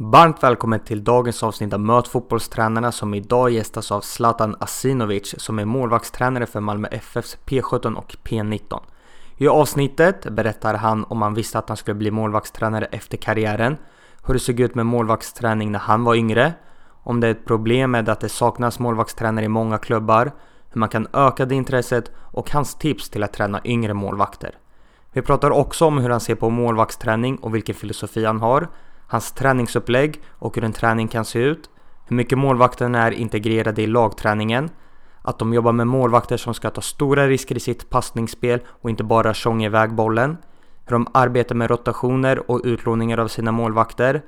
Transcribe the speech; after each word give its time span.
Varmt 0.00 0.42
välkommen 0.42 0.80
till 0.80 1.04
dagens 1.04 1.42
avsnitt 1.42 1.72
av 1.72 1.80
Möt 1.80 2.08
fotbollstränarna 2.08 2.92
som 2.92 3.14
idag 3.14 3.50
gästas 3.50 3.92
av 3.92 4.00
Zlatan 4.00 4.56
Asinovic 4.60 5.34
som 5.38 5.58
är 5.58 5.64
målvaktstränare 5.64 6.46
för 6.46 6.60
Malmö 6.60 6.88
FFs 6.88 7.38
P17 7.46 7.94
och 7.94 8.16
P19. 8.24 8.80
I 9.36 9.48
avsnittet 9.48 10.30
berättar 10.30 10.74
han 10.74 11.04
om 11.04 11.22
han 11.22 11.34
visste 11.34 11.58
att 11.58 11.68
han 11.68 11.76
skulle 11.76 11.94
bli 11.94 12.10
målvaktstränare 12.10 12.84
efter 12.84 13.16
karriären, 13.16 13.76
hur 14.26 14.34
det 14.34 14.40
såg 14.40 14.60
ut 14.60 14.74
med 14.74 14.86
målvaktsträning 14.86 15.72
när 15.72 15.78
han 15.78 16.04
var 16.04 16.14
yngre, 16.14 16.52
om 17.02 17.20
det 17.20 17.26
är 17.26 17.30
ett 17.30 17.44
problem 17.44 17.90
med 17.90 18.08
att 18.08 18.20
det 18.20 18.28
saknas 18.28 18.78
målvaktstränare 18.78 19.44
i 19.44 19.48
många 19.48 19.78
klubbar, 19.78 20.32
hur 20.70 20.78
man 20.78 20.88
kan 20.88 21.06
öka 21.12 21.46
det 21.46 21.54
intresset 21.54 22.10
och 22.16 22.50
hans 22.50 22.74
tips 22.74 23.10
till 23.10 23.22
att 23.22 23.32
träna 23.32 23.60
yngre 23.64 23.94
målvakter. 23.94 24.54
Vi 25.12 25.22
pratar 25.22 25.50
också 25.50 25.86
om 25.86 25.98
hur 25.98 26.10
han 26.10 26.20
ser 26.20 26.34
på 26.34 26.50
målvaktsträning 26.50 27.36
och 27.36 27.54
vilken 27.54 27.74
filosofi 27.74 28.24
han 28.24 28.40
har, 28.40 28.68
hans 29.08 29.32
träningsupplägg 29.32 30.20
och 30.28 30.54
hur 30.56 30.64
en 30.64 30.72
träning 30.72 31.08
kan 31.08 31.24
se 31.24 31.38
ut, 31.38 31.70
hur 32.08 32.16
mycket 32.16 32.38
målvakterna 32.38 33.02
är 33.02 33.10
integrerade 33.10 33.82
i 33.82 33.86
lagträningen, 33.86 34.70
att 35.22 35.38
de 35.38 35.54
jobbar 35.54 35.72
med 35.72 35.86
målvakter 35.86 36.36
som 36.36 36.54
ska 36.54 36.70
ta 36.70 36.80
stora 36.80 37.26
risker 37.26 37.56
i 37.56 37.60
sitt 37.60 37.90
passningsspel 37.90 38.60
och 38.68 38.90
inte 38.90 39.04
bara 39.04 39.34
tjonga 39.34 39.66
iväg 39.66 39.94
bollen, 39.94 40.36
hur 40.84 40.92
de 40.92 41.06
arbetar 41.14 41.54
med 41.54 41.70
rotationer 41.70 42.50
och 42.50 42.60
utlåningar 42.64 43.18
av 43.18 43.28
sina 43.28 43.52
målvakter. 43.52 44.22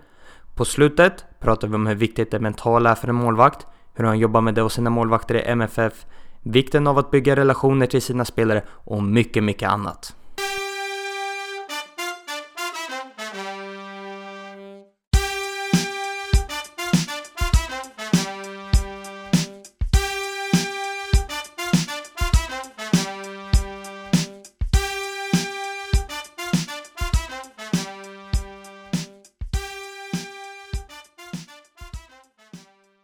På 0.54 0.64
slutet 0.64 1.24
pratar 1.40 1.68
vi 1.68 1.74
om 1.74 1.86
hur 1.86 1.94
viktigt 1.94 2.30
det 2.30 2.40
mentala 2.40 2.90
är 2.90 2.94
för 2.94 3.08
en 3.08 3.14
målvakt, 3.14 3.66
hur 3.94 4.04
han 4.04 4.18
jobbar 4.18 4.40
med 4.40 4.54
det 4.54 4.62
och 4.62 4.72
sina 4.72 4.90
målvakter 4.90 5.34
i 5.34 5.42
MFF, 5.42 6.06
vikten 6.42 6.86
av 6.86 6.98
att 6.98 7.10
bygga 7.10 7.36
relationer 7.36 7.86
till 7.86 8.02
sina 8.02 8.24
spelare 8.24 8.62
och 8.68 9.02
mycket, 9.02 9.44
mycket 9.44 9.68
annat. 9.68 10.14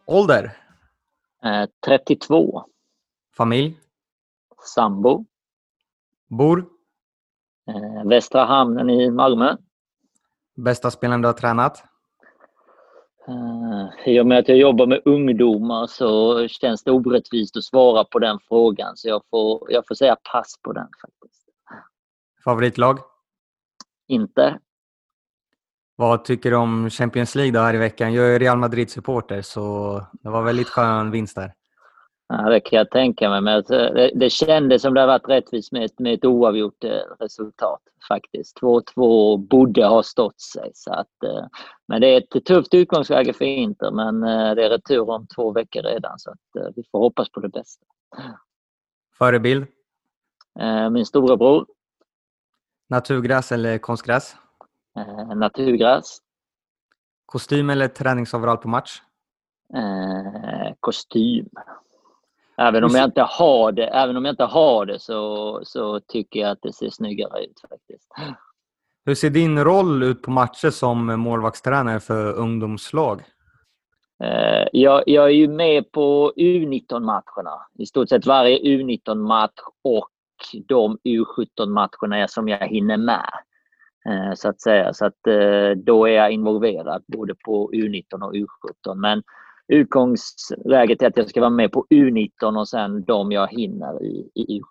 Ålder? 0.07 0.57
Eh, 1.45 1.69
32. 1.87 2.65
Familj? 3.37 3.81
Sambo. 4.75 5.25
Bor? 6.29 6.67
Eh, 7.69 8.09
Västra 8.09 8.45
Hamnen 8.45 8.91
i 8.91 9.11
Malmö. 9.11 9.57
Bästa 10.57 10.91
spelaren 10.91 11.23
du 11.23 11.29
har 11.29 11.33
tränat? 11.33 11.85
Eh, 13.29 14.09
I 14.09 14.21
och 14.21 14.27
med 14.27 14.39
att 14.39 14.49
jag 14.49 14.59
jobbar 14.59 14.87
med 14.87 15.03
ungdomar 15.05 15.87
så 15.87 16.49
känns 16.49 16.85
det 16.85 16.91
orättvist 16.91 17.57
att 17.57 17.65
svara 17.65 18.05
på 18.05 18.19
den 18.19 18.39
frågan. 18.49 18.97
Så 18.97 19.09
jag 19.09 19.23
får, 19.31 19.73
jag 19.73 19.87
får 19.89 19.95
säga 19.95 20.17
pass 20.33 20.55
på 20.63 20.73
den 20.73 20.89
faktiskt. 21.03 21.45
Favoritlag? 22.45 22.99
Inte. 24.09 24.61
Vad 25.97 26.25
tycker 26.25 26.51
du 26.51 26.57
om 26.57 26.91
Champions 26.91 27.35
League 27.35 27.53
då 27.53 27.61
här 27.61 27.75
i 27.75 27.79
veckan? 27.79 28.13
Jag 28.15 28.35
är 28.35 28.39
Real 28.39 28.59
Madrid-supporter 28.59 29.43
så 29.43 29.61
det 30.13 30.29
var 30.29 30.43
väldigt 30.43 30.69
skön 30.69 31.11
vinst 31.11 31.37
där. 31.37 31.53
Ja, 32.29 32.37
det 32.51 32.61
kan 32.61 32.77
jag 32.79 32.91
tänka 32.91 33.31
mig. 33.31 33.41
Men 33.41 33.55
alltså, 33.57 33.73
det, 33.75 34.11
det 34.15 34.31
kändes 34.31 34.83
som 34.83 34.95
det 34.95 35.01
har 35.01 35.07
varit 35.07 35.29
rättvist 35.29 35.73
med, 35.73 35.85
ett- 35.85 35.99
med 35.99 36.15
ett 36.15 36.25
oavgjort 36.25 36.85
eh, 36.85 36.91
resultat 37.21 37.81
faktiskt. 38.09 38.61
2-2 38.61 39.37
borde 39.49 39.87
ha 39.87 40.03
stått 40.03 40.41
sig. 40.41 40.71
Så 40.75 40.93
att, 40.93 41.23
eh, 41.25 41.47
men 41.89 42.01
det 42.01 42.07
är 42.07 42.19
ett 42.37 42.45
tufft 42.45 42.75
utgångsläge 42.75 43.33
för 43.33 43.45
Inter 43.45 43.91
men 43.91 44.23
eh, 44.23 44.55
det 44.55 44.65
är 44.65 44.71
retur 44.71 45.11
om 45.11 45.27
två 45.27 45.53
veckor 45.53 45.83
redan 45.83 46.19
så 46.19 46.31
att, 46.31 46.73
vi 46.77 46.83
får 46.93 46.99
hoppas 46.99 47.29
på 47.31 47.41
det 47.41 47.49
bästa. 47.49 47.85
Förebild? 49.19 49.67
Min 50.93 51.07
storebror, 51.07 51.67
Naturgräs 52.89 53.53
eller 53.53 53.79
konstgräs? 53.79 54.37
Eh, 54.97 55.35
naturgräs, 55.37 56.19
Kostym 57.27 57.71
eller 57.71 57.89
träningsoverall 57.89 58.57
på 58.57 58.69
match? 58.69 59.01
eh, 59.75 60.73
kostym. 60.81 61.49
Även 62.59 62.85
om 62.85 62.91
jag 62.95 63.05
inte 63.05 63.23
har 63.23 63.73
det, 63.73 63.87
även 63.87 64.17
om 64.17 64.25
jag 64.25 64.33
inte 64.33 64.45
har 64.45 64.87
det 64.87 64.99
så, 65.01 65.61
så 65.65 66.01
tycker 66.01 66.41
jag 66.41 66.51
att 66.51 66.63
det 66.63 66.73
ser 66.73 66.91
snyggare 66.91 67.45
ut 67.45 67.61
faktiskt. 67.71 68.09
Hur 69.05 69.15
ser 69.15 69.31
din 69.31 69.65
roll 69.65 70.03
ut 70.03 70.23
på 70.23 70.31
matcher 70.31 70.71
som 70.71 71.21
målvaktstränare 71.21 72.01
för 72.01 72.33
ungdomslag? 72.33 73.23
Eh, 74.25 74.69
Jag, 74.73 75.03
jag 75.07 75.25
är 75.25 75.35
ju 75.35 75.49
med 75.49 75.93
på 75.93 76.33
U19-matcherna. 76.37 77.67
I 77.79 77.87
stort 77.87 78.09
sett 78.09 78.27
varje 78.27 78.59
U19-match 78.59 79.61
och 79.85 80.09
de 80.69 80.99
U17-matcherna 81.05 82.29
som 82.29 82.49
jag 82.49 82.59
hinner 82.69 82.97
med. 82.97 83.31
Eh, 84.09 84.35
Så 84.35 84.49
att 84.49 84.61
säga. 84.61 84.93
Så 84.95 85.07
att 85.07 85.27
eh, 85.27 85.71
då 85.77 86.09
är 86.09 86.13
jag 86.13 86.31
involverad 86.31 87.05
både 87.07 87.35
på 87.45 87.71
U19 87.73 88.23
och 88.23 88.35
U17. 88.35 88.95
Men 88.95 89.23
utgångsläget 89.69 91.03
är 91.03 91.07
att 91.07 91.17
jag 91.17 91.29
ska 91.29 91.41
vara 91.41 91.51
med 91.51 91.73
på 91.73 91.87
U19 91.91 92.59
och 92.59 92.69
sen 92.69 93.05
de 93.05 93.33
jag 93.33 93.49
hinner 93.49 94.03
i, 94.05 94.31
i 94.35 94.61
U17. 94.61 94.63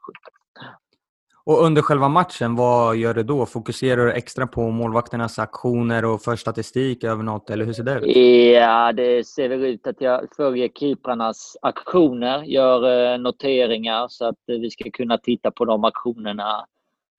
Och 1.47 1.63
under 1.63 1.81
själva 1.81 2.09
matchen, 2.09 2.55
vad 2.55 2.95
gör 2.95 3.13
du 3.13 3.23
då? 3.23 3.45
Fokuserar 3.45 4.05
du 4.05 4.11
extra 4.11 4.47
på 4.47 4.69
målvakternas 4.69 5.39
aktioner 5.39 6.05
och 6.05 6.21
för 6.21 6.35
statistik 6.35 7.03
över 7.03 7.23
något, 7.23 7.49
eller 7.49 7.65
hur 7.65 7.73
ser 7.73 7.83
det 7.83 7.99
ut? 7.99 8.15
Ja, 8.55 8.93
det 8.93 9.27
ser 9.27 9.49
väl 9.49 9.63
ut 9.63 9.87
att 9.87 10.01
jag 10.01 10.27
följer 10.37 10.67
keeprarnas 10.67 11.57
aktioner, 11.61 12.43
gör 12.43 13.13
eh, 13.13 13.19
noteringar 13.19 14.07
så 14.09 14.25
att 14.25 14.39
vi 14.47 14.69
ska 14.69 14.91
kunna 14.91 15.17
titta 15.17 15.51
på 15.51 15.65
de 15.65 15.83
aktionerna 15.83 16.65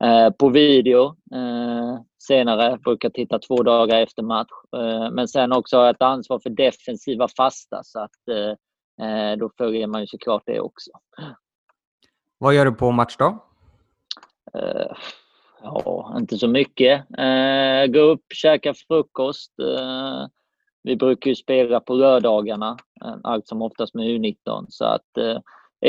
eh, 0.04 0.30
på 0.30 0.48
video 0.48 1.16
eh, 1.34 2.00
senare. 2.18 2.78
Brukar 2.84 3.10
titta 3.10 3.38
två 3.38 3.62
dagar 3.62 4.00
efter 4.00 4.22
match. 4.22 4.50
Eh, 4.76 5.10
men 5.10 5.28
sen 5.28 5.52
också 5.52 5.76
har 5.76 5.84
jag 5.84 5.94
ett 5.94 6.02
ansvar 6.02 6.38
för 6.38 6.50
defensiva 6.50 7.28
fasta 7.36 7.80
så 7.84 8.00
att 8.00 8.28
eh, 8.30 9.06
eh, 9.08 9.36
då 9.36 9.50
följer 9.58 9.86
man 9.86 10.00
ju 10.00 10.06
såklart 10.06 10.42
det 10.46 10.60
också. 10.60 10.90
Vad 12.38 12.54
gör 12.54 12.64
du 12.64 12.72
på 12.72 12.90
matchdag? 12.90 13.38
Eh, 14.54 14.96
ja, 15.62 16.14
inte 16.18 16.36
så 16.36 16.48
mycket. 16.48 17.04
Gå 17.88 18.00
upp, 18.00 18.24
käka 18.34 18.74
frukost. 18.74 19.52
Vi 20.82 20.96
brukar 20.96 21.28
ju 21.28 21.34
spela 21.34 21.80
på 21.80 21.94
lördagarna, 21.94 22.76
allt 23.22 23.48
som 23.48 23.62
oftast 23.62 23.94
med 23.94 24.06
U19. 24.06 24.66
Så 24.68 24.84
att 24.84 25.06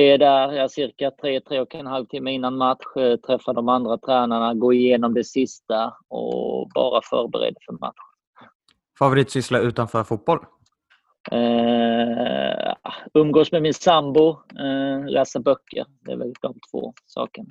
är 0.01 0.17
där 0.17 0.51
jag 0.51 0.71
cirka 0.71 1.11
tre, 1.11 1.39
tre 1.39 1.59
och 1.59 1.75
en 1.75 1.87
halv 1.87 2.05
timme 2.05 2.31
innan 2.31 2.57
match, 2.57 2.97
eh, 2.97 3.15
träffar 3.15 3.53
de 3.53 3.69
andra 3.69 3.97
tränarna, 3.97 4.53
går 4.53 4.73
igenom 4.73 5.13
det 5.13 5.23
sista 5.23 5.93
och 6.07 6.69
bara 6.69 7.01
förbereder 7.01 7.57
för 7.65 7.73
match. 7.73 7.95
Favoritsyssla 8.99 9.59
utanför 9.59 10.03
fotboll? 10.03 10.39
Eh, 11.31 12.73
umgås 13.13 13.51
med 13.51 13.61
min 13.61 13.73
sambo, 13.73 14.29
eh, 14.29 15.05
läsa 15.09 15.39
böcker. 15.39 15.85
Det 16.05 16.11
är 16.11 16.17
väl 16.17 16.33
de 16.41 16.53
två 16.71 16.93
sakerna. 17.05 17.49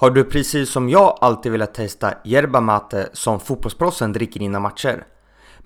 Har 0.00 0.10
du 0.10 0.24
precis 0.24 0.72
som 0.72 0.88
jag 0.88 1.18
alltid 1.20 1.52
velat 1.52 1.74
testa 1.74 2.14
yerba 2.24 2.60
mate 2.60 3.08
som 3.12 3.40
fotbollsproffsen 3.40 4.12
dricker 4.12 4.42
innan 4.42 4.62
matcher? 4.62 5.04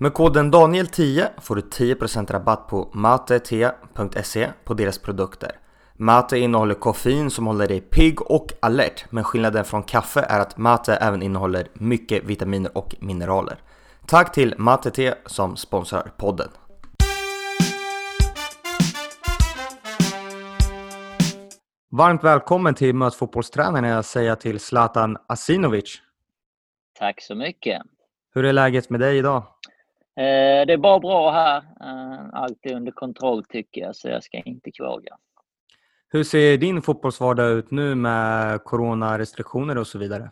Med 0.03 0.13
koden 0.13 0.53
Daniel10 0.53 1.27
får 1.41 1.55
du 1.55 1.61
10% 1.61 2.31
rabatt 2.31 2.67
på 2.67 2.89
matete.se 2.93 4.49
på 4.63 4.73
deras 4.73 4.99
produkter. 4.99 5.51
Mate 5.93 6.37
innehåller 6.37 6.75
koffein 6.75 7.29
som 7.29 7.47
håller 7.47 7.67
dig 7.67 7.81
pigg 7.81 8.21
och 8.21 8.47
alert, 8.59 9.05
men 9.09 9.23
skillnaden 9.23 9.65
från 9.65 9.83
kaffe 9.83 10.25
är 10.29 10.39
att 10.39 10.57
mate 10.57 10.95
även 10.95 11.21
innehåller 11.21 11.67
mycket 11.73 12.23
vitaminer 12.23 12.77
och 12.77 12.95
mineraler. 12.99 13.57
Tack 14.07 14.31
till 14.31 14.55
Mate 14.57 15.15
som 15.25 15.55
sponsrar 15.55 16.11
podden. 16.17 16.49
Varmt 21.91 22.23
välkommen 22.23 22.75
till 22.75 22.95
Möt 22.95 23.15
fotbollstränarna 23.15 23.87
jag 23.87 24.05
säger 24.05 24.35
till 24.35 24.59
Zlatan 24.59 25.17
Asinovic. 25.27 26.01
Tack 26.99 27.21
så 27.21 27.35
mycket. 27.35 27.81
Hur 28.33 28.45
är 28.45 28.53
läget 28.53 28.89
med 28.89 28.99
dig 28.99 29.17
idag? 29.17 29.52
Eh, 30.15 30.65
det 30.67 30.73
är 30.73 30.77
bara 30.77 30.99
bra 30.99 31.31
här. 31.31 31.57
Eh, 31.57 32.29
allt 32.33 32.59
är 32.61 32.75
under 32.75 32.91
kontroll 32.91 33.43
tycker 33.43 33.81
jag, 33.81 33.95
så 33.95 34.09
jag 34.09 34.23
ska 34.23 34.37
inte 34.37 34.71
klaga. 34.71 35.17
Hur 36.09 36.23
ser 36.23 36.57
din 36.57 36.81
fotbollsvardag 36.81 37.51
ut 37.51 37.71
nu 37.71 37.95
med 37.95 38.63
coronarestriktioner 38.63 39.77
och 39.77 39.87
så 39.87 39.99
vidare? 39.99 40.31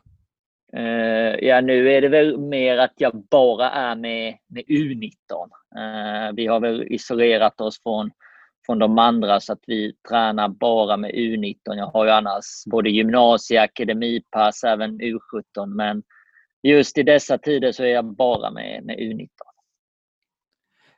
Eh, 0.74 1.48
ja, 1.48 1.62
nu 1.62 1.92
är 1.92 2.02
det 2.02 2.10
väl 2.10 2.38
mer 2.38 2.78
att 2.78 2.94
jag 2.98 3.24
bara 3.30 3.70
är 3.70 3.96
med, 3.96 4.38
med 4.48 4.64
U19. 4.64 5.12
Eh, 5.76 6.34
vi 6.36 6.48
har 6.48 6.60
väl 6.60 6.84
isolerat 6.84 7.62
oss 7.62 7.84
från, 7.84 8.12
från 8.66 8.80
de 8.80 8.98
andra 8.98 9.40
så 9.40 9.54
att 9.54 9.64
vi 9.68 9.94
tränar 10.10 10.48
bara 10.48 10.98
med 10.98 11.12
U19. 11.12 11.58
Jag 11.64 11.88
har 11.88 12.06
ju 12.06 12.12
annars 12.12 12.66
både 12.72 12.90
gymnasie, 12.90 13.62
akademipass, 13.62 14.64
även 14.64 15.02
U17 15.02 15.66
men 15.66 16.04
just 16.64 16.98
i 16.98 17.04
dessa 17.04 17.38
tider 17.38 17.72
så 17.72 17.84
är 17.84 17.88
jag 17.88 18.06
bara 18.06 18.52
med, 18.52 18.84
med 18.84 18.98
U19. 18.98 19.30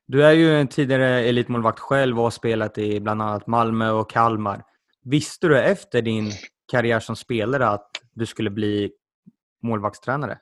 Du 0.06 0.26
är 0.26 0.32
ju 0.32 0.56
en 0.56 0.68
tidigare 0.68 1.20
elitmålvakt 1.20 1.80
själv 1.80 2.18
och 2.18 2.24
har 2.24 2.32
spelat 2.32 2.78
i 2.78 3.00
bland 3.00 3.22
annat 3.22 3.48
Malmö 3.48 3.92
och 3.92 4.10
Kalmar. 4.10 4.64
Visste 5.04 5.48
du 5.48 5.60
efter 5.60 6.02
din 6.02 6.32
karriär 6.72 7.00
som 7.00 7.16
spelare 7.16 7.68
att 7.68 7.90
du 8.14 8.26
skulle 8.26 8.50
bli 8.50 8.92
målvaktstränare? 9.62 10.38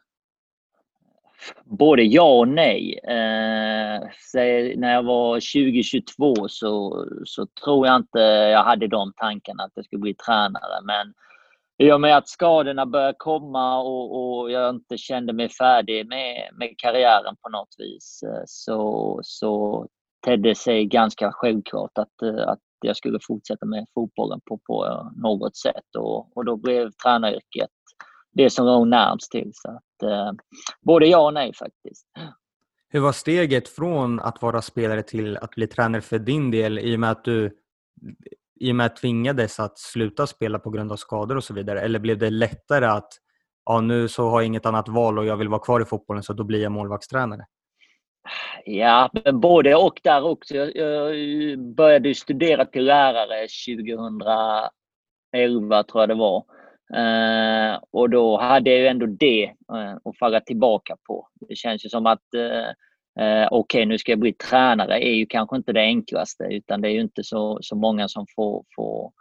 Både 1.63 2.03
ja 2.03 2.37
och 2.39 2.47
nej. 2.47 2.99
Eh, 3.03 4.01
när 4.77 4.93
jag 4.93 5.03
var 5.03 5.35
2022 5.35 6.47
så, 6.47 7.05
så 7.25 7.45
tror 7.45 7.87
jag 7.87 7.95
inte 7.95 8.19
jag 8.19 8.63
hade 8.63 8.87
de 8.87 9.13
tankarna 9.15 9.63
att 9.63 9.71
jag 9.75 9.85
skulle 9.85 9.99
bli 9.99 10.13
tränare. 10.13 10.81
Men 10.83 11.13
i 11.81 11.91
och 11.91 12.01
med 12.01 12.17
att 12.17 12.29
skadorna 12.29 12.85
började 12.85 13.15
komma 13.17 13.81
och, 13.81 14.39
och 14.39 14.51
jag 14.51 14.69
inte 14.69 14.97
kände 14.97 15.33
mig 15.33 15.49
färdig 15.49 16.07
med, 16.07 16.49
med 16.53 16.75
karriären 16.77 17.35
på 17.41 17.49
något 17.49 17.75
vis 17.77 18.23
eh, 18.23 18.43
så, 18.45 19.19
så 19.23 19.87
tedde 20.25 20.55
sig 20.55 20.85
ganska 20.85 21.31
självklart 21.31 21.97
att, 21.97 22.21
eh, 22.21 22.47
att 22.47 22.59
jag 22.81 22.97
skulle 22.97 23.19
fortsätta 23.27 23.65
med 23.65 23.85
fotbollen 23.93 24.39
på, 24.45 24.59
på 24.67 24.85
eh, 24.85 25.21
något 25.21 25.57
sätt. 25.57 25.95
Och, 25.97 26.37
och 26.37 26.45
då 26.45 26.57
blev 26.57 26.91
tränaryrket 26.91 27.69
det 28.33 28.49
som 28.49 28.65
låg 28.65 28.87
närmst 28.87 29.31
till. 29.31 29.51
Så 29.53 29.69
att, 29.69 30.09
eh, 30.11 30.31
både 30.81 31.07
ja 31.07 31.25
och 31.25 31.33
nej 31.33 31.53
faktiskt. 31.53 32.07
Hur 32.89 32.99
var 32.99 33.11
steget 33.11 33.67
från 33.67 34.19
att 34.19 34.41
vara 34.41 34.61
spelare 34.61 35.03
till 35.03 35.37
att 35.37 35.51
bli 35.51 35.67
tränare 35.67 36.01
för 36.01 36.19
din 36.19 36.51
del 36.51 36.79
i 36.79 36.95
och 36.95 36.99
med 36.99 37.11
att 37.11 37.23
du 37.23 37.57
i 38.61 38.71
och 38.71 38.75
med 38.75 38.85
att 38.85 38.95
tvingades 38.95 39.59
att 39.59 39.77
sluta 39.79 40.27
spela 40.27 40.59
på 40.59 40.69
grund 40.69 40.91
av 40.91 40.95
skador 40.95 41.35
och 41.35 41.43
så 41.43 41.53
vidare? 41.53 41.81
Eller 41.81 41.99
blev 41.99 42.17
det 42.17 42.29
lättare 42.29 42.85
att 42.85 43.13
ja, 43.65 43.81
nu 43.81 44.07
så 44.07 44.29
har 44.29 44.41
jag 44.41 44.47
inget 44.47 44.65
annat 44.65 44.87
val 44.87 45.19
och 45.19 45.25
jag 45.25 45.37
vill 45.37 45.49
vara 45.49 45.61
kvar 45.61 45.81
i 45.81 45.85
fotbollen 45.85 46.23
så 46.23 46.33
då 46.33 46.43
blir 46.43 46.61
jag 46.61 46.71
målvaktstränare? 46.71 47.45
Ja, 48.65 49.09
men 49.13 49.39
både 49.39 49.75
och 49.75 49.99
där 50.03 50.23
också. 50.23 50.55
Jag, 50.55 51.59
började 51.75 52.15
studera 52.15 52.65
till 52.65 52.85
lärare 52.85 53.47
2011 55.37 55.83
tror 55.83 56.01
jag 56.01 56.09
det 56.09 56.15
var. 56.15 56.43
Eh, 56.93 57.79
och 57.91 58.09
då 58.09 58.37
hade 58.37 58.69
jag 58.69 58.79
ju 58.79 58.87
ändå 58.87 59.05
det 59.05 59.43
eh, 59.43 59.95
att 60.05 60.17
falla 60.19 60.39
tillbaka 60.39 60.97
på. 61.07 61.27
Det 61.49 61.55
känns 61.55 61.85
ju 61.85 61.89
som 61.89 62.05
att 62.05 62.33
eh, 62.33 62.69
eh, 63.19 63.47
okej, 63.51 63.79
okay, 63.79 63.85
nu 63.85 63.97
ska 63.97 64.11
jag 64.11 64.19
bli 64.19 64.33
tränare 64.33 65.03
är 65.03 65.13
ju 65.13 65.25
kanske 65.25 65.55
inte 65.55 65.73
det 65.73 65.81
enklaste 65.81 66.43
utan 66.43 66.81
det 66.81 66.87
är 66.87 66.93
ju 66.93 67.01
inte 67.01 67.23
så, 67.23 67.59
så 67.61 67.75
många 67.75 68.07
som 68.07 68.25
får, 68.35 68.65
får 68.75 69.11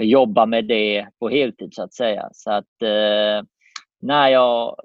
jobba 0.00 0.46
med 0.46 0.64
det 0.64 1.06
på 1.20 1.28
heltid 1.28 1.74
så 1.74 1.82
att 1.82 1.94
säga. 1.94 2.28
Så 2.32 2.50
att 2.50 2.82
eh, 2.82 3.46
när 4.02 4.28
jag, 4.28 4.76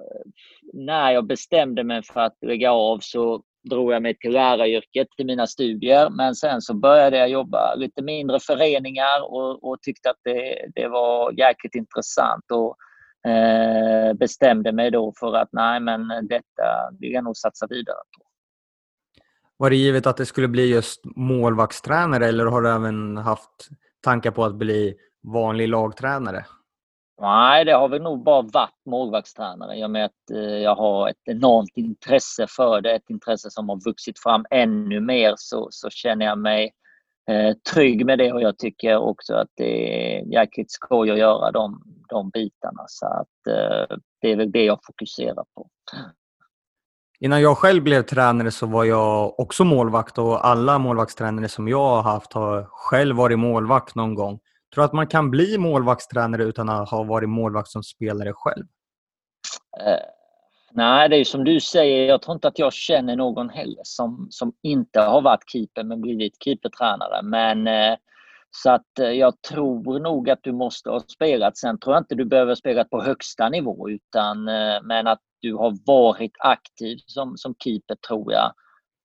när 0.73 1.11
jag 1.11 1.25
bestämde 1.25 1.83
mig 1.83 2.03
för 2.03 2.19
att 2.19 2.37
lägga 2.41 2.71
av 2.71 2.99
så 3.01 3.43
drog 3.69 3.93
jag 3.93 4.01
mig 4.01 4.17
till 4.17 4.31
läraryrket, 4.31 5.07
till 5.17 5.25
mina 5.25 5.47
studier. 5.47 6.09
Men 6.09 6.35
sen 6.35 6.61
så 6.61 6.73
började 6.73 7.17
jag 7.17 7.29
jobba 7.29 7.75
lite 7.75 8.01
mindre 8.01 8.39
föreningar 8.39 9.23
och, 9.23 9.63
och 9.63 9.81
tyckte 9.81 10.09
att 10.09 10.19
det, 10.23 10.65
det 10.75 10.87
var 10.87 11.39
jäkligt 11.39 11.75
intressant. 11.75 12.45
Och, 12.51 12.77
eh, 13.31 14.13
bestämde 14.13 14.71
mig 14.71 14.91
då 14.91 15.13
för 15.19 15.35
att 15.35 15.49
nej, 15.51 15.79
men 15.79 16.07
detta 16.07 16.91
vill 16.99 17.11
jag 17.11 17.23
nog 17.23 17.37
satsa 17.37 17.67
vidare 17.69 17.97
på. 18.17 18.24
Var 19.57 19.69
det 19.69 19.75
givet 19.75 20.07
att 20.07 20.17
det 20.17 20.25
skulle 20.25 20.47
bli 20.47 20.69
just 20.73 21.01
målvaktstränare 21.15 22.27
eller 22.27 22.45
har 22.45 22.61
du 22.61 22.69
även 22.69 23.17
haft 23.17 23.69
tankar 24.03 24.31
på 24.31 24.45
att 24.45 24.55
bli 24.55 24.95
vanlig 25.23 25.69
lagtränare? 25.69 26.45
Nej, 27.21 27.65
det 27.65 27.71
har 27.71 27.89
väl 27.89 28.01
nog 28.01 28.23
bara 28.23 28.41
varit 28.41 28.85
målvaktstränare 28.85 29.75
i 29.75 29.85
och 29.85 29.91
med 29.91 30.05
att 30.05 30.31
eh, 30.33 30.39
jag 30.39 30.75
har 30.75 31.09
ett 31.09 31.21
enormt 31.25 31.71
intresse 31.77 32.47
för 32.49 32.81
det. 32.81 32.95
Ett 32.95 33.09
intresse 33.09 33.51
som 33.51 33.69
har 33.69 33.85
vuxit 33.85 34.19
fram 34.19 34.45
ännu 34.49 34.99
mer 34.99 35.33
så, 35.37 35.67
så 35.71 35.89
känner 35.89 36.25
jag 36.25 36.37
mig 36.37 36.73
eh, 37.29 37.55
trygg 37.73 38.05
med 38.05 38.17
det 38.17 38.33
och 38.33 38.41
jag 38.41 38.57
tycker 38.57 38.97
också 38.97 39.35
att 39.35 39.49
det 39.55 40.17
är 40.17 40.25
jäkligt 40.25 40.71
skoj 40.71 41.11
att 41.11 41.17
göra 41.17 41.51
de, 41.51 41.83
de 42.09 42.29
bitarna. 42.29 42.85
Så 42.87 43.05
att 43.05 43.47
eh, 43.47 43.97
det 44.21 44.31
är 44.31 44.35
väl 44.35 44.51
det 44.51 44.63
jag 44.63 44.79
fokuserar 44.83 45.45
på. 45.55 45.69
Innan 47.25 47.41
jag 47.41 47.57
själv 47.57 47.83
blev 47.83 48.01
tränare 48.01 48.51
så 48.51 48.65
var 48.65 48.83
jag 48.83 49.39
också 49.39 49.63
målvakt 49.63 50.17
och 50.17 50.47
alla 50.47 50.79
målvaktstränare 50.79 51.47
som 51.47 51.67
jag 51.67 51.89
har 51.89 52.01
haft 52.01 52.33
har 52.33 52.63
själv 52.69 53.15
varit 53.15 53.39
målvakt 53.39 53.95
någon 53.95 54.15
gång. 54.15 54.39
Tror 54.73 54.81
du 54.81 54.85
att 54.85 54.93
man 54.93 55.07
kan 55.07 55.31
bli 55.31 55.57
målvaktstränare 55.57 56.43
utan 56.43 56.69
att 56.69 56.89
ha 56.89 57.03
varit 57.03 57.29
målvakt 57.29 57.69
som 57.69 57.83
spelare 57.83 58.33
själv? 58.33 58.63
Uh, 59.81 60.05
nej, 60.71 61.09
det 61.09 61.15
är 61.15 61.23
som 61.23 61.43
du 61.43 61.59
säger. 61.59 62.07
Jag 62.07 62.21
tror 62.21 62.35
inte 62.35 62.47
att 62.47 62.59
jag 62.59 62.73
känner 62.73 63.15
någon 63.15 63.49
heller 63.49 63.81
som, 63.83 64.27
som 64.29 64.53
inte 64.63 64.99
har 64.99 65.21
varit 65.21 65.49
keeper 65.51 65.83
men 65.83 66.01
blivit 66.01 66.43
keepertränare. 66.43 67.21
Men 67.21 67.67
uh, 67.67 67.97
så 68.51 68.69
att 68.69 68.99
uh, 68.99 69.11
jag 69.11 69.41
tror 69.41 69.99
nog 69.99 70.29
att 70.29 70.39
du 70.43 70.51
måste 70.51 70.89
ha 70.89 70.99
spelat. 70.99 71.57
Sen 71.57 71.79
tror 71.79 71.95
jag 71.95 72.01
inte 72.01 72.15
du 72.15 72.25
behöver 72.25 72.55
spela 72.55 72.83
på 72.83 73.01
högsta 73.01 73.49
nivå 73.49 73.89
utan 73.89 74.43
men 74.83 75.07
att 75.07 75.21
du 75.45 75.53
har 75.53 75.77
varit 75.85 76.31
aktiv 76.39 76.97
som, 77.05 77.37
som 77.37 77.55
keeper 77.63 77.95
tror 77.95 78.33
jag 78.33 78.53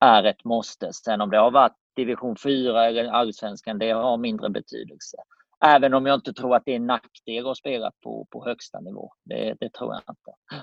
är 0.01 0.25
ett 0.25 0.45
måste. 0.45 0.93
Sen 0.93 1.21
om 1.21 1.31
det 1.31 1.39
har 1.39 1.51
varit 1.51 1.77
division 1.97 2.37
4 2.37 2.87
eller 2.87 3.05
allsvenskan, 3.05 3.79
det 3.79 3.91
har 3.91 4.17
mindre 4.17 4.51
betydelse. 4.51 5.17
Även 5.65 5.95
om 5.95 6.07
jag 6.07 6.15
inte 6.15 6.33
tror 6.33 6.57
att 6.57 6.63
det 6.65 6.73
är 6.73 6.77
en 6.77 6.87
nackdel 6.87 7.47
att 7.47 7.57
spela 7.57 7.93
på, 8.03 8.27
på 8.31 8.45
högsta 8.45 8.81
nivå. 8.81 9.13
Det, 9.25 9.57
det 9.61 9.73
tror 9.73 9.93
jag 9.95 10.03
inte. 10.09 10.61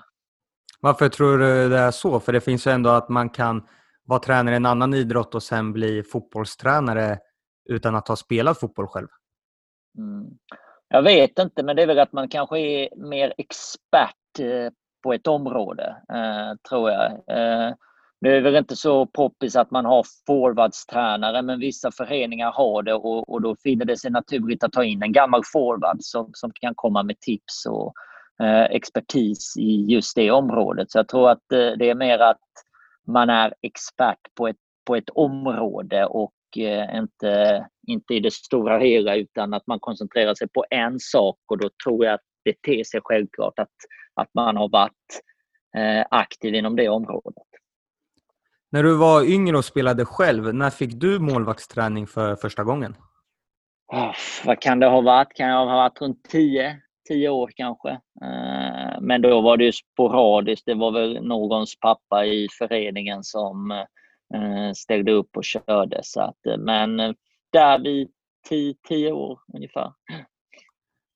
Varför 0.80 1.10
tror 1.10 1.38
du 1.38 1.70
det 1.70 1.78
är 1.78 1.92
så? 1.92 2.20
För 2.20 2.34
det 2.34 2.42
finns 2.42 2.68
ju 2.68 2.72
ändå 2.72 2.90
att 2.90 3.10
man 3.10 3.30
kan 3.30 3.68
vara 4.04 4.20
tränare 4.20 4.56
i 4.56 4.58
en 4.58 4.66
annan 4.66 4.94
idrott 4.94 5.36
och 5.36 5.44
sen 5.44 5.74
bli 5.74 6.04
fotbollstränare 6.04 7.18
utan 7.70 7.96
att 7.96 8.08
ha 8.08 8.16
spelat 8.16 8.60
fotboll 8.60 8.88
själv. 8.88 9.08
Mm. 9.98 10.38
Jag 10.88 11.04
vet 11.04 11.40
inte, 11.40 11.64
men 11.64 11.76
det 11.76 11.82
är 11.82 11.88
väl 11.88 12.00
att 12.00 12.14
man 12.14 12.30
kanske 12.30 12.60
är 12.60 13.10
mer 13.10 13.34
expert 13.38 14.40
eh, 14.40 14.72
på 15.08 15.14
ett 15.14 15.28
område, 15.28 15.96
eh, 16.14 16.56
tror 16.70 16.92
jag. 16.92 17.12
Eh, 17.12 17.74
nu 18.22 18.30
är 18.30 18.36
det 18.36 18.42
väl 18.42 18.56
inte 18.56 18.76
så 18.76 19.06
poppis 19.06 19.56
att 19.56 19.72
man 19.72 19.86
har 19.86 20.06
forwardstränare 20.28 21.42
men 21.42 21.60
vissa 21.60 21.92
föreningar 21.92 22.52
har 22.52 22.84
det 22.84 22.94
och, 22.94 23.30
och 23.30 23.42
då 23.42 23.56
finner 23.64 23.86
det 23.86 23.98
sig 23.98 24.12
naturligt 24.12 24.64
att 24.64 24.72
ta 24.72 24.84
in 24.84 25.04
en 25.04 25.12
gammal 25.12 25.42
forward 25.54 25.98
som, 26.00 26.30
som 26.34 26.52
kan 26.54 26.76
komma 26.76 27.04
med 27.04 27.20
tips 27.20 27.66
och 27.66 27.94
eh, 28.44 28.64
expertis 28.64 29.58
i 29.58 29.86
just 29.90 30.16
det 30.16 30.32
området. 30.32 30.92
Så 30.92 31.00
jag 31.00 31.08
tror 31.08 31.30
att 31.30 31.52
eh, 31.52 31.72
det 31.80 31.90
är 31.90 31.96
mer 31.96 32.20
att 32.20 32.48
man 33.08 33.30
är 33.30 33.54
expert 33.62 34.36
på 34.38 34.48
ett, 34.48 34.62
på 34.88 34.96
ett 34.96 35.10
område 35.10 36.06
och 36.06 36.58
eh, 36.58 36.98
inte, 36.98 37.66
inte 37.88 38.14
i 38.14 38.20
det 38.20 38.34
stora 38.34 38.80
hela 38.80 39.16
utan 39.16 39.54
att 39.54 39.68
man 39.68 39.80
koncentrerar 39.80 40.36
sig 40.36 40.48
på 40.48 40.66
en 40.70 41.00
sak 41.00 41.38
och 41.48 41.58
då 41.58 41.70
tror 41.86 42.06
jag 42.06 42.14
att 42.14 42.28
det 42.48 42.62
ter 42.62 42.84
sig 42.84 43.02
självklart 43.04 43.60
att, 43.60 43.76
att 44.18 44.30
man 44.34 44.58
har 44.58 44.70
varit 44.70 45.22
eh, 45.78 46.06
aktiv 46.12 46.56
inom 46.56 46.76
det 46.76 46.90
området. 46.90 47.44
När 48.70 48.84
du 48.84 48.98
var 48.98 49.24
yngre 49.24 49.58
och 49.58 49.66
spelade 49.66 50.06
själv, 50.06 50.56
när 50.56 50.70
fick 50.70 50.92
du 50.94 51.20
målvaktsträning 51.20 52.08
för 52.08 52.36
första 52.36 52.64
gången? 52.64 52.96
Oh, 53.94 54.16
vad 54.46 54.62
kan 54.62 54.80
det 54.80 54.88
ha 54.88 55.02
varit? 55.02 55.34
Kan 55.34 55.48
jag 55.48 55.66
ha 55.66 55.76
varit 55.76 56.02
runt 56.02 56.24
10, 56.30 56.82
10 57.08 57.30
år 57.30 57.52
kanske. 57.56 57.90
Eh, 58.22 59.02
men 59.02 59.22
då 59.22 59.42
var 59.42 59.58
det 59.58 59.64
ju 59.64 59.72
sporadiskt. 59.72 60.66
Det 60.66 60.74
var 60.74 60.92
väl 60.92 61.24
någons 61.24 61.80
pappa 61.80 62.26
i 62.26 62.48
föreningen 62.58 63.24
som 63.24 63.72
eh, 64.36 64.72
ställde 64.76 65.12
upp 65.12 65.38
och 65.38 65.44
körde. 65.44 66.00
Så 66.04 66.22
att, 66.22 66.60
men 66.60 66.98
där 67.52 67.80
vid 67.80 68.10
10 68.88 69.12
år 69.12 69.40
ungefär. 69.54 69.92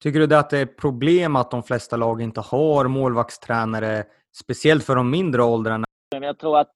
Tycker 0.04 0.28
du 0.28 0.36
att 0.36 0.50
det 0.50 0.58
är 0.58 0.64
ett 0.64 0.78
problem 0.78 1.36
att 1.36 1.52
de 1.52 1.64
flesta 1.64 1.98
lag 1.98 2.22
inte 2.22 2.42
har 2.42 2.88
målvaktstränare, 2.88 4.04
speciellt 4.36 4.84
för 4.84 4.96
de 4.96 5.10
mindre 5.10 5.44
åldrarna? 5.44 5.86
Jag 6.22 6.40
tror 6.40 6.60
att 6.60 6.74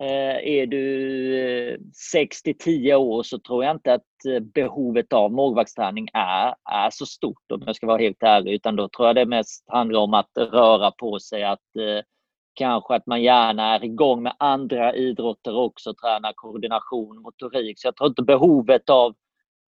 eh, 0.00 0.48
är 0.48 0.66
du 0.66 1.72
eh, 1.72 1.78
6 2.12 2.42
till 2.42 2.58
10 2.58 2.94
år 2.96 3.22
så 3.22 3.38
tror 3.38 3.64
jag 3.64 3.76
inte 3.76 3.94
att 3.94 4.24
eh, 4.28 4.40
behovet 4.40 5.12
av 5.12 5.32
målvaktsträning 5.32 6.08
är, 6.12 6.54
är 6.70 6.90
så 6.90 7.06
stort 7.06 7.52
om 7.52 7.62
jag 7.66 7.76
ska 7.76 7.86
vara 7.86 8.02
helt 8.02 8.22
ärlig. 8.22 8.52
Utan 8.52 8.76
då 8.76 8.88
tror 8.88 9.08
jag 9.08 9.16
det 9.16 9.26
mest 9.26 9.64
handlar 9.66 10.00
om 10.00 10.14
att 10.14 10.30
röra 10.36 10.90
på 10.90 11.18
sig. 11.18 11.44
Att 11.44 11.76
eh, 11.78 12.04
kanske 12.54 12.94
att 12.94 13.06
man 13.06 13.22
gärna 13.22 13.74
är 13.74 13.84
igång 13.84 14.22
med 14.22 14.34
andra 14.38 14.94
idrotter 14.94 15.56
också. 15.56 15.94
träna 15.94 16.32
koordination, 16.34 17.22
motorik. 17.22 17.80
Så 17.80 17.86
jag 17.86 17.96
tror 17.96 18.08
inte 18.08 18.22
behovet 18.22 18.90
av, 18.90 19.14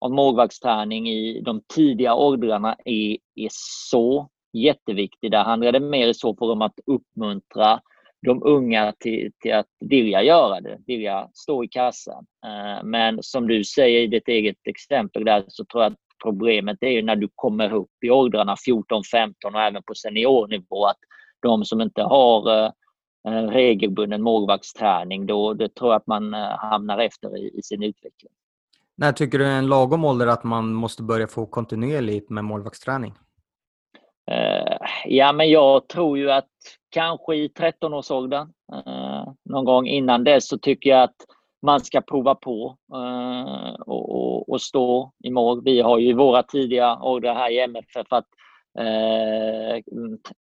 av 0.04 0.12
målvaktsträning 0.12 1.10
i 1.10 1.42
de 1.42 1.62
tidiga 1.76 2.16
åldrarna 2.16 2.76
är, 2.86 3.18
är 3.36 3.50
så 3.52 4.30
jätteviktig. 4.54 5.32
Där 5.32 5.44
handlar 5.44 5.72
det 5.72 5.80
mer 5.80 6.14
så 6.14 6.36
på 6.36 6.52
om 6.52 6.62
att 6.62 6.80
uppmuntra 6.86 7.80
de 8.26 8.44
unga 8.44 8.94
till, 9.00 9.32
till 9.40 9.54
att 9.54 9.68
vilja 9.80 10.24
göra 10.24 10.62
det, 10.62 10.78
vilja 10.88 11.30
stå 11.34 11.64
i 11.64 11.68
kassan. 11.68 12.26
Eh, 12.46 12.84
men 12.84 13.24
som 13.24 13.48
du 13.48 13.64
säger 13.64 14.02
i 14.02 14.08
ditt 14.08 14.28
eget 14.28 14.68
exempel 14.68 15.26
där 15.26 15.44
så 15.48 15.66
tror 15.66 15.84
jag 15.84 15.92
att 15.92 16.00
problemet 16.24 16.78
är 16.82 16.90
ju 16.90 17.02
när 17.02 17.16
du 17.16 17.30
kommer 17.36 17.74
upp 17.74 18.04
i 18.06 18.10
åldrarna 18.10 18.56
14, 18.66 19.04
15 19.12 19.56
och 19.56 19.62
även 19.62 19.84
på 19.84 19.96
seniornivå 19.96 20.86
att 20.86 21.00
de 21.42 21.66
som 21.66 21.82
inte 21.82 22.02
har 22.02 22.60
eh, 22.60 22.72
eh, 23.28 23.48
regelbunden 23.48 24.22
målvaktsträning, 24.22 25.26
då 25.26 25.54
det 25.54 25.76
tror 25.76 25.92
jag 25.92 25.98
att 25.98 26.08
man 26.08 26.34
hamnar 26.58 27.00
efter 27.00 27.38
i, 27.38 27.58
i 27.58 27.62
sin 27.62 27.84
utveckling. 27.84 28.32
När 28.96 29.12
tycker 29.12 29.40
du 29.40 29.46
är 29.46 29.58
en 29.58 29.68
lagom 29.68 30.06
ålder 30.06 30.28
att 30.28 30.44
man 30.44 30.74
måste 30.74 31.04
börja 31.04 31.28
få 31.28 31.46
kontinuerligt 31.46 32.30
med 32.30 32.46
målvaktsträning? 32.46 33.14
Uh, 34.32 34.88
ja, 35.06 35.34
men 35.34 35.50
jag 35.50 35.88
tror 35.88 36.18
ju 36.18 36.32
att 36.32 36.50
kanske 36.90 37.36
i 37.36 37.48
13-årsåldern, 37.48 38.48
uh, 38.74 38.94
eh, 38.94 39.28
någon 39.46 39.66
gång 39.66 39.88
innan 39.88 40.24
dess, 40.24 40.48
så 40.48 40.58
tycker 40.58 40.90
jag 40.90 41.04
att 41.04 41.16
man 41.62 41.80
ska 41.80 42.02
prova 42.02 42.36
på 42.36 42.78
uh, 42.96 43.74
och, 43.74 44.10
och, 44.16 44.50
och, 44.50 44.62
stå 44.62 45.12
i 45.24 45.32
mål. 45.32 45.64
Vi 45.64 45.82
har 45.82 46.00
ju 46.00 46.14
våra 46.14 46.44
tidiga 46.44 47.00
åldrar 47.02 47.36
här 47.36 47.52
i 47.52 47.60
MFF 47.60 48.08
att 48.10 48.26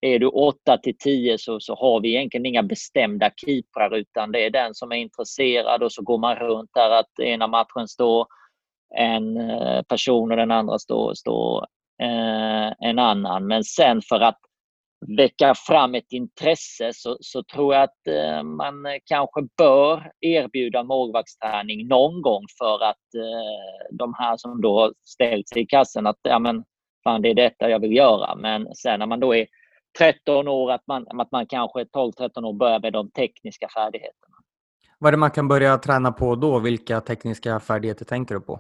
är 0.02 0.20
du 0.20 0.28
8 0.28 0.78
till 0.78 0.98
10 0.98 1.38
så, 1.38 1.60
så 1.60 1.76
har 1.76 2.02
vi 2.02 2.10
egentligen 2.16 2.46
inga 2.46 2.64
bestämda 2.64 3.30
keeprar 3.36 3.96
utan 3.96 4.32
det 4.32 4.46
är 4.46 4.50
den 4.50 4.76
som 4.76 4.92
är 4.92 4.96
intresserad 4.96 5.84
och 5.84 5.92
så 5.92 6.02
går 6.02 6.18
man 6.18 6.36
runt 6.36 6.70
där 6.74 6.90
att 6.90 7.20
ena 7.20 7.48
matchen 7.48 7.88
står 7.88 8.28
en 8.98 9.38
eh, 9.38 9.82
person 9.82 10.32
och 10.32 10.38
den 10.38 10.52
andra 10.52 10.80
står, 10.80 11.14
står 11.14 11.66
eh, 12.02 12.90
en 12.90 13.00
annan. 13.00 13.48
Men 13.48 13.64
sen 13.64 14.02
för 14.02 14.20
att 14.20 14.40
väcka 15.18 15.54
fram 15.56 15.96
ett 15.96 16.12
intresse 16.12 16.92
så, 16.94 17.18
så 17.20 17.44
tror 17.44 17.74
jag 17.74 17.84
att 17.84 18.08
eh, 18.08 18.44
man 18.44 18.86
kanske 19.06 19.42
bör 19.58 20.12
erbjuda 20.22 20.84
målvaktsträning 20.84 21.88
någon 21.88 22.22
gång 22.22 22.44
för 22.58 22.84
att 22.84 23.16
eh, 23.16 23.98
de 23.98 24.14
här 24.18 24.38
som 24.38 24.62
då 24.62 24.80
har 24.80 24.94
ställt 25.06 25.50
sig 25.50 25.62
i 25.62 25.66
kassen 25.66 26.08
att 26.08 26.20
ja, 26.22 26.40
men, 26.40 26.64
fan, 27.04 27.22
det 27.22 27.30
är 27.30 27.36
detta 27.36 27.70
jag 27.70 27.80
vill 27.80 27.96
göra. 27.96 28.36
Men 28.36 28.76
sen 28.76 29.00
när 29.00 29.06
man 29.06 29.20
då 29.20 29.36
är 29.36 29.48
13 29.98 30.48
år, 30.48 30.72
att 30.72 30.88
man, 30.88 31.08
att 31.22 31.32
man 31.32 31.48
kanske 31.48 31.84
12-13 31.84 32.46
år 32.46 32.54
börjar 32.54 32.80
med 32.80 32.94
de 32.94 33.12
tekniska 33.12 33.68
färdigheterna. 33.76 34.36
Vad 35.00 35.08
är 35.08 35.12
det 35.12 35.18
man 35.18 35.32
kan 35.32 35.48
börja 35.48 35.78
träna 35.78 36.12
på 36.12 36.36
då? 36.36 36.60
Vilka 36.60 37.02
tekniska 37.02 37.60
färdigheter 37.60 38.06
tänker 38.06 38.36
du 38.36 38.42
på? 38.42 38.60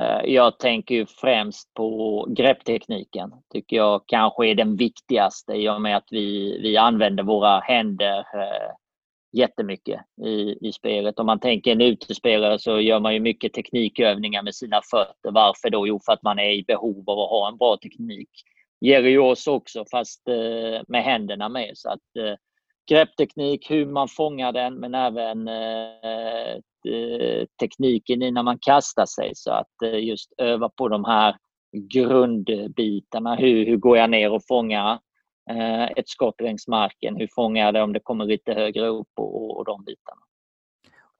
Eh, 0.00 0.20
jag 0.24 0.58
tänker 0.58 0.94
ju 0.94 1.06
främst 1.06 1.74
på 1.74 2.26
grepptekniken. 2.30 3.32
tycker 3.52 3.76
jag 3.76 4.02
kanske 4.06 4.46
är 4.46 4.54
den 4.54 4.76
viktigaste 4.76 5.52
i 5.52 5.68
och 5.68 5.80
med 5.80 5.96
att 5.96 6.08
vi, 6.10 6.58
vi 6.62 6.76
använder 6.76 7.22
våra 7.22 7.60
händer 7.60 8.18
eh, 8.18 8.70
jättemycket 9.32 10.00
i, 10.24 10.68
i 10.68 10.72
spelet. 10.72 11.18
Om 11.18 11.26
man 11.26 11.40
tänker 11.40 11.72
en 11.72 11.80
utespelare 11.80 12.58
så 12.58 12.80
gör 12.80 13.00
man 13.00 13.14
ju 13.14 13.20
mycket 13.20 13.52
teknikövningar 13.52 14.42
med 14.42 14.54
sina 14.54 14.80
fötter. 14.90 15.30
Varför 15.30 15.70
då? 15.70 15.86
Jo, 15.86 16.00
för 16.06 16.12
att 16.12 16.22
man 16.22 16.38
är 16.38 16.50
i 16.50 16.64
behov 16.66 17.10
av 17.10 17.18
att 17.18 17.30
ha 17.30 17.48
en 17.48 17.56
bra 17.56 17.76
teknik. 17.76 18.30
Jerry 18.80 19.18
oss 19.18 19.46
också, 19.46 19.84
fast 19.90 20.28
eh, 20.28 20.82
med 20.88 21.02
händerna 21.04 21.48
med. 21.48 21.70
Så 21.74 21.90
att 21.90 22.16
eh, 22.18 22.34
greppteknik, 22.88 23.70
hur 23.70 23.86
man 23.86 24.08
fångar 24.08 24.52
den, 24.52 24.74
men 24.74 24.94
även 24.94 25.48
eh, 25.48 26.52
eh, 26.92 27.46
tekniken 27.60 28.22
innan 28.22 28.44
man 28.44 28.58
kastar 28.60 29.06
sig. 29.06 29.30
Så 29.34 29.52
att 29.52 29.82
eh, 29.84 30.04
just 30.04 30.32
öva 30.38 30.68
på 30.68 30.88
de 30.88 31.04
här 31.04 31.36
grundbitarna. 31.92 33.34
Hur, 33.34 33.66
hur 33.66 33.76
går 33.76 33.96
jag 33.96 34.10
ner 34.10 34.32
och 34.32 34.42
fångar 34.48 34.98
eh, 35.50 35.84
ett 35.84 36.08
skott 36.08 36.40
längs 36.40 36.68
marken? 36.68 37.16
Hur 37.16 37.28
fångar 37.34 37.64
jag 37.64 37.74
det 37.74 37.82
om 37.82 37.92
det 37.92 38.00
kommer 38.00 38.24
lite 38.24 38.52
högre 38.52 38.86
upp 38.86 39.12
och, 39.16 39.58
och 39.58 39.64
de 39.64 39.84
bitarna. 39.84 40.20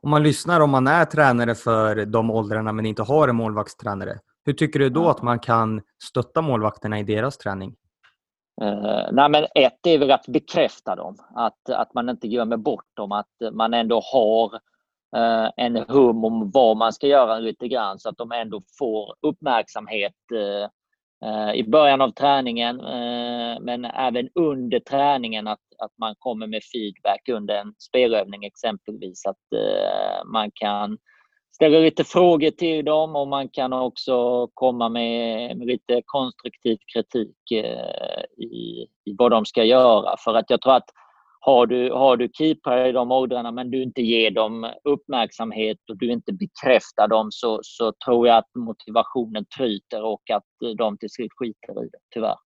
Om 0.02 0.10
man 0.10 0.22
lyssnar 0.22 0.60
om 0.60 0.70
man 0.70 0.86
är 0.86 1.04
tränare 1.04 1.54
för 1.54 2.06
de 2.06 2.30
åldrarna 2.30 2.72
men 2.72 2.86
inte 2.86 3.02
har 3.02 3.28
en 3.28 3.36
målvaktstränare. 3.36 4.18
Hur 4.44 4.52
tycker 4.52 4.78
du 4.78 4.90
då 4.90 5.08
att 5.08 5.22
man 5.22 5.38
kan 5.38 5.80
stötta 6.02 6.42
målvakterna 6.42 6.98
i 6.98 7.02
deras 7.02 7.38
träning? 7.38 7.74
Uh, 8.62 9.08
nej 9.12 9.28
men 9.28 9.46
ett 9.54 9.86
är 9.86 9.98
väl 9.98 10.10
att 10.10 10.26
bekräfta 10.26 10.96
dem, 10.96 11.16
att, 11.34 11.70
att 11.70 11.94
man 11.94 12.08
inte 12.08 12.28
glömmer 12.28 12.56
bort 12.56 12.86
dem, 12.94 13.12
att 13.12 13.52
man 13.52 13.74
ändå 13.74 14.00
har 14.12 14.54
uh, 15.16 15.50
en 15.56 15.76
hum 15.76 16.24
om 16.24 16.50
vad 16.50 16.76
man 16.76 16.92
ska 16.92 17.06
göra 17.06 17.38
lite 17.38 17.68
grann 17.68 17.98
så 17.98 18.08
att 18.08 18.16
de 18.16 18.32
ändå 18.32 18.62
får 18.78 19.14
uppmärksamhet 19.22 20.14
uh, 20.32 21.54
i 21.54 21.64
början 21.64 22.00
av 22.00 22.10
träningen 22.10 22.76
men 23.60 23.84
även 23.84 24.28
under 24.34 24.80
träningen 24.80 25.46
att, 25.46 25.60
att 25.78 25.92
man 25.98 26.14
kommer 26.18 26.46
med 26.46 26.62
feedback 26.72 27.28
under 27.28 27.54
en 27.54 27.74
spelövning 27.78 28.44
exempelvis. 28.44 29.26
Att 29.26 29.60
man 30.26 30.50
kan 30.54 30.98
ställer 31.58 31.80
lite 31.80 32.04
frågor 32.04 32.50
till 32.50 32.84
dem 32.84 33.16
och 33.16 33.28
man 33.28 33.48
kan 33.48 33.72
också 33.72 34.46
komma 34.54 34.88
med, 34.88 35.56
med 35.58 35.66
lite 35.66 36.02
konstruktiv 36.06 36.78
kritik 36.94 37.50
eh, 37.52 38.44
i, 38.44 38.86
i 39.04 39.14
vad 39.18 39.30
de 39.30 39.46
ska 39.46 39.64
göra. 39.64 40.16
För 40.24 40.34
att 40.34 40.50
jag 40.50 40.60
tror 40.62 40.74
att 40.74 40.90
har 41.40 41.66
du, 41.66 41.92
har 41.92 42.16
du 42.16 42.28
keeprar 42.32 42.86
i 42.86 42.92
de 42.92 43.12
åldrarna 43.12 43.52
men 43.52 43.70
du 43.70 43.82
inte 43.82 44.02
ger 44.02 44.30
dem 44.30 44.72
uppmärksamhet 44.84 45.78
och 45.90 45.98
du 45.98 46.12
inte 46.12 46.32
bekräftar 46.32 47.08
dem 47.08 47.28
så, 47.30 47.60
så 47.62 47.92
tror 48.04 48.28
jag 48.28 48.36
att 48.36 48.54
motivationen 48.54 49.44
tryter 49.58 50.04
och 50.04 50.30
att 50.30 50.44
de 50.78 50.98
till 50.98 51.10
slut 51.10 51.32
skiter 51.36 51.84
i 51.84 51.88
det, 51.92 51.98
tyvärr. 52.14 52.36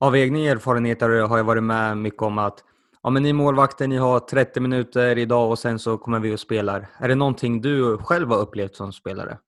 Av 0.00 0.16
egna 0.16 0.38
erfarenheter 0.38 1.08
har 1.08 1.36
jag 1.36 1.44
varit 1.44 1.62
med 1.62 1.96
mycket 1.96 2.22
om 2.22 2.38
att 2.38 2.64
ja, 3.02 3.10
men 3.10 3.22
ni 3.22 3.32
målvakter, 3.32 3.88
ni 3.88 3.96
har 3.96 4.20
30 4.20 4.60
minuter 4.60 5.18
idag 5.18 5.50
och 5.50 5.58
sen 5.58 5.78
så 5.78 5.98
kommer 5.98 6.20
vi 6.20 6.34
och 6.34 6.40
spelar. 6.40 6.86
Är 7.00 7.08
det 7.08 7.14
någonting 7.14 7.60
du 7.60 7.98
själv 7.98 8.28
har 8.28 8.38
upplevt 8.38 8.76
som 8.76 8.92
spelare? 8.92 9.38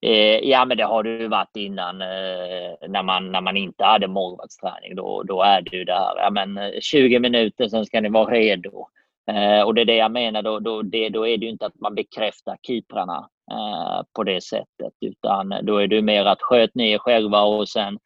Eh, 0.00 0.38
ja, 0.48 0.64
men 0.64 0.76
det 0.76 0.84
har 0.84 1.02
det 1.02 1.10
ju 1.10 1.28
varit 1.28 1.56
innan 1.56 2.02
eh, 2.02 2.88
när, 2.88 3.02
man, 3.02 3.32
när 3.32 3.40
man 3.40 3.56
inte 3.56 3.84
hade 3.84 4.08
målvaktsträning. 4.08 4.94
Då, 4.96 5.22
då 5.22 5.42
är 5.42 5.62
det 5.62 5.76
ju 5.76 5.84
det 5.84 5.94
här, 5.94 6.16
ja, 6.16 6.30
men 6.30 6.58
eh, 6.58 6.80
20 6.80 7.18
minuter, 7.18 7.68
sen 7.68 7.86
ska 7.86 8.00
ni 8.00 8.08
vara 8.08 8.34
redo. 8.34 8.88
Eh, 9.30 9.62
och 9.62 9.74
det 9.74 9.80
är 9.80 9.84
det 9.84 9.96
jag 9.96 10.12
menar, 10.12 10.42
då, 10.42 10.58
då, 10.58 10.82
det, 10.82 11.08
då 11.08 11.26
är 11.26 11.38
det 11.38 11.44
ju 11.44 11.50
inte 11.52 11.66
att 11.66 11.80
man 11.80 11.94
bekräftar 11.94 12.56
keeprarna 12.62 13.28
eh, 13.50 14.02
på 14.12 14.24
det 14.24 14.40
sättet, 14.40 14.92
utan 15.00 15.54
då 15.62 15.78
är 15.78 15.86
det 15.86 16.02
mer 16.02 16.24
att 16.24 16.42
sköt 16.42 16.74
ni 16.74 16.92
er 16.92 16.98
själva 16.98 17.42
och 17.42 17.68
sen 17.68 17.98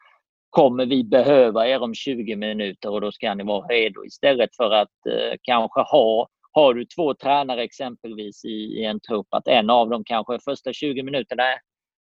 kommer 0.52 0.86
vi 0.86 1.04
behöva 1.04 1.66
er 1.68 1.82
om 1.82 1.94
20 1.94 2.36
minuter 2.36 2.90
och 2.90 3.00
då 3.00 3.12
ska 3.12 3.34
ni 3.34 3.44
vara 3.44 3.66
redo 3.66 4.04
istället 4.04 4.56
för 4.56 4.70
att 4.70 5.06
eh, 5.08 5.36
kanske 5.42 5.80
ha 5.80 6.28
har 6.52 6.74
du 6.74 6.84
två 6.84 7.14
tränare 7.14 7.62
exempelvis 7.62 8.44
i, 8.44 8.48
i, 8.48 8.84
en 8.84 9.00
trupp 9.00 9.26
att 9.30 9.48
en 9.48 9.70
av 9.70 9.88
dem 9.88 10.04
kanske 10.04 10.38
första 10.44 10.72
20 10.72 11.02
minuterna 11.02 11.42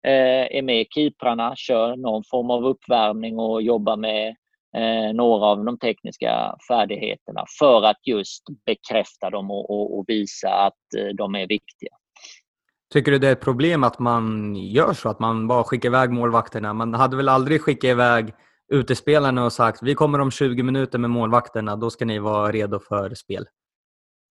eh, 0.06 0.56
är 0.58 0.62
med 0.62 0.86
keeprarna, 0.94 1.56
kör 1.56 1.96
någon 1.96 2.22
form 2.30 2.50
av 2.50 2.66
uppvärmning 2.66 3.38
och 3.38 3.62
jobbar 3.62 3.96
med 3.96 4.36
eh, 4.76 5.14
några 5.14 5.46
av 5.46 5.64
de 5.64 5.78
tekniska 5.78 6.56
färdigheterna 6.68 7.44
för 7.58 7.82
att 7.82 8.06
just 8.06 8.42
bekräfta 8.66 9.30
dem 9.30 9.50
och, 9.50 9.70
och, 9.70 9.98
och 9.98 10.04
visa 10.08 10.48
att 10.48 10.94
eh, 10.98 11.14
de 11.14 11.34
är 11.34 11.46
viktiga. 11.46 11.92
Tycker 12.92 13.12
du 13.12 13.18
det 13.18 13.28
är 13.28 13.32
ett 13.32 13.40
problem 13.40 13.84
att 13.84 13.98
man 13.98 14.56
gör 14.56 14.92
så, 14.92 15.08
att 15.08 15.18
man 15.18 15.48
bara 15.48 15.64
skickar 15.64 15.88
iväg 15.88 16.10
målvakterna? 16.10 16.72
Man 16.72 16.94
hade 16.94 17.16
väl 17.16 17.28
aldrig 17.28 17.60
skickat 17.60 17.90
iväg 17.90 18.34
utespelarna 18.72 19.44
och 19.44 19.52
sagt 19.52 19.82
vi 19.82 19.94
kommer 19.94 20.20
om 20.20 20.30
20 20.30 20.62
minuter 20.62 20.98
med 20.98 21.10
målvakterna, 21.10 21.76
då 21.76 21.90
ska 21.90 22.04
ni 22.04 22.18
vara 22.18 22.52
redo 22.52 22.78
för 22.78 23.14
spel? 23.14 23.44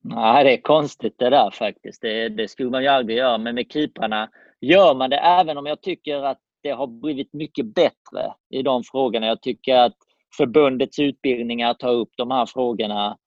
Nej, 0.04 0.44
det 0.44 0.54
är 0.54 0.62
konstigt 0.62 1.16
det 1.18 1.30
där 1.30 1.52
faktiskt. 1.52 2.02
Det, 2.02 2.30
det 2.30 2.48
skulle 2.48 2.70
man 2.70 2.84
ju 2.84 2.88
aldrig 2.88 3.18
göra. 3.18 3.38
Men 3.38 3.56
med 3.56 3.66
keeprarna 3.70 4.30
gör 4.62 4.96
man 4.96 5.10
det, 5.10 5.18
även 5.18 5.58
om 5.58 5.66
jag 5.66 5.82
tycker 5.82 6.24
att 6.24 6.40
det 6.64 6.70
har 6.70 6.88
blivit 6.88 7.34
mycket 7.34 7.66
bättre 7.66 8.34
i 8.50 8.62
de 8.62 8.84
frågorna. 8.84 9.28
Jag 9.28 9.42
tycker 9.42 9.76
att 9.76 9.96
förbundets 10.38 11.00
utbildningar 11.00 11.74
tar 11.74 11.92
upp 11.92 12.10
de 12.18 12.32
här 12.32 12.46
frågorna 12.46 13.18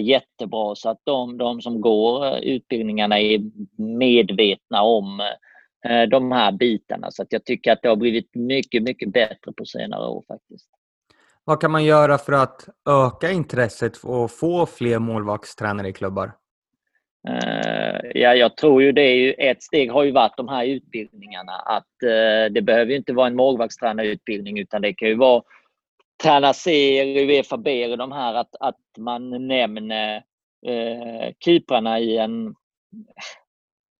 jättebra 0.00 0.74
så 0.74 0.88
att 0.88 1.00
de, 1.04 1.38
de 1.38 1.60
som 1.60 1.80
går 1.80 2.26
eh, 2.26 2.38
utbildningarna 2.38 3.20
är 3.20 3.40
medvetna 3.82 4.82
om 4.82 5.20
eh, 5.88 6.02
de 6.02 6.32
här 6.32 6.52
bitarna. 6.52 7.10
Så 7.10 7.22
att 7.22 7.32
jag 7.32 7.44
tycker 7.44 7.72
att 7.72 7.82
det 7.82 7.88
har 7.88 7.96
blivit 7.96 8.34
mycket, 8.34 8.82
mycket 8.82 9.12
bättre 9.12 9.52
på 9.56 9.64
senare 9.64 10.08
år 10.08 10.24
faktiskt. 10.28 10.70
Vad 11.44 11.60
kan 11.60 11.70
man 11.70 11.84
göra 11.84 12.18
för 12.18 12.32
att 12.32 12.68
öka 12.88 13.30
intresset 13.30 13.96
och 13.96 14.30
få 14.30 14.66
fler 14.66 14.98
målvaktstränare 14.98 15.88
i 15.88 15.92
klubbar? 15.92 16.32
Ja, 18.14 18.34
jag 18.34 18.56
tror 18.56 18.82
ju 18.82 18.92
det 18.92 19.02
är 19.02 19.16
ju 19.16 19.32
ett 19.32 19.62
steg 19.62 19.92
har 19.92 20.04
ju 20.04 20.12
varit 20.12 20.36
de 20.36 20.48
här 20.48 20.66
utbildningarna. 20.66 21.52
Att 21.52 21.86
det 22.50 22.62
behöver 22.62 22.94
inte 22.94 23.12
vara 23.12 23.26
en 23.26 23.36
målvaktstränarutbildning 23.36 24.58
utan 24.58 24.82
det 24.82 24.94
kan 24.94 25.08
ju 25.08 25.14
vara 25.14 25.42
Träna 26.22 26.54
C, 26.54 26.70
Uefa 27.26 27.56
B, 27.56 27.96
de 27.96 28.12
här 28.12 28.34
att, 28.34 28.56
att 28.60 28.80
man 28.98 29.46
nämner 29.46 30.16
eh, 30.66 31.32
keeprarna 31.44 32.00
i 32.00 32.18
en, 32.18 32.54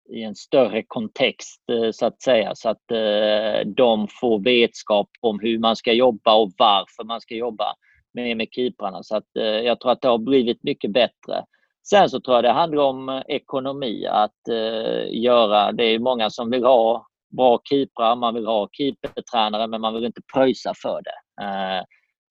i 0.09 0.23
en 0.23 0.35
större 0.35 0.83
kontext 0.83 1.63
eh, 1.73 1.91
så 1.91 2.07
att 2.07 2.23
säga. 2.23 2.53
Så 2.55 2.69
att 2.69 2.91
eh, 2.91 3.67
de 3.67 4.09
får 4.21 4.45
vetskap 4.45 5.09
om 5.21 5.41
hur 5.41 5.59
man 5.59 5.77
ska 5.77 5.93
jobba 5.93 6.35
och 6.35 6.53
varför 6.59 7.05
man 7.05 7.21
ska 7.21 7.35
jobba 7.35 7.75
med, 8.15 8.37
med 8.37 8.49
keeprarna. 8.51 9.03
Så 9.03 9.17
att, 9.17 9.37
eh, 9.39 9.45
jag 9.45 9.81
tror 9.81 9.93
att 9.93 10.01
det 10.01 10.09
har 10.09 10.19
blivit 10.19 10.63
mycket 10.63 10.93
bättre. 10.93 11.45
Sen 11.89 12.11
så 12.11 12.21
tror 12.21 12.37
jag 12.37 12.45
det 12.45 12.53
handlar 12.53 12.83
om 12.83 13.09
eh, 13.09 13.23
ekonomi, 13.29 14.07
att 14.07 14.49
eh, 14.51 15.21
göra, 15.23 15.73
det 15.73 15.85
är 15.85 15.99
många 15.99 16.31
som 16.31 16.51
vill 16.51 16.65
ha 16.65 17.07
bra 17.37 17.61
keeprar, 17.65 18.17
man 18.17 18.35
vill 18.35 18.47
ha 18.47 18.69
keepertränare 18.73 19.67
men 19.67 19.81
man 19.81 19.95
vill 19.95 20.05
inte 20.05 20.21
pröjsa 20.35 20.73
för 20.83 21.01
det. 21.03 21.45
Eh, 21.45 21.85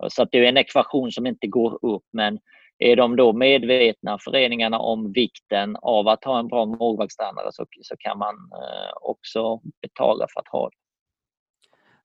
Eh, 0.03 0.07
så 0.09 0.23
att 0.23 0.29
det 0.31 0.37
är 0.37 0.43
en 0.43 0.57
ekvation 0.57 1.11
som 1.11 1.27
inte 1.27 1.47
går 1.47 1.79
upp 1.85 2.03
men 2.13 2.39
är 2.77 2.95
de 2.95 3.15
då 3.15 3.33
medvetna, 3.33 4.17
föreningarna, 4.19 4.79
om 4.79 5.11
vikten 5.11 5.75
av 5.81 6.07
att 6.07 6.23
ha 6.23 6.39
en 6.39 6.47
bra 6.47 6.65
målvaktstränare 6.65 7.51
så, 7.51 7.65
så 7.81 7.95
kan 7.99 8.17
man 8.17 8.35
eh, 8.35 8.93
också 9.01 9.59
betala 9.81 10.27
för 10.33 10.39
att 10.39 10.47
ha 10.47 10.69
det. 10.69 10.75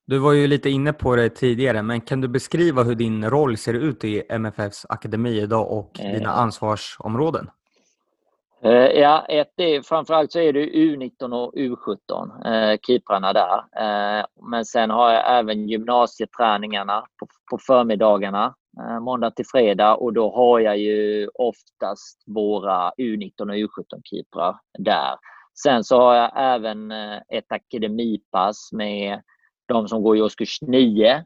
Du 0.05 0.17
var 0.17 0.33
ju 0.33 0.47
lite 0.47 0.69
inne 0.69 0.93
på 0.93 1.15
det 1.15 1.29
tidigare, 1.29 1.83
men 1.83 2.01
kan 2.01 2.21
du 2.21 2.27
beskriva 2.27 2.83
hur 2.83 2.95
din 2.95 3.29
roll 3.29 3.57
ser 3.57 3.73
ut 3.73 4.03
i 4.03 4.23
MFFs 4.29 4.85
akademi 4.89 5.41
idag 5.41 5.71
och 5.71 5.99
eh. 5.99 6.13
dina 6.13 6.29
ansvarsområden? 6.29 7.49
Eh, 8.63 8.99
ja, 8.99 9.25
ett 9.25 9.53
är, 9.57 9.81
framförallt 9.81 10.31
så 10.31 10.39
är 10.39 10.53
det 10.53 10.65
U19 10.65 11.33
och 11.33 11.53
U17, 11.53 12.45
eh, 12.45 12.77
keeprarna 12.81 13.33
där. 13.33 13.57
Eh, 13.57 14.25
men 14.51 14.65
sen 14.65 14.89
har 14.89 15.11
jag 15.11 15.39
även 15.39 15.69
gymnasieträningarna 15.69 17.05
på, 17.19 17.27
på 17.51 17.57
förmiddagarna, 17.67 18.55
eh, 18.79 18.99
måndag 18.99 19.31
till 19.31 19.45
fredag 19.51 19.95
och 19.95 20.13
då 20.13 20.35
har 20.35 20.59
jag 20.59 20.77
ju 20.77 21.27
oftast 21.33 22.23
våra 22.25 22.91
U19 22.91 23.41
och 23.41 23.55
U17-keeprar 23.55 24.55
där. 24.79 25.15
Sen 25.63 25.83
så 25.83 26.01
har 26.01 26.15
jag 26.15 26.31
även 26.35 26.91
eh, 26.91 27.17
ett 27.29 27.51
akademipass 27.51 28.69
med 28.71 29.21
de 29.73 29.87
som 29.87 30.03
går 30.03 30.17
i 30.17 30.21
årskurs 30.21 30.61
9 30.61 31.11
eh, 31.15 31.23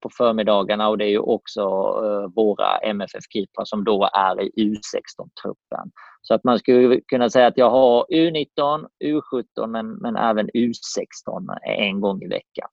på 0.00 0.10
förmiddagarna 0.16 0.88
och 0.88 0.98
det 0.98 1.04
är 1.04 1.10
ju 1.10 1.18
också 1.18 1.60
eh, 1.60 2.34
våra 2.34 2.78
MFF-keeprar 2.78 3.64
som 3.64 3.84
då 3.84 4.10
är 4.12 4.42
i 4.42 4.50
U16-truppen. 4.56 5.90
Så 6.22 6.34
att 6.34 6.44
man 6.44 6.58
skulle 6.58 7.00
kunna 7.00 7.30
säga 7.30 7.46
att 7.46 7.58
jag 7.58 7.70
har 7.70 8.06
U19, 8.10 8.86
U17 9.04 9.66
men, 9.66 9.92
men 9.92 10.16
även 10.16 10.50
U16 10.50 11.56
en 11.62 12.00
gång 12.00 12.22
i 12.22 12.28
veckan. 12.28 12.68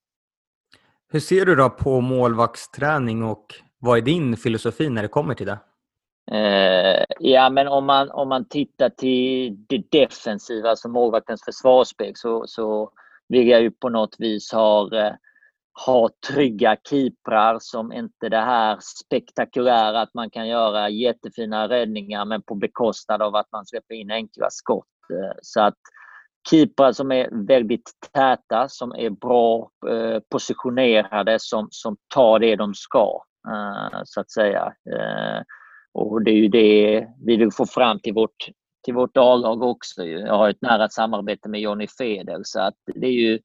Hur 1.12 1.20
ser 1.20 1.46
du 1.46 1.56
då 1.56 1.70
på 1.70 2.01
målvaktsträning 2.01 3.24
och 3.24 3.46
vad 3.80 3.98
är 3.98 4.01
din 4.01 4.38
filosofi 4.38 4.89
när 4.89 5.01
det 5.01 5.08
kommer 5.08 5.34
till 5.34 5.48
det? 5.48 5.60
Eh, 6.32 7.06
ja, 7.20 7.50
men 7.50 7.68
om 7.68 7.86
man, 7.86 8.12
om 8.12 8.30
man 8.30 8.48
tittar 8.48 8.89
till 8.89 9.66
det 9.70 9.92
defensiva, 9.92 10.70
alltså 10.70 10.89
målvaktens 10.89 11.44
försvarsspel, 11.44 12.12
så, 12.16 12.44
så 12.48 12.92
vill 13.29 13.48
jag 13.48 13.62
ju 13.62 13.71
på 13.71 13.89
något 13.89 14.15
vis 14.19 14.51
ha, 14.51 14.98
eh, 14.98 15.13
ha 15.86 16.09
trygga 16.27 16.77
keeprar 16.89 17.57
som 17.62 17.93
inte 17.93 18.29
det 18.29 18.41
här 18.41 18.77
spektakulära 18.81 20.01
att 20.01 20.13
man 20.13 20.29
kan 20.29 20.48
göra 20.48 20.89
jättefina 20.89 21.69
räddningar 21.69 22.25
men 22.25 22.41
på 22.41 22.55
bekostnad 22.55 23.21
av 23.21 23.36
att 23.36 23.51
man 23.51 23.65
släpper 23.65 23.95
in 23.95 24.12
enkla 24.12 24.48
skott. 24.50 24.86
Eh, 25.13 25.38
så 25.41 25.62
att 25.62 25.77
keeprar 26.50 26.91
som 26.91 27.12
är 27.12 27.48
väldigt 27.48 27.91
täta, 28.13 28.69
som 28.69 28.91
är 28.91 29.09
bra 29.09 29.71
eh, 29.89 30.19
positionerade, 30.29 31.38
som, 31.39 31.67
som 31.71 31.98
tar 32.15 32.39
det 32.39 32.55
de 32.55 32.74
ska, 32.74 33.24
så 34.03 34.21
att 34.21 34.31
säga. 34.31 34.74
Och 35.93 36.24
det 36.24 36.31
är 36.31 36.36
ju 36.36 36.48
det 36.48 37.07
vi 37.25 37.38
vill 37.38 37.51
få 37.51 37.65
fram 37.65 38.00
till 38.00 38.13
vårt 38.13 38.50
till 38.89 38.96
vårt 38.96 39.17
A-lag 39.17 39.63
också. 39.63 40.03
Jag 40.03 40.38
har 40.38 40.50
ett 40.50 40.62
nära 40.62 40.89
samarbete 40.89 41.50
med 41.50 41.62
Jonny 41.62 41.88
Feder 41.98 42.39
så 42.43 42.60
att 42.60 42.75
det 42.96 43.08
är 43.08 43.12
ju 43.12 43.39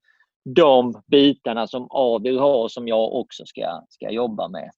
de 0.55 1.01
bitarna 1.07 1.67
som 1.67 1.87
A 1.89 2.19
vill 2.23 2.39
ha 2.39 2.55
och 2.55 2.71
som 2.71 2.87
jag 2.87 3.13
också 3.13 3.45
ska, 3.45 3.81
ska 3.89 4.09
jobba 4.09 4.47
med. 4.47 4.69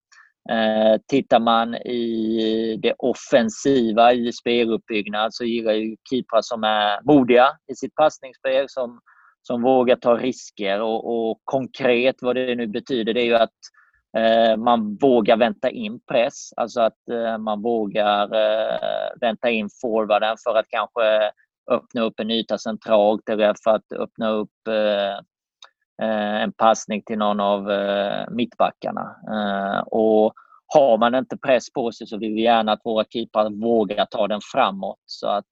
Eh, 0.49 1.01
tittar 1.07 1.39
man 1.39 1.75
i 1.75 2.79
det 2.81 2.93
offensiva 2.97 4.13
i 4.13 4.33
speluppbyggnad 4.33 5.33
så 5.33 5.43
gillar 5.43 5.71
jag 5.71 5.95
keeprar 6.09 6.41
som 6.41 6.63
är 6.63 6.99
modiga 7.03 7.47
i 7.71 7.75
sitt 7.75 7.95
passningsspel, 7.95 8.65
som, 8.69 8.99
som 9.41 9.61
vågar 9.61 9.95
ta 9.95 10.17
risker 10.17 10.81
och, 10.81 11.29
och 11.29 11.41
konkret 11.43 12.15
vad 12.21 12.35
det 12.35 12.55
nu 12.55 12.67
betyder 12.67 13.13
det 13.13 13.21
är 13.21 13.25
ju 13.25 13.35
att 13.35 13.59
Eh, 14.17 14.57
man 14.57 14.95
vågar 14.95 15.37
vänta 15.37 15.69
in 15.69 15.99
press, 16.11 16.53
alltså 16.57 16.81
att 16.81 17.09
eh, 17.11 17.37
man 17.37 17.61
vågar 17.61 18.23
eh, 18.35 19.09
vänta 19.21 19.49
in 19.49 19.69
forwarden 19.81 20.35
för 20.43 20.57
att 20.57 20.65
kanske 20.69 21.31
öppna 21.71 22.01
upp 22.01 22.19
en 22.19 22.31
yta 22.31 22.57
centralt 22.57 23.29
eller 23.29 23.55
för 23.63 23.71
att 23.71 23.91
öppna 23.91 24.29
upp 24.29 24.51
en 26.01 26.53
passning 26.53 27.01
till 27.05 27.17
någon 27.17 27.39
av 27.39 27.71
mittbackarna. 28.31 29.15
Och 29.85 30.33
har 30.67 30.97
man 30.97 31.15
inte 31.15 31.37
press 31.37 31.73
på 31.73 31.91
sig 31.91 32.07
så 32.07 32.17
vill 32.17 32.33
vi 32.33 32.41
gärna 32.41 32.71
att 32.71 32.81
våra 32.83 33.05
keeprar 33.09 33.49
vågar 33.49 34.05
ta 34.05 34.27
den 34.27 34.41
framåt 34.53 34.99
så 35.05 35.27
att 35.27 35.45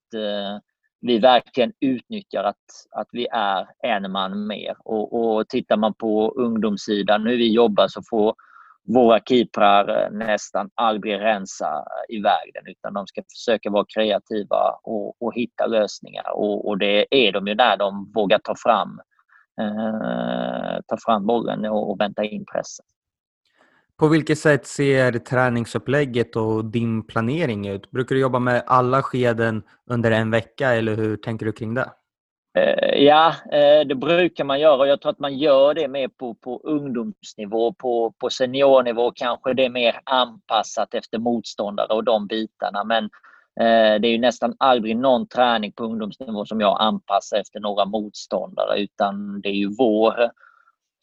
vi 1.05 1.19
verkligen 1.19 1.73
utnyttjar 1.79 2.43
att, 2.43 2.65
att 2.91 3.07
vi 3.11 3.27
är 3.31 3.67
en 3.83 4.11
man 4.11 4.47
mer. 4.47 4.75
Och, 4.79 5.13
och 5.13 5.49
tittar 5.49 5.77
man 5.77 5.93
på 5.93 6.31
ungdomssidan, 6.31 7.27
hur 7.27 7.37
vi 7.37 7.53
jobbar, 7.53 7.87
så 7.87 8.01
får 8.09 8.35
våra 8.87 9.19
keeprar 9.19 10.03
eh, 10.03 10.11
nästan 10.11 10.69
aldrig 10.75 11.19
rensa 11.19 11.85
iväg 12.09 12.51
den 12.53 12.67
utan 12.67 12.93
de 12.93 13.07
ska 13.07 13.21
försöka 13.31 13.69
vara 13.69 13.85
kreativa 13.95 14.79
och, 14.83 15.21
och 15.21 15.35
hitta 15.35 15.65
lösningar 15.65 16.31
och, 16.33 16.67
och, 16.67 16.77
det 16.77 17.25
är 17.25 17.31
de 17.31 17.47
ju 17.47 17.55
när 17.55 17.77
de 17.77 18.11
vågar 18.15 18.39
ta 18.39 18.55
fram, 18.63 18.99
eh, 19.61 20.79
ta 20.87 20.97
fram 21.05 21.25
bollen 21.25 21.65
och, 21.65 21.91
och 21.91 21.99
vänta 21.99 22.23
in 22.23 22.45
pressen. 22.45 22.85
På 23.97 24.07
vilket 24.07 24.39
sätt 24.39 24.67
ser 24.67 25.11
träningsupplägget 25.11 26.35
och 26.35 26.65
din 26.65 27.07
planering 27.07 27.67
ut? 27.67 27.91
Brukar 27.91 28.15
du 28.15 28.21
jobba 28.21 28.39
med 28.39 28.63
alla 28.67 29.03
skeden 29.03 29.63
under 29.89 30.11
en 30.11 30.31
vecka 30.31 30.73
eller 30.73 30.95
hur 30.95 31.17
tänker 31.17 31.45
du 31.45 31.51
kring 31.51 31.73
det? 31.73 31.89
Eh, 32.57 33.03
ja, 33.03 33.35
eh, 33.51 33.87
det 33.87 33.95
brukar 33.95 34.43
man 34.43 34.59
göra 34.59 34.77
och 34.77 34.87
jag 34.87 35.01
tror 35.01 35.11
att 35.11 35.19
man 35.19 35.37
gör 35.37 35.73
det 35.73 35.87
mer 35.87 36.07
på, 36.07 36.33
på 36.33 36.61
ungdomsnivå. 36.63 37.73
På, 37.73 38.13
på 38.19 38.29
seniornivå 38.29 39.11
kanske 39.11 39.53
det 39.53 39.65
är 39.65 39.69
mer 39.69 39.99
anpassat 40.03 40.93
efter 40.93 41.17
motståndare 41.17 41.93
och 41.93 42.03
de 42.03 42.27
bitarna. 42.27 42.83
Men 42.83 43.03
eh, 43.59 44.01
det 44.01 44.07
är 44.07 44.11
ju 44.11 44.19
nästan 44.19 44.55
aldrig 44.59 44.97
någon 44.97 45.27
träning 45.27 45.71
på 45.71 45.83
ungdomsnivå 45.83 46.45
som 46.45 46.61
jag 46.61 46.77
anpassar 46.81 47.37
efter 47.37 47.59
några 47.59 47.85
motståndare 47.85 48.79
utan 48.79 49.41
det 49.41 49.49
är 49.49 49.53
ju 49.53 49.75
vår 49.77 50.31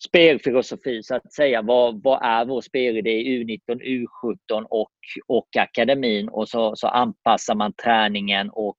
spelfilosofi 0.09 1.03
så 1.03 1.15
att 1.15 1.33
säga. 1.33 1.62
Vad, 1.62 2.03
vad 2.03 2.23
är 2.23 2.45
vår 2.45 2.61
spelidé 2.61 3.11
i 3.11 3.45
U19, 3.45 3.83
U17 3.83 4.62
och, 4.71 4.91
och 5.27 5.49
akademin 5.59 6.29
och 6.29 6.49
så, 6.49 6.77
så 6.77 6.88
anpassar 6.88 7.55
man 7.55 7.73
träningen 7.73 8.51
och 8.51 8.77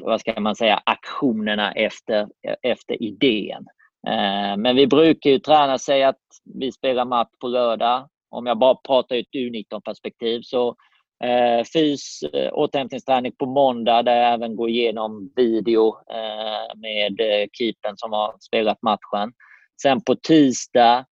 vad 0.00 0.20
ska 0.20 0.40
man 0.40 0.56
säga, 0.56 0.82
aktionerna 0.86 1.72
efter, 1.72 2.28
efter 2.62 3.02
idén. 3.02 3.66
Eh, 4.06 4.56
men 4.56 4.76
vi 4.76 4.86
brukar 4.86 5.30
ju 5.30 5.38
träna, 5.38 5.78
säga 5.78 6.08
att 6.08 6.22
vi 6.54 6.72
spelar 6.72 7.04
match 7.04 7.30
på 7.40 7.48
lördag. 7.48 8.08
Om 8.30 8.46
jag 8.46 8.58
bara 8.58 8.74
pratar 8.74 9.16
ur 9.16 9.20
ett 9.20 9.34
U19-perspektiv 9.34 10.40
så 10.42 10.76
eh, 11.24 11.64
fys, 11.72 12.22
eh, 12.22 12.50
återhämtningsträning 12.52 13.32
på 13.38 13.46
måndag 13.46 14.02
där 14.02 14.16
jag 14.16 14.32
även 14.32 14.56
går 14.56 14.68
igenom 14.68 15.32
video 15.36 15.96
eh, 16.10 16.76
med 16.76 17.20
eh, 17.20 17.46
keepern 17.52 17.94
som 17.96 18.12
har 18.12 18.34
spelat 18.40 18.82
matchen. 18.82 19.32
Sen 19.82 20.00
på 20.00 20.14
tisdag 20.14 21.06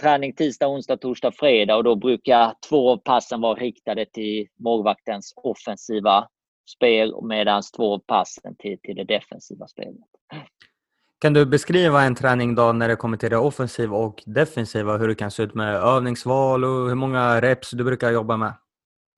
träning 0.00 0.32
tisdag, 0.32 0.68
onsdag, 0.68 0.96
torsdag, 0.96 1.32
fredag 1.32 1.76
och 1.76 1.84
då 1.84 1.96
brukar 1.96 2.54
två 2.68 2.90
av 2.90 2.96
passen 2.96 3.40
vara 3.40 3.54
riktade 3.54 4.06
till 4.06 4.48
målvaktens 4.58 5.32
offensiva 5.36 6.28
spel 6.76 7.14
medan 7.22 7.62
två 7.76 7.94
av 7.94 7.98
passen 7.98 8.56
till, 8.58 8.78
till 8.82 8.96
det 8.96 9.04
defensiva 9.04 9.66
spelet. 9.66 9.96
Kan 11.20 11.32
du 11.32 11.46
beskriva 11.46 12.02
en 12.02 12.14
träning 12.14 12.54
då 12.54 12.72
när 12.72 12.88
det 12.88 12.96
kommer 12.96 13.16
till 13.16 13.30
det 13.30 13.36
offensiva 13.36 13.96
och 13.96 14.22
defensiva, 14.26 14.96
hur 14.96 15.08
det 15.08 15.14
kan 15.14 15.30
se 15.30 15.42
ut 15.42 15.54
med 15.54 15.74
övningsval 15.74 16.64
och 16.64 16.88
hur 16.88 16.94
många 16.94 17.40
reps 17.40 17.70
du 17.70 17.84
brukar 17.84 18.10
jobba 18.10 18.36
med? 18.36 18.52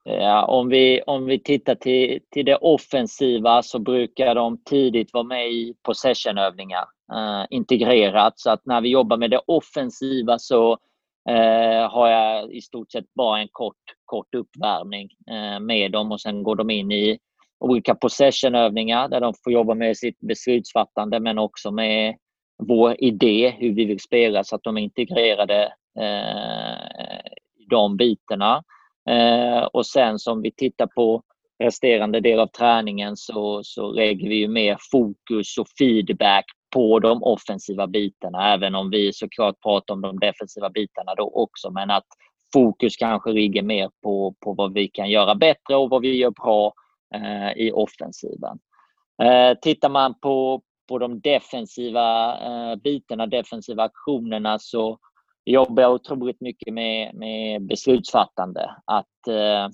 Ja, 0.05 0.47
om, 0.47 0.69
vi, 0.69 1.03
om 1.07 1.27
vi 1.27 1.39
tittar 1.39 1.75
till, 1.75 2.21
till 2.31 2.45
det 2.45 2.57
offensiva 2.57 3.63
så 3.63 3.79
brukar 3.79 4.35
de 4.35 4.63
tidigt 4.65 5.13
vara 5.13 5.25
med 5.25 5.53
i 5.53 5.75
possessionövningar 5.83 6.85
eh, 7.13 7.45
integrerat. 7.51 8.33
Så 8.37 8.51
att 8.51 8.67
när 8.67 8.81
vi 8.81 8.89
jobbar 8.89 9.17
med 9.17 9.31
det 9.31 9.41
offensiva 9.47 10.39
så 10.39 10.73
eh, 11.29 11.91
har 11.91 12.09
jag 12.09 12.53
i 12.53 12.61
stort 12.61 12.93
sett 12.93 13.15
bara 13.15 13.41
en 13.41 13.49
kort, 13.53 13.77
kort 14.05 14.35
uppvärmning 14.35 15.09
eh, 15.31 15.61
med 15.61 15.93
dem 15.93 16.13
och 16.13 16.21
sen 16.21 16.43
går 16.43 16.57
de 16.57 16.71
in 16.71 16.93
i 16.93 17.19
olika 17.61 17.95
possessionövningar 17.95 19.09
där 19.09 19.21
de 19.21 19.35
får 19.45 19.53
jobba 19.53 19.75
med 19.75 19.97
sitt 19.97 20.21
beslutsfattande 20.21 21.21
men 21.21 21.39
också 21.39 21.71
med 21.71 22.17
vår 22.69 22.97
idé, 22.99 23.55
hur 23.59 23.75
vi 23.75 23.85
vill 23.85 24.01
spela 24.01 24.45
så 24.45 24.57
att 24.57 24.63
de 24.63 24.77
är 24.77 24.83
integrerade 24.83 25.73
eh, 26.01 27.19
i 27.59 27.67
de 27.71 27.97
bitarna. 27.97 28.63
Eh, 29.11 29.65
och 29.65 29.87
sen 29.87 30.19
som 30.19 30.43
vi 30.43 30.53
tittar 30.53 30.87
på 30.87 31.23
resterande 31.63 32.21
del 32.21 32.41
av 32.41 32.47
träningen 32.47 33.17
så, 33.17 33.61
så 33.65 33.93
lägger 33.93 34.29
vi 34.29 34.37
ju 34.37 34.49
mer 34.49 34.77
fokus 34.93 35.59
och 35.59 35.67
feedback 35.79 36.45
på 36.75 36.99
de 36.99 37.23
offensiva 37.23 37.87
bitarna, 37.87 38.55
även 38.55 38.75
om 38.75 38.91
vi 38.91 39.13
såklart 39.13 39.61
pratar 39.63 39.95
om 39.95 40.01
de 40.01 40.19
defensiva 40.19 40.71
bitarna 40.71 41.15
då 41.15 41.25
också. 41.35 41.71
Men 41.71 41.91
att 41.91 42.07
fokus 42.53 42.97
kanske 42.97 43.33
ligger 43.33 43.63
mer 43.63 43.91
på, 44.03 44.35
på 44.41 44.53
vad 44.53 44.73
vi 44.73 44.89
kan 44.89 45.11
göra 45.11 45.35
bättre 45.35 45.77
och 45.77 45.91
vad 45.91 46.03
vi 46.03 46.17
gör 46.17 46.31
bra 46.31 46.73
eh, 47.15 47.53
i 47.57 47.73
offensiven. 47.73 48.59
Eh, 49.23 49.59
tittar 49.63 49.89
man 49.89 50.15
på, 50.21 50.63
på 50.89 50.99
de 50.99 51.21
defensiva 51.21 52.39
eh, 52.41 52.77
bitarna, 52.77 53.27
defensiva 53.27 53.83
aktionerna 53.83 54.59
så 54.59 54.99
jobbar 55.45 55.83
jag 55.83 55.93
otroligt 55.93 56.41
mycket 56.41 56.75
med, 56.75 57.15
med 57.15 57.67
beslutsfattande. 57.67 58.71
Att, 58.85 59.29
eh, 59.29 59.69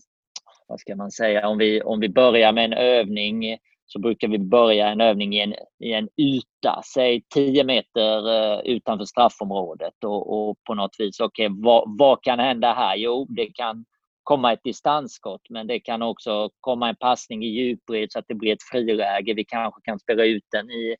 vad 0.68 0.80
ska 0.80 0.96
man 0.96 1.10
säga, 1.10 1.48
om 1.48 1.58
vi, 1.58 1.82
om 1.82 2.00
vi 2.00 2.08
börjar 2.08 2.52
med 2.52 2.64
en 2.64 2.72
övning 2.72 3.58
så 3.86 3.98
brukar 3.98 4.28
vi 4.28 4.38
börja 4.38 4.88
en 4.88 5.00
övning 5.00 5.34
i 5.34 5.40
en, 5.40 5.54
i 5.84 5.92
en 5.92 6.08
yta, 6.16 6.82
säg 6.94 7.22
10 7.34 7.64
meter 7.64 8.28
eh, 8.28 8.60
utanför 8.64 9.04
straffområdet 9.04 10.04
och, 10.04 10.50
och 10.50 10.56
på 10.64 10.74
något 10.74 10.96
vis, 10.98 11.20
okej, 11.20 11.46
okay, 11.46 11.62
vad, 11.62 11.98
vad 11.98 12.22
kan 12.22 12.38
hända 12.38 12.74
här? 12.74 12.96
Jo, 12.96 13.26
det 13.28 13.46
kan 13.46 13.84
komma 14.22 14.52
ett 14.52 14.62
distansskott, 14.64 15.40
men 15.50 15.66
det 15.66 15.80
kan 15.80 16.02
också 16.02 16.50
komma 16.60 16.88
en 16.88 16.96
passning 16.96 17.44
i 17.44 17.48
djupbredd 17.48 18.12
så 18.12 18.18
att 18.18 18.24
det 18.28 18.34
blir 18.34 18.52
ett 18.52 18.62
friläge. 18.72 19.34
Vi 19.34 19.44
kanske 19.44 19.80
kan 19.84 19.98
spela 19.98 20.24
ut 20.24 20.44
den 20.52 20.70
i 20.70 20.90
eh, 20.90 20.96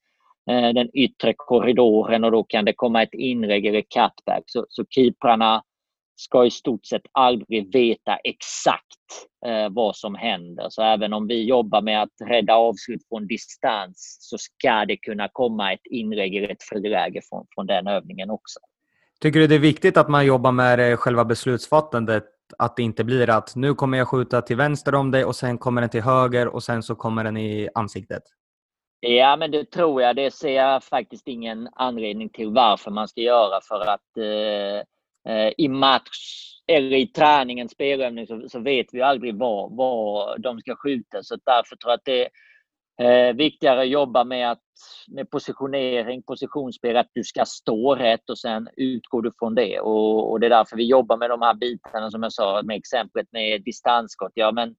Eh, 0.51 0.73
den 0.75 0.91
yttre 0.97 1.35
korridoren 1.37 2.25
och 2.25 2.33
då 2.33 2.45
kan 2.45 2.65
det 2.65 2.73
komma 2.73 3.03
ett 3.03 3.15
inlägg 3.15 3.67
eller 3.67 3.81
cutback. 3.81 4.43
Så, 4.47 4.67
så 4.69 4.85
keeprarna 4.91 5.63
ska 6.17 6.47
i 6.47 6.51
stort 6.51 6.87
sett 6.87 7.03
aldrig 7.13 7.73
veta 7.73 8.17
exakt 8.17 8.85
eh, 9.47 9.69
vad 9.71 9.97
som 9.97 10.15
händer. 10.15 10.67
Så 10.71 10.83
även 10.83 11.13
om 11.13 11.27
vi 11.27 11.45
jobbar 11.45 11.83
med 11.83 12.03
att 12.03 12.29
rädda 12.29 12.55
avslut 12.55 13.09
från 13.09 13.27
distans 13.27 14.17
så 14.21 14.39
ska 14.39 14.85
det 14.85 14.97
kunna 14.97 15.29
komma 15.33 15.73
ett 15.73 15.87
inlägg 15.91 16.35
eller 16.35 16.49
ett 16.49 16.63
friläge 16.63 17.21
från, 17.29 17.47
från 17.55 17.67
den 17.67 17.87
övningen 17.87 18.31
också. 18.31 18.61
Tycker 19.21 19.41
du 19.41 19.47
det 19.47 19.55
är 19.55 19.59
viktigt 19.59 19.97
att 19.97 20.09
man 20.09 20.27
jobbar 20.27 20.53
med 20.53 20.93
eh, 20.93 20.97
själva 20.97 21.25
beslutsfattandet? 21.25 22.25
Att 22.59 22.77
det 22.77 22.83
inte 22.83 23.05
blir 23.05 23.31
att 23.31 23.57
nu 23.57 23.75
kommer 23.75 23.99
jag 23.99 24.09
skjuta 24.09 24.43
till 24.43 24.57
vänster 24.57 24.95
om 24.95 25.11
dig 25.11 25.25
och 25.25 25.37
sen 25.37 25.59
kommer 25.59 25.81
den 25.81 25.91
till 25.91 26.03
höger 26.03 26.49
och 26.49 26.63
sen 26.63 26.83
så 26.83 26.95
kommer 26.95 27.25
den 27.25 27.37
i 27.37 27.69
ansiktet? 27.75 28.23
Ja, 29.01 29.37
men 29.37 29.51
det 29.51 29.71
tror 29.71 30.03
jag. 30.03 30.17
Det 30.17 30.31
ser 30.31 30.55
jag 30.55 30.85
faktiskt 30.85 31.29
ingen 31.29 31.69
anledning 31.73 32.29
till 32.29 32.51
varför 32.51 32.91
man 32.91 33.09
ska 33.09 33.21
göra 33.21 33.61
för 33.69 33.81
att 33.81 34.17
eh, 34.17 34.83
eh 35.35 35.53
i 35.57 35.69
match 35.69 36.49
eller 36.67 36.97
i 36.97 37.07
träningen, 37.07 37.69
spelövning, 37.69 38.27
så, 38.27 38.49
så, 38.49 38.61
vet 38.61 38.87
vi 38.93 39.03
aldrig 39.03 39.39
var, 39.39 39.77
var 39.77 40.39
de 40.39 40.61
ska 40.61 40.77
skjuta. 40.77 41.23
Så 41.23 41.37
därför 41.45 41.77
tror 41.77 41.91
jag 41.91 41.97
att 41.99 42.05
det 42.05 42.29
är 42.99 43.29
eh, 43.29 43.35
viktigare 43.35 43.81
att 43.81 43.89
jobba 43.89 44.25
med, 44.25 44.51
att, 44.51 44.63
med 45.09 45.31
positionering, 45.31 46.23
positionsspel, 46.23 46.97
att 46.97 47.11
du 47.13 47.25
ska 47.25 47.45
stå 47.45 47.95
rätt 47.95 48.31
och 48.31 48.39
sen 48.39 48.69
utgår 48.77 49.23
du 49.23 49.33
från 49.39 49.55
det. 49.55 49.81
Och, 49.81 50.31
och, 50.31 50.41
det 50.41 50.47
är 50.47 50.51
därför 50.51 50.77
vi 50.77 50.85
jobbar 50.85 51.17
med 51.17 51.31
de 51.31 51.43
här 51.43 51.55
bitarna 51.55 52.11
som 52.11 52.23
jag 52.23 52.33
sa 52.33 52.63
med 52.63 52.77
exemplet 52.77 53.27
med 53.33 53.63
distansskott. 53.63 54.33
Ja, 54.35 54.53
men 54.53 54.69
eh, 54.69 54.75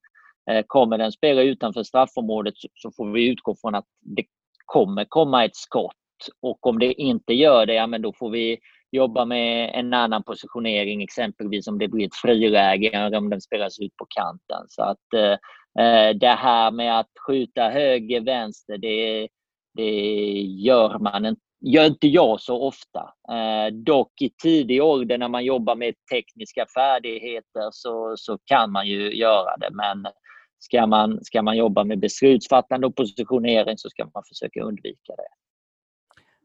Eh, 0.50 0.64
kommer 0.68 0.98
den 0.98 1.12
spela 1.12 1.42
utanför 1.42 1.84
straffområdet 1.84 2.54
så, 2.74 2.92
får 2.92 3.12
vi 3.12 3.30
utgå 3.30 3.56
från 3.62 3.76
att 3.76 3.86
det 4.16 4.24
kommer 4.66 5.06
komma 5.10 5.46
ett 5.46 5.56
skott. 5.56 5.96
Och 6.42 6.68
om 6.68 6.80
det 6.80 6.94
inte 6.94 7.34
gör 7.34 7.66
det, 7.66 7.74
ja, 7.74 7.88
men 7.88 8.02
då 8.02 8.14
får 8.14 8.30
vi 8.30 8.58
jobba 8.92 9.26
med 9.26 9.72
en 9.74 9.94
annan 9.94 10.24
positionering, 10.24 11.04
exempelvis 11.04 11.68
om 11.68 11.80
det 11.80 11.88
blir 11.88 12.06
ett 12.06 12.16
friläge 12.16 12.90
eller 12.90 13.18
om 13.18 13.30
den 13.30 13.42
spelas 13.42 13.80
ut 13.80 13.96
på 13.96 14.06
kanten. 14.10 14.66
Så 14.68 14.84
att 14.84 15.14
eh, 15.14 15.86
eh, 15.86 16.16
det 16.16 16.28
här 16.28 16.72
med 16.72 17.00
att 17.00 17.12
skjuta 17.28 17.70
höger, 17.70 18.22
vänster, 18.22 18.78
det, 18.78 19.28
det 19.76 20.42
gör 20.42 21.00
man 21.00 21.26
inte 21.26 21.42
gör 21.62 21.86
inte 21.86 22.08
jag 22.08 22.42
så 22.42 22.62
ofta. 22.62 23.14
Eh, 23.32 23.74
dock 23.74 24.22
i 24.22 24.30
tidig 24.44 24.84
ålder 24.84 25.18
när 25.18 25.28
man 25.28 25.46
jobbar 25.46 25.76
med 25.76 25.94
tekniska 26.12 26.66
färdigheter 26.76 27.70
så, 27.72 28.14
så 28.18 28.38
kan 28.46 28.72
man 28.72 28.88
ju 28.88 29.16
göra 29.16 29.58
det. 29.58 29.70
Men 29.72 30.12
ska 30.60 30.88
man, 30.88 31.24
ska 31.24 31.42
man 31.42 31.58
jobba 31.58 31.84
med 31.84 32.00
beslutsfattande 32.00 32.88
och 32.88 32.96
positionering 32.96 33.78
så 33.78 33.90
ska 33.90 34.10
man 34.14 34.24
försöka 34.28 34.62
undvika 34.62 35.14
det. 35.18 35.28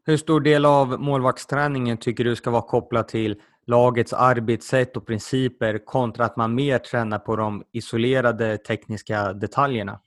Hur 0.05 0.17
stor 0.17 0.41
del 0.41 0.65
av 0.65 0.99
målvaktsträningen 0.99 1.97
tycker 1.97 2.23
du 2.23 2.35
ska 2.35 2.51
vara 2.51 2.61
kopplad 2.61 3.07
till 3.07 3.41
lagets 3.67 4.13
arbetssätt 4.13 4.97
och 4.97 5.07
principer 5.07 5.85
kontra 5.85 6.25
att 6.25 6.35
man 6.35 6.55
mer 6.55 6.79
tränar 6.79 7.19
på 7.19 7.35
de 7.35 7.63
isolerade 7.71 8.57
tekniska 8.57 9.33
detaljerna? 9.33 9.99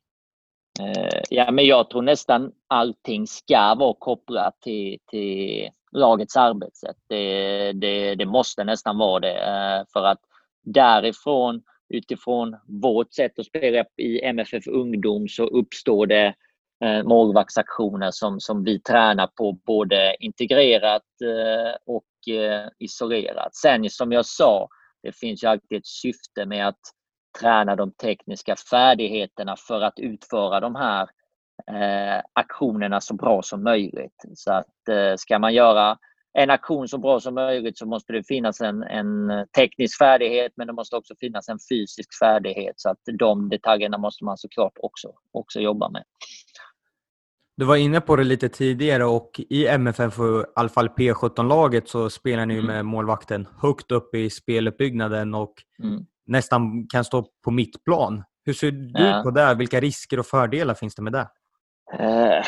Eh, 0.81 1.21
ja, 1.31 1.51
men 1.51 1.66
jag 1.66 1.90
tror 1.90 2.03
nästan 2.03 2.53
allting 2.66 3.27
ska 3.27 3.75
vara 3.75 3.94
kopplat 3.99 4.61
till, 4.61 4.99
till 5.11 5.68
lagets 5.92 6.37
arbetssätt. 6.37 6.97
Det, 7.07 7.73
det, 7.73 8.14
det, 8.14 8.27
måste 8.27 8.64
nästan 8.64 8.99
vara 8.99 9.21
det. 9.21 9.38
Eh, 9.38 9.85
för 9.92 10.05
att 10.05 10.21
därifrån, 10.64 11.62
utifrån 11.88 12.57
vårt 12.66 13.12
sätt 13.12 13.38
att 13.38 13.46
spela 13.46 13.85
i 13.96 14.24
MFF 14.24 14.66
Ungdom, 14.66 15.29
så 15.29 15.44
uppstår 15.44 16.07
det 16.07 16.35
eh, 16.85 17.03
målvaktsaktioner 17.03 18.11
som, 18.11 18.40
som 18.40 18.64
vi 18.64 18.81
tränar 18.81 19.27
på 19.27 19.53
både 19.53 20.16
integrerat 20.20 21.03
eh, 21.24 21.77
och 21.87 22.35
eh, 22.35 22.68
isolerat. 22.79 23.55
Sen 23.55 23.90
som 23.90 24.12
jag 24.12 24.27
sa, 24.27 24.68
det 25.03 25.16
finns 25.16 25.44
ju 25.44 25.48
alltid 25.48 25.79
ett 25.79 25.87
syfte 25.87 26.46
med 26.46 26.68
att 26.68 26.81
träna 27.40 27.77
de 27.77 27.92
tekniska 27.92 28.57
färdigheterna 28.70 29.57
för 29.68 29.81
att 29.81 29.98
utföra 29.98 30.61
de 30.61 30.74
här 30.74 31.09
eh, 31.66 32.22
aktionerna 32.33 33.01
så 33.01 33.14
bra 33.14 33.42
som 33.42 33.62
möjligt. 33.62 34.24
Så 34.35 34.53
att 34.53 34.88
eh, 34.88 35.16
ska 35.16 35.38
man 35.38 35.55
göra 35.55 35.98
en 36.33 36.51
aktion 36.51 36.88
så 36.88 36.99
bra 36.99 37.21
som 37.21 37.35
möjligt 37.35 37.79
så 37.79 37.87
måste 37.87 38.12
det 38.12 38.27
finnas 38.27 38.61
en, 38.61 38.83
en 38.83 39.31
teknisk 39.57 39.99
färdighet 39.99 40.53
men 40.57 40.67
det 40.67 40.73
måste 40.73 40.97
också 40.97 41.14
finnas 41.21 41.49
en 41.49 41.59
fysisk 41.71 42.19
färdighet 42.19 42.75
så 42.77 42.91
att 42.91 42.99
de 43.19 43.49
detaljerna 43.49 43.99
måste 43.99 44.25
man 44.25 44.38
såklart 44.38 44.73
också, 44.83 45.09
också 45.33 45.61
jobba 45.61 45.88
med. 45.88 46.03
Du 47.57 47.64
var 47.64 47.77
inne 47.77 48.01
på 48.01 48.17
det 48.17 48.25
lite 48.25 48.49
tidigare 48.49 49.05
och 49.05 49.41
i 49.51 49.67
MFF, 49.67 50.19
i 50.19 50.45
alla 50.55 50.69
fall 50.69 50.88
P17-laget, 50.88 51.88
så 51.88 52.11
spelar 52.11 52.47
ni 52.47 52.55
mm. 52.55 52.67
med 52.67 52.85
målvakten 52.85 53.49
högt 53.62 53.93
upp 53.93 54.14
i 54.14 54.31
speluppbyggnaden 54.31 55.35
och 55.35 55.55
mm. 55.83 56.07
nästan 56.27 56.87
kan 56.88 57.05
stå 57.05 57.27
på 57.45 57.51
mittplan. 57.51 58.25
Hur 58.45 58.53
ser 58.53 58.71
du 58.71 59.05
ja. 59.05 59.21
på 59.25 59.31
det? 59.31 59.55
Vilka 59.55 59.81
risker 59.81 60.19
och 60.19 60.27
fördelar 60.27 60.75
finns 60.75 60.95
det 60.95 61.03
med 61.03 61.12
det? 61.12 61.29
Uh, 62.01 62.42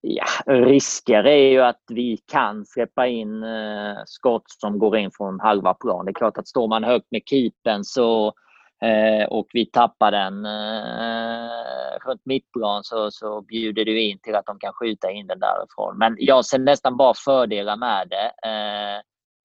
ja, 0.00 0.24
risker 0.46 1.24
är 1.24 1.50
ju 1.50 1.60
att 1.60 1.82
vi 1.88 2.16
kan 2.32 2.64
släppa 2.66 3.06
in 3.06 3.44
uh, 3.44 3.96
skott 4.06 4.44
som 4.46 4.78
går 4.78 4.96
in 4.96 5.10
från 5.10 5.40
halva 5.40 5.74
plan. 5.74 6.04
Det 6.04 6.10
är 6.10 6.14
klart 6.14 6.38
att 6.38 6.48
står 6.48 6.68
man 6.68 6.84
högt 6.84 7.06
med 7.10 7.22
keepern 7.26 7.84
så 7.84 8.34
Eh, 8.82 9.26
och 9.28 9.46
vi 9.52 9.66
tappar 9.66 10.10
den 10.10 10.46
eh, 10.46 11.98
runt 12.06 12.20
mittplan 12.24 12.84
så, 12.84 13.10
så 13.10 13.42
bjuder 13.42 13.84
det 13.84 14.00
in 14.00 14.18
till 14.18 14.34
att 14.34 14.46
de 14.46 14.58
kan 14.58 14.72
skjuta 14.72 15.10
in 15.10 15.26
den 15.26 15.38
därifrån. 15.38 15.98
Men 15.98 16.16
jag 16.18 16.44
ser 16.44 16.58
nästan 16.58 16.96
bara 16.96 17.14
fördelar 17.14 17.76
med 17.76 18.08
det. 18.08 18.32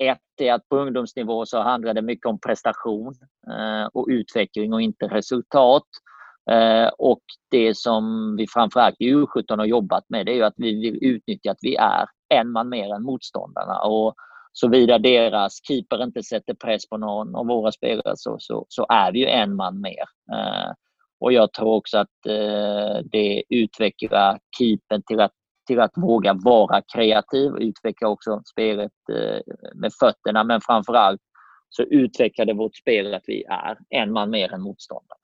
Ett 0.04 0.20
är 0.38 0.54
att 0.54 0.70
på 0.70 0.78
ungdomsnivå 0.78 1.46
så 1.46 1.62
handlar 1.62 1.94
det 1.94 2.02
mycket 2.02 2.26
om 2.26 2.40
prestation 2.40 3.16
och 3.94 4.08
utveckling 4.10 4.74
och 4.74 4.82
inte 4.82 5.08
resultat. 5.08 5.84
Eh, 6.52 6.90
och 6.98 7.22
det 7.52 7.78
som 7.78 8.36
vi 8.38 8.48
framförallt 8.48 8.96
i 9.00 9.14
U17 9.14 9.58
har 9.58 9.66
jobbat 9.66 10.06
med 10.10 10.26
det 10.26 10.40
är 10.40 10.44
att 10.44 10.54
vi 10.58 10.80
vill 10.80 10.98
utnyttja 11.02 11.52
att 11.52 11.58
vi 11.62 11.76
är 11.76 12.06
en 12.30 12.52
man 12.52 12.70
mer 12.70 12.96
än 12.96 13.04
motståndarna. 13.04 13.80
Och 13.80 14.16
Såvida 14.54 14.98
deras 14.98 15.60
keeper 15.68 16.04
inte 16.04 16.24
sätter 16.24 16.54
press 16.54 16.90
på 16.90 16.98
någon 16.98 17.36
av 17.36 17.48
våra 17.48 17.72
spelare 17.72 18.14
så, 18.18 18.36
så, 18.40 18.66
så 18.70 18.86
är 18.90 19.12
vi 19.12 19.20
ju 19.20 19.26
en 19.26 19.56
man 19.56 19.82
mer. 19.82 20.06
Eh, 20.34 20.72
och 21.20 21.34
jag 21.34 21.54
tror 21.54 21.76
också 21.76 21.98
att 21.98 22.26
eh, 22.28 23.00
det 23.12 23.44
utvecklar 23.50 24.40
keepern 24.58 25.04
till 25.08 25.20
att, 25.20 25.32
till 25.68 25.80
att 25.80 25.92
våga 25.96 26.34
vara 26.34 26.82
kreativ 26.96 27.52
och 27.52 27.60
utveckla 27.60 28.08
också 28.08 28.42
spelet 28.52 28.92
med 29.76 29.94
fötterna. 30.00 30.44
Men 30.44 30.62
framförallt 30.62 31.22
så 31.70 31.84
utvecklar 31.84 32.46
det 32.46 32.54
vårt 32.54 32.76
spel 32.76 33.14
att 33.14 33.24
vi 33.28 33.44
är 33.44 33.78
en 33.90 34.12
man 34.12 34.30
mer 34.30 34.54
än 34.54 34.62
motståndarna. 34.62 35.21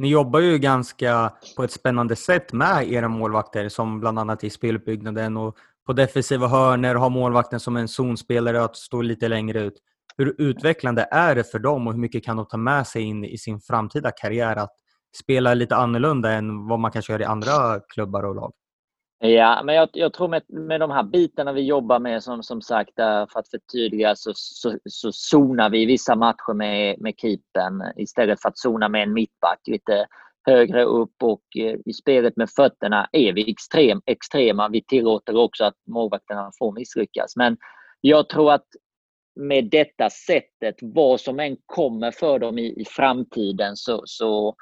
Ni 0.00 0.08
jobbar 0.08 0.40
ju 0.40 0.58
ganska 0.58 1.32
på 1.56 1.64
ett 1.64 1.72
spännande 1.72 2.16
sätt 2.16 2.52
med 2.52 2.92
era 2.92 3.08
målvakter 3.08 3.68
som 3.68 4.00
bland 4.00 4.18
annat 4.18 4.44
i 4.44 4.50
speluppbyggnaden 4.50 5.36
och 5.36 5.56
på 5.86 5.92
defensiva 5.92 6.48
hörner, 6.48 6.94
ha 6.94 7.08
målvakten 7.08 7.60
som 7.60 7.76
en 7.76 7.88
zonspelare 7.88 8.64
att 8.64 8.76
stå 8.76 9.02
lite 9.02 9.28
längre 9.28 9.60
ut. 9.60 9.74
Hur 10.16 10.34
utvecklande 10.38 11.08
är 11.10 11.34
det 11.34 11.44
för 11.44 11.58
dem 11.58 11.86
och 11.86 11.92
hur 11.92 12.00
mycket 12.00 12.24
kan 12.24 12.36
de 12.36 12.46
ta 12.46 12.56
med 12.56 12.86
sig 12.86 13.02
in 13.02 13.24
i 13.24 13.38
sin 13.38 13.60
framtida 13.60 14.10
karriär 14.10 14.56
att 14.56 14.72
spela 15.22 15.54
lite 15.54 15.76
annorlunda 15.76 16.32
än 16.32 16.68
vad 16.68 16.78
man 16.78 16.92
kanske 16.92 17.12
gör 17.12 17.20
i 17.20 17.24
andra 17.24 17.80
klubbar 17.80 18.22
och 18.22 18.34
lag? 18.34 18.52
Ja, 19.22 19.62
men 19.64 19.74
jag, 19.74 19.88
jag, 19.92 20.12
tror 20.12 20.28
med, 20.28 20.42
med 20.48 20.80
de 20.80 20.90
här 20.90 21.02
bitarna 21.02 21.52
vi 21.52 21.60
jobbar 21.60 21.98
med, 21.98 22.22
som, 22.22 22.42
som 22.42 22.62
sagt, 22.62 22.94
för 22.96 23.38
att 23.38 23.48
förtydliga, 23.48 24.16
så, 24.16 24.32
så, 24.34 24.78
så 24.84 25.12
zonar 25.12 25.70
vi 25.70 25.86
vissa 25.86 26.14
matcher 26.14 26.54
med, 26.54 27.00
med 27.00 27.14
keepern 27.16 27.82
istället 27.96 28.42
för 28.42 28.48
att 28.48 28.58
zona 28.58 28.88
med 28.88 29.02
en 29.02 29.12
mittback 29.12 29.60
lite 29.66 30.06
högre 30.46 30.84
upp 30.84 31.22
och 31.22 31.42
eh, 31.58 31.76
i 31.86 31.92
spelet 31.92 32.36
med 32.36 32.50
fötterna 32.50 33.08
är 33.12 33.32
vi 33.32 33.50
extrem, 33.50 34.02
extrema. 34.06 34.68
Vi 34.68 34.82
tillåter 34.82 35.36
också 35.36 35.64
att 35.64 35.76
målvakterna 35.86 36.50
får 36.58 36.72
misslyckas. 36.72 37.36
Men 37.36 37.56
jag 38.00 38.28
tror 38.28 38.52
att 38.52 38.66
med 39.40 39.70
detta 39.70 40.10
sättet, 40.10 40.74
vad 40.80 41.20
som 41.20 41.40
än 41.40 41.56
kommer 41.66 42.10
för 42.10 42.38
dem 42.38 42.58
i, 42.58 42.80
i 42.80 42.84
framtiden 42.84 43.76
så, 43.76 44.02
så 44.04 44.54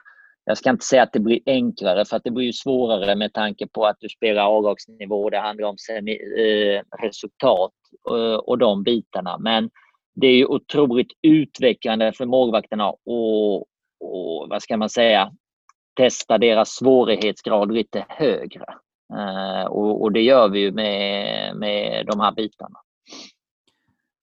jag 0.48 0.58
ska 0.58 0.70
inte 0.70 0.84
säga 0.84 1.02
att 1.02 1.12
det 1.12 1.20
blir 1.20 1.40
enklare 1.46 2.04
för 2.04 2.16
att 2.16 2.24
det 2.24 2.30
blir 2.30 2.44
ju 2.44 2.52
svårare 2.52 3.16
med 3.16 3.32
tanke 3.32 3.66
på 3.66 3.86
att 3.86 3.96
du 4.00 4.08
spelar 4.08 4.42
avlagsnivå. 4.42 5.30
Det 5.30 5.38
handlar 5.38 5.68
om 5.68 5.78
semi, 5.78 6.12
eh, 6.12 6.82
resultat 7.02 7.72
eh, 8.10 8.34
och 8.34 8.58
de 8.58 8.82
bitarna. 8.82 9.38
Men 9.38 9.70
det 10.14 10.26
är 10.26 10.34
ju 10.34 10.46
otroligt 10.46 11.12
utvecklande 11.22 12.12
för 12.12 12.26
målvakterna 12.26 12.90
och, 12.90 13.56
och 14.00 14.48
vad 14.48 14.62
ska 14.62 14.76
man 14.76 14.88
säga, 14.88 15.32
testa 15.96 16.38
deras 16.38 16.74
svårighetsgrad 16.74 17.72
lite 17.72 18.04
högre. 18.08 18.64
Eh, 19.18 19.64
och, 19.64 20.02
och, 20.02 20.12
det 20.12 20.22
gör 20.22 20.48
vi 20.48 20.60
ju 20.60 20.72
med, 20.72 21.56
med 21.56 22.06
de 22.06 22.20
här 22.20 22.32
bitarna. 22.32 22.78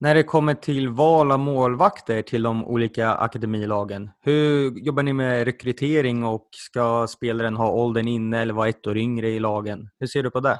När 0.00 0.14
det 0.14 0.22
kommer 0.22 0.54
till 0.54 0.88
val 0.88 1.32
av 1.32 1.38
målvakter 1.38 2.22
till 2.22 2.42
de 2.42 2.64
olika 2.64 3.10
akademilagen, 3.14 4.10
hur 4.20 4.78
jobbar 4.78 5.02
ni 5.02 5.12
med 5.12 5.44
rekrytering 5.44 6.24
och 6.24 6.48
ska 6.52 7.06
spelaren 7.06 7.56
ha 7.56 7.70
åldern 7.70 8.08
inne 8.08 8.42
eller 8.42 8.54
vara 8.54 8.68
ett 8.68 8.86
år 8.86 8.96
yngre 8.98 9.28
i 9.28 9.40
lagen? 9.40 9.88
Hur 9.98 10.06
ser 10.06 10.22
du 10.22 10.30
på 10.30 10.40
det? 10.40 10.58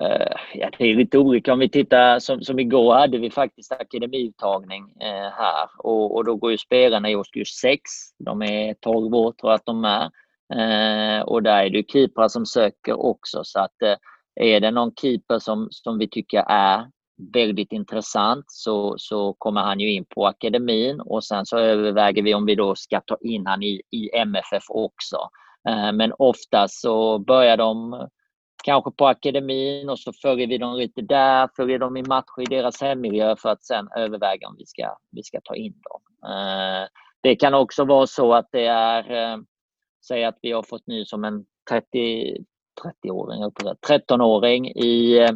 Uh, 0.00 0.36
ja, 0.54 0.70
det 0.78 0.84
är 0.84 0.94
lite 0.94 1.18
olika. 1.18 1.52
Om 1.52 1.58
vi 1.58 1.68
tittar, 1.68 2.18
som, 2.18 2.42
som 2.42 2.58
igår 2.58 2.94
hade 2.94 3.18
vi 3.18 3.30
faktiskt 3.30 3.72
akademiuttagning 3.72 4.84
uh, 4.84 5.30
här 5.32 5.68
och, 5.78 6.16
och 6.16 6.24
då 6.24 6.36
går 6.36 6.50
ju 6.50 6.58
spelarna 6.58 7.10
i 7.10 7.16
årskurs 7.16 7.48
6. 7.48 7.80
De 8.18 8.42
är 8.42 8.74
12 8.74 9.14
år 9.14 9.32
tror 9.32 9.52
jag 9.52 9.54
att 9.54 9.66
de 9.66 9.84
är. 9.84 10.10
Uh, 10.54 11.22
och 11.22 11.42
där 11.42 11.64
är 11.64 11.70
det 11.70 11.90
keeprar 11.92 12.28
som 12.28 12.46
söker 12.46 13.00
också 13.00 13.40
så 13.44 13.60
att 13.60 13.98
är 14.40 14.60
det 14.60 14.70
någon 14.70 14.92
keeper 15.00 15.38
som, 15.38 15.68
som 15.70 15.98
vi 15.98 16.08
tycker 16.08 16.44
är 16.48 16.86
väldigt 17.16 17.72
intressant 17.72 18.44
så, 18.48 18.94
så 18.98 19.32
kommer 19.32 19.60
han 19.60 19.80
ju 19.80 19.92
in 19.92 20.04
på 20.04 20.26
akademin 20.26 21.00
och 21.00 21.24
sen 21.24 21.46
så 21.46 21.58
överväger 21.58 22.22
vi 22.22 22.34
om 22.34 22.46
vi 22.46 22.54
då 22.54 22.74
ska 22.74 23.00
ta 23.00 23.16
in 23.20 23.46
han 23.46 23.62
i, 23.62 23.82
i 23.90 24.16
MFF 24.16 24.64
också. 24.68 25.16
Eh, 25.68 25.92
men 25.92 26.12
oftast 26.18 26.80
så 26.80 27.18
börjar 27.18 27.56
de 27.56 28.00
kanske 28.64 28.90
på 28.90 29.06
akademin 29.06 29.88
och 29.88 29.98
så 29.98 30.12
följer 30.12 30.46
vi 30.46 30.58
dem 30.58 30.76
lite 30.76 31.02
där, 31.02 31.48
följer 31.56 31.78
dem 31.78 31.96
i 31.96 32.02
matcher 32.02 32.40
i 32.40 32.44
deras 32.44 32.80
hemmiljö 32.80 33.36
för 33.36 33.48
att 33.48 33.64
sen 33.64 33.88
överväga 33.96 34.48
om 34.48 34.56
vi 34.58 34.66
ska, 34.66 34.96
vi 35.10 35.22
ska 35.22 35.40
ta 35.44 35.54
in 35.54 35.74
dem. 35.90 36.30
Eh, 36.30 36.88
det 37.20 37.36
kan 37.36 37.54
också 37.54 37.84
vara 37.84 38.06
så 38.06 38.34
att 38.34 38.48
det 38.52 38.66
är, 38.66 39.10
eh, 39.12 39.38
säg 40.08 40.24
att 40.24 40.38
vi 40.42 40.52
har 40.52 40.62
fått 40.62 40.86
ny 40.86 41.04
som 41.04 41.24
en 41.24 41.44
30, 41.70 42.44
30-åring, 42.82 43.50
13-åring 43.88 44.68
i 44.68 45.28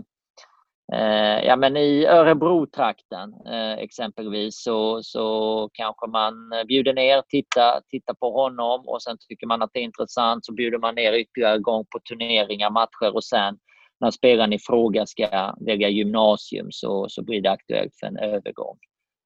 Eh, 0.92 1.44
ja, 1.46 1.56
men 1.56 1.76
I 1.76 2.06
Örebro-trakten 2.06 3.34
eh, 3.46 3.72
exempelvis 3.72 4.62
så, 4.62 5.02
så 5.02 5.70
kanske 5.72 6.06
man 6.06 6.34
bjuder 6.68 6.94
ner, 6.94 7.22
tittar 7.28 7.80
titta 7.88 8.14
på 8.14 8.32
honom 8.32 8.88
och 8.88 9.02
sen 9.02 9.16
tycker 9.28 9.46
man 9.46 9.62
att 9.62 9.70
det 9.72 9.80
är 9.80 9.84
intressant 9.84 10.44
så 10.44 10.52
bjuder 10.52 10.78
man 10.78 10.94
ner 10.94 11.12
ytterligare 11.12 11.58
gång 11.58 11.84
på 11.84 11.98
turneringar, 12.08 12.70
matcher 12.70 13.14
och 13.14 13.24
sen 13.24 13.58
när 14.00 14.10
spelaren 14.10 14.52
i 14.52 14.58
fråga 14.58 15.06
ska 15.06 15.54
välja 15.60 15.88
gymnasium 15.88 16.68
så, 16.70 17.08
så 17.08 17.22
blir 17.22 17.42
det 17.42 17.50
aktuellt 17.50 17.92
för 18.00 18.06
en 18.06 18.18
övergång. 18.18 18.78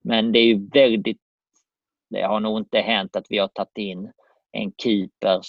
Men 0.04 0.32
det 0.32 0.38
är 0.38 0.44
ju 0.44 0.68
väldigt... 0.68 1.20
Det 2.10 2.22
har 2.22 2.40
nog 2.40 2.58
inte 2.58 2.78
hänt 2.78 3.16
att 3.16 3.26
vi 3.28 3.38
har 3.38 3.48
tagit 3.48 3.78
in 3.78 4.12
en 4.52 4.72
keeper 4.82 5.40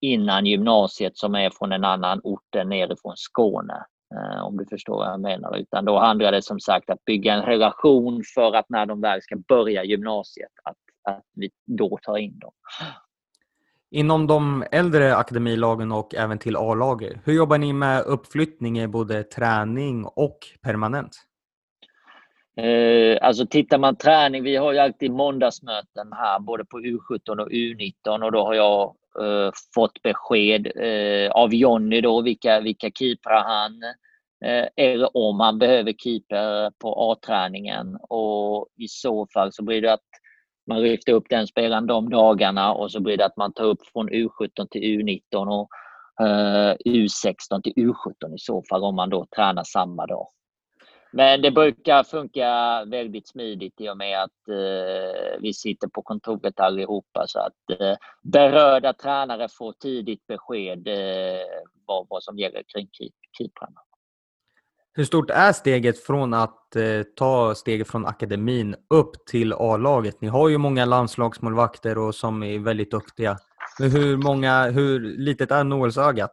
innan 0.00 0.46
gymnasiet 0.46 1.18
som 1.18 1.34
är 1.34 1.50
från 1.50 1.72
en 1.72 1.84
annan 1.84 2.20
ort 2.24 2.54
än 2.56 2.68
nerifrån 2.68 3.16
Skåne. 3.16 3.86
Eh, 4.16 4.44
om 4.44 4.56
du 4.56 4.66
förstår 4.66 4.96
vad 4.96 5.08
jag 5.08 5.20
menar. 5.20 5.56
Utan 5.56 5.84
då 5.84 5.98
handlar 5.98 6.32
det 6.32 6.42
som 6.42 6.60
sagt 6.60 6.90
att 6.90 7.04
bygga 7.04 7.34
en 7.34 7.42
relation 7.42 8.22
för 8.34 8.56
att 8.56 8.66
när 8.68 8.86
de 8.86 9.00
väl 9.00 9.22
ska 9.22 9.36
börja 9.36 9.84
gymnasiet, 9.84 10.52
att, 10.62 10.76
att 11.14 11.24
vi 11.34 11.50
då 11.64 11.98
tar 12.02 12.16
in 12.16 12.38
dem. 12.38 12.52
Inom 13.90 14.26
de 14.26 14.64
äldre 14.72 15.16
akademilagen 15.16 15.92
och 15.92 16.14
även 16.14 16.38
till 16.38 16.56
A-laget, 16.56 17.16
hur 17.24 17.32
jobbar 17.32 17.58
ni 17.58 17.72
med 17.72 18.02
uppflyttning 18.02 18.78
i 18.78 18.88
både 18.88 19.22
träning 19.22 20.04
och 20.04 20.38
permanent? 20.62 21.16
Eh, 22.56 23.18
alltså 23.22 23.46
tittar 23.46 23.78
man 23.78 23.96
träning, 23.96 24.42
vi 24.42 24.56
har 24.56 24.72
ju 24.72 24.78
alltid 24.78 25.10
måndagsmöten 25.10 26.12
här 26.12 26.40
både 26.40 26.64
på 26.64 26.80
U17 26.80 27.38
och 27.40 27.50
U19 27.50 28.24
och 28.24 28.32
då 28.32 28.44
har 28.44 28.54
jag 28.54 28.94
eh, 29.20 29.50
fått 29.74 30.02
besked 30.02 30.66
eh, 30.76 31.30
av 31.30 31.54
Jonny 31.54 32.00
då 32.00 32.22
vilka, 32.22 32.60
vilka 32.60 32.90
keeprar 32.90 33.44
han 33.44 33.72
Eh, 34.46 34.68
eller 34.76 35.16
om 35.16 35.40
han 35.40 35.58
behöver 35.58 35.92
keeper 35.92 36.70
på 36.70 37.12
A-träningen 37.12 37.96
och 38.08 38.68
i 38.76 38.88
så 38.88 39.26
fall 39.26 39.52
så 39.52 39.64
blir 39.64 39.82
det 39.82 39.92
att 39.92 40.08
man 40.66 40.82
lyfter 40.82 41.12
upp 41.12 41.26
den 41.30 41.46
spelaren 41.46 41.86
de 41.86 42.10
dagarna 42.10 42.72
och 42.72 42.92
så 42.92 43.00
blir 43.00 43.16
det 43.16 43.26
att 43.26 43.36
man 43.36 43.52
tar 43.52 43.64
upp 43.64 43.86
från 43.92 44.10
U17 44.10 44.66
till 44.70 44.82
U19 44.82 45.20
och 45.32 45.68
eh, 46.26 46.76
U16 46.84 47.62
till 47.62 47.72
U17 47.72 48.34
i 48.34 48.38
så 48.38 48.62
fall 48.70 48.84
om 48.84 48.96
man 48.96 49.10
då 49.10 49.26
tränar 49.36 49.64
samma 49.64 50.06
dag. 50.06 50.28
Men 51.12 51.42
det 51.42 51.50
brukar 51.50 52.02
funka 52.02 52.84
väldigt 52.84 53.28
smidigt 53.28 53.80
i 53.80 53.88
och 53.88 53.96
med 53.96 54.22
att 54.22 54.48
eh, 54.48 55.40
vi 55.40 55.54
sitter 55.54 55.88
på 55.88 56.02
kontoret 56.02 56.60
allihopa 56.60 57.24
så 57.26 57.38
att 57.38 57.80
eh, 57.80 57.96
berörda 58.22 58.92
tränare 58.92 59.48
får 59.58 59.72
tidigt 59.72 60.26
besked 60.26 60.88
eh, 60.88 61.62
vad, 61.86 62.06
vad 62.10 62.22
som 62.22 62.38
gäller 62.38 62.62
kring 62.74 62.88
keeprarna. 63.38 63.85
Hur 64.96 65.04
stort 65.04 65.30
är 65.30 65.52
steget 65.52 65.98
från 65.98 66.34
att 66.34 66.76
eh, 66.76 67.02
ta 67.16 67.54
steget 67.54 67.88
från 67.88 68.06
akademin 68.06 68.76
upp 68.90 69.26
till 69.26 69.52
A-laget? 69.52 70.20
Ni 70.20 70.28
har 70.28 70.48
ju 70.48 70.58
många 70.58 70.84
landslagsmålvakter 70.84 71.98
och 71.98 72.14
som 72.14 72.42
är 72.42 72.58
väldigt 72.58 72.90
duktiga. 72.90 73.36
Men 73.78 73.90
hur, 73.90 74.16
många, 74.16 74.70
hur 74.70 75.00
litet 75.00 75.50
är 75.50 75.64
nålsögat? 75.64 76.30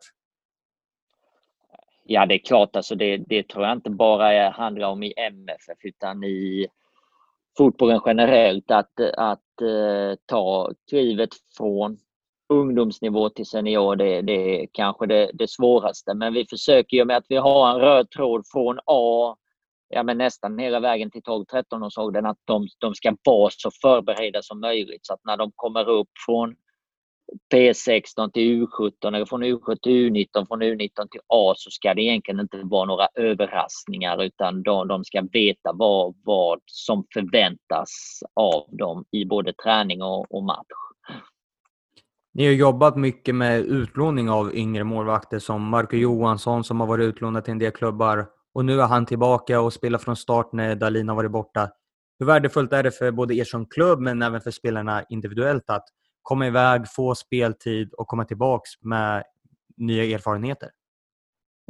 Ja, 2.04 2.26
det 2.26 2.36
är 2.36 2.45
klart, 2.45 2.76
alltså 2.76 2.95
det, 2.95 3.17
det 3.17 3.47
tror 3.47 3.65
jag 3.65 3.73
inte 3.73 3.89
bara 3.89 4.49
handlar 4.49 4.88
om 4.88 5.04
i 5.04 5.13
MFF 5.17 5.78
utan 5.84 6.23
i 6.23 6.67
fotbollen 7.58 8.02
generellt 8.06 8.71
att, 8.71 8.99
att 9.17 9.62
eh, 9.62 10.17
ta 10.26 10.71
klivet 10.89 11.30
från 11.58 11.97
ungdomsnivå 12.54 13.30
till 13.30 13.46
senior, 13.46 13.96
det, 13.96 14.22
det 14.22 14.62
är 14.62 14.68
kanske 14.72 15.06
det, 15.06 15.32
det 15.34 15.50
svåraste. 15.50 16.13
Men 16.13 16.34
vi 16.34 16.46
försöker 16.46 16.98
ju 16.98 17.06
med 17.06 17.18
att 17.18 17.26
vi 17.30 17.36
har 17.36 17.70
en 17.70 17.80
röd 17.80 18.10
tråd 18.10 18.44
från 18.52 18.80
A 18.86 19.36
ja, 19.94 20.04
men 20.04 20.18
nästan 20.18 20.60
hela 20.60 20.80
vägen 20.80 21.12
till 21.12 21.22
12-13 21.22 21.86
årsåldern 21.86 22.26
att 22.26 22.39
de, 22.46 22.68
de 22.80 22.96
ska 22.96 23.16
vara 23.24 23.50
så 23.54 23.72
förberedda 23.82 24.42
som 24.42 24.60
möjligt. 24.60 25.06
Så 25.06 25.13
att 25.13 25.26
när 25.26 25.38
de 25.38 25.52
kommer 25.56 25.89
upp 25.89 26.10
från 26.26 26.56
P16 27.54 28.32
till 28.32 28.66
U17 28.66 29.08
eller 29.08 29.26
från 29.26 29.44
U17 29.44 29.78
till 29.84 30.12
U19, 30.12 30.48
från 30.48 30.63
U19 30.63 31.08
till 31.12 31.22
A 31.28 31.54
så 31.58 31.72
ska 31.72 31.94
det 31.94 32.02
egentligen 32.02 32.39
inte 32.39 32.62
vara 32.63 32.86
några 32.86 33.08
överraskningar 33.16 34.24
utan 34.24 34.63
de, 34.63 34.88
de 34.88 35.04
ska 35.04 35.22
veta 35.32 35.72
vad, 35.74 36.16
vad 36.24 36.60
som 36.66 37.06
förväntas 37.13 38.20
av 38.34 38.66
dem 38.72 39.06
i 39.12 39.26
både 39.26 39.54
träning 39.54 40.02
och, 40.02 40.36
och 40.36 40.44
match. 40.44 40.68
Ni 42.36 42.46
har 42.46 42.54
jobbat 42.54 42.98
mycket 42.98 43.36
med 43.36 43.60
utlåning 43.60 44.30
av 44.30 44.56
yngre 44.56 44.84
målvakter 44.84 45.39
som 45.39 45.69
Marco 45.69 45.96
Johansson 45.96 46.63
som 46.63 46.80
har 46.80 46.88
varit 46.88 47.04
utlånad 47.04 47.43
till 47.46 47.52
en 47.52 47.60
del 47.60 47.72
klubbar 47.72 48.28
och 48.54 48.65
nu 48.65 48.82
är 48.82 48.86
han 48.86 49.06
tillbaka 49.06 49.62
och 49.62 49.74
spelar 49.74 50.00
från 50.00 50.15
start 50.15 50.54
när 50.54 50.76
Dalin 50.76 51.10
har 51.10 51.15
varit 51.15 51.32
borta. 51.32 51.69
Hur 52.19 52.26
värdefullt 52.26 52.74
är 52.74 52.84
det 52.84 52.91
för 52.91 53.12
både 53.12 53.36
er 53.36 53.43
som 53.43 53.65
klubb 53.65 54.00
men 54.00 54.22
även 54.22 54.41
för 54.41 54.52
spelarna 54.52 55.04
individuellt 55.10 55.69
att 55.69 55.86
komma 56.22 56.48
iväg, 56.48 56.82
få 56.96 57.15
speltid 57.15 57.93
och 57.93 58.08
komma 58.08 58.26
tillbaks 58.26 58.69
med 58.82 59.24
nya 59.78 60.04
erfarenheter? 60.04 60.69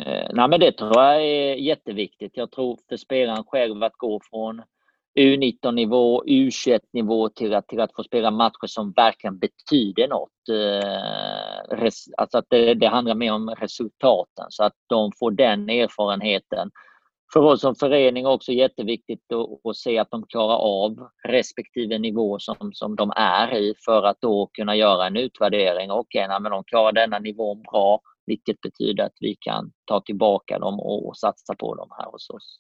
Eh, 0.02 0.28
nej, 0.34 0.50
men 0.50 0.60
det 0.60 0.72
tror 0.72 0.98
jag 0.98 1.16
är 1.26 1.56
jätteviktigt. 1.56 2.32
Jag 2.36 2.52
tror 2.52 2.80
för 2.90 2.98
spelaren 2.98 3.44
själv 3.44 3.84
att 3.84 3.98
gå 3.98 4.20
från 4.30 4.62
U19-nivå, 5.20 6.24
U21-nivå 6.24 7.30
till 7.30 7.54
att, 7.54 7.68
till 7.68 7.82
att 7.82 7.96
få 7.96 8.04
spela 8.04 8.32
matcher 8.32 8.68
som 8.68 8.92
verkligen 8.92 9.40
betyder 9.40 10.08
något. 10.08 10.50
Eh, 10.50 11.90
alltså 12.18 12.38
att 12.38 12.46
det, 12.50 12.74
det 12.74 12.88
handlar 12.88 13.16
mer 13.16 13.34
om 13.34 13.50
resultaten 13.50 14.46
så 14.50 14.64
att 14.64 14.74
de 14.90 15.12
får 15.20 15.32
den 15.32 15.70
erfarenheten 15.70 16.72
för 17.34 17.40
oss 17.40 17.62
som 17.62 17.76
förening 17.76 18.28
också 18.28 18.52
jätteviktigt 18.52 19.34
att, 19.34 19.70
att 19.70 19.78
se 19.78 20.00
att 20.00 20.12
de 20.12 20.26
klarar 20.28 20.56
av 20.56 21.10
respektive 21.28 21.98
nivå 21.98 22.40
som, 22.40 22.72
som 22.74 22.96
de 22.96 23.12
är 23.16 23.56
i 23.56 23.74
för 23.86 24.04
att 24.04 24.22
då 24.22 24.50
kunna 24.54 24.76
göra 24.76 25.08
en 25.08 25.18
utvärdering. 25.18 25.92
Okej, 25.92 26.26
okay, 26.26 26.40
men 26.40 26.52
de 26.52 26.64
klarar 26.64 26.92
denna 26.92 27.20
nivån 27.20 27.62
bra, 27.62 28.02
vilket 28.26 28.62
betyder 28.62 29.04
att 29.04 29.18
vi 29.20 29.36
kan 29.40 29.72
ta 29.86 30.02
tillbaka 30.02 30.60
dem 30.60 30.80
och, 30.80 31.08
och 31.08 31.18
satsa 31.18 31.56
på 31.56 31.76
dem 31.76 31.88
här 31.98 32.12
hos 32.12 32.30
oss. 32.30 32.60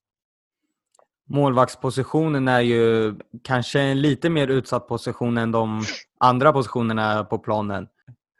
Målvaktspositionen 1.29 2.47
är 2.47 2.61
ju 2.61 3.15
kanske 3.43 3.79
en 3.79 4.01
lite 4.01 4.29
mer 4.29 4.47
utsatt 4.47 4.87
position 4.87 5.37
än 5.37 5.51
de 5.51 5.83
andra 6.19 6.53
positionerna 6.53 7.23
på 7.23 7.39
planen. 7.39 7.87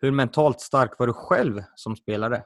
Hur 0.02 0.12
mentalt 0.12 0.62
stark 0.62 1.00
var 1.00 1.08
du 1.08 1.14
själv 1.14 1.64
som 1.76 1.96
spelare? 1.96 2.44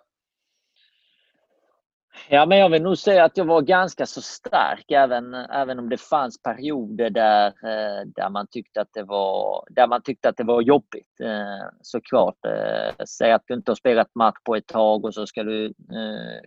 Ja, 2.30 2.46
men 2.46 2.58
jag 2.58 2.70
vill 2.70 2.82
nog 2.82 2.98
säga 2.98 3.24
att 3.24 3.38
jag 3.38 3.46
var 3.46 3.62
ganska 3.62 4.06
så 4.06 4.22
stark 4.22 4.92
även, 4.92 5.34
även 5.34 5.80
om 5.80 5.90
det 5.90 6.02
fanns 6.02 6.42
perioder 6.42 7.10
där, 7.10 7.48
eh, 7.48 8.06
där, 8.06 8.30
man 8.30 8.48
tyckte 8.48 8.82
att 8.82 8.90
det 8.94 9.04
var, 9.04 9.64
där 9.70 9.88
man 9.88 10.02
tyckte 10.02 10.30
att 10.30 10.38
det 10.38 10.44
var 10.44 10.62
jobbigt. 10.62 11.20
Eh, 11.24 11.68
såklart. 11.82 12.46
Eh, 12.46 13.06
säg 13.06 13.32
att 13.32 13.44
du 13.48 13.54
inte 13.54 13.72
har 13.72 13.76
spelat 13.76 14.16
match 14.16 14.38
på 14.46 14.56
ett 14.56 14.68
tag 14.68 15.06
och 15.06 15.14
så 15.14 15.28
ska 15.28 15.44
du 15.44 15.74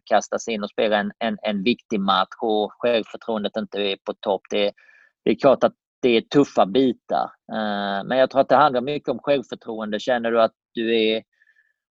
kastas 0.05 0.49
in 0.49 0.63
och 0.63 0.71
spela 0.71 0.97
en, 0.97 1.13
en, 1.19 1.39
en 1.43 1.63
viktig 1.63 2.01
match 2.01 2.37
och 2.41 2.73
självförtroendet 2.79 3.57
inte 3.57 3.79
är 3.79 3.97
på 4.05 4.15
topp. 4.15 4.43
Det, 4.51 4.73
det 5.25 5.31
är 5.31 5.35
klart 5.35 5.65
att 5.65 5.75
det 6.03 6.17
är 6.17 6.21
tuffa 6.21 6.67
bitar. 6.67 7.31
Men 8.05 8.19
jag 8.19 8.31
tror 8.31 8.41
att 8.41 8.49
det 8.49 8.57
handlar 8.57 8.81
mycket 8.81 9.09
om 9.09 9.19
självförtroende. 9.19 10.01
Känner 10.01 10.31
du 10.31 10.43
att 10.43 10.55
du 10.75 11.01
är, 11.01 11.23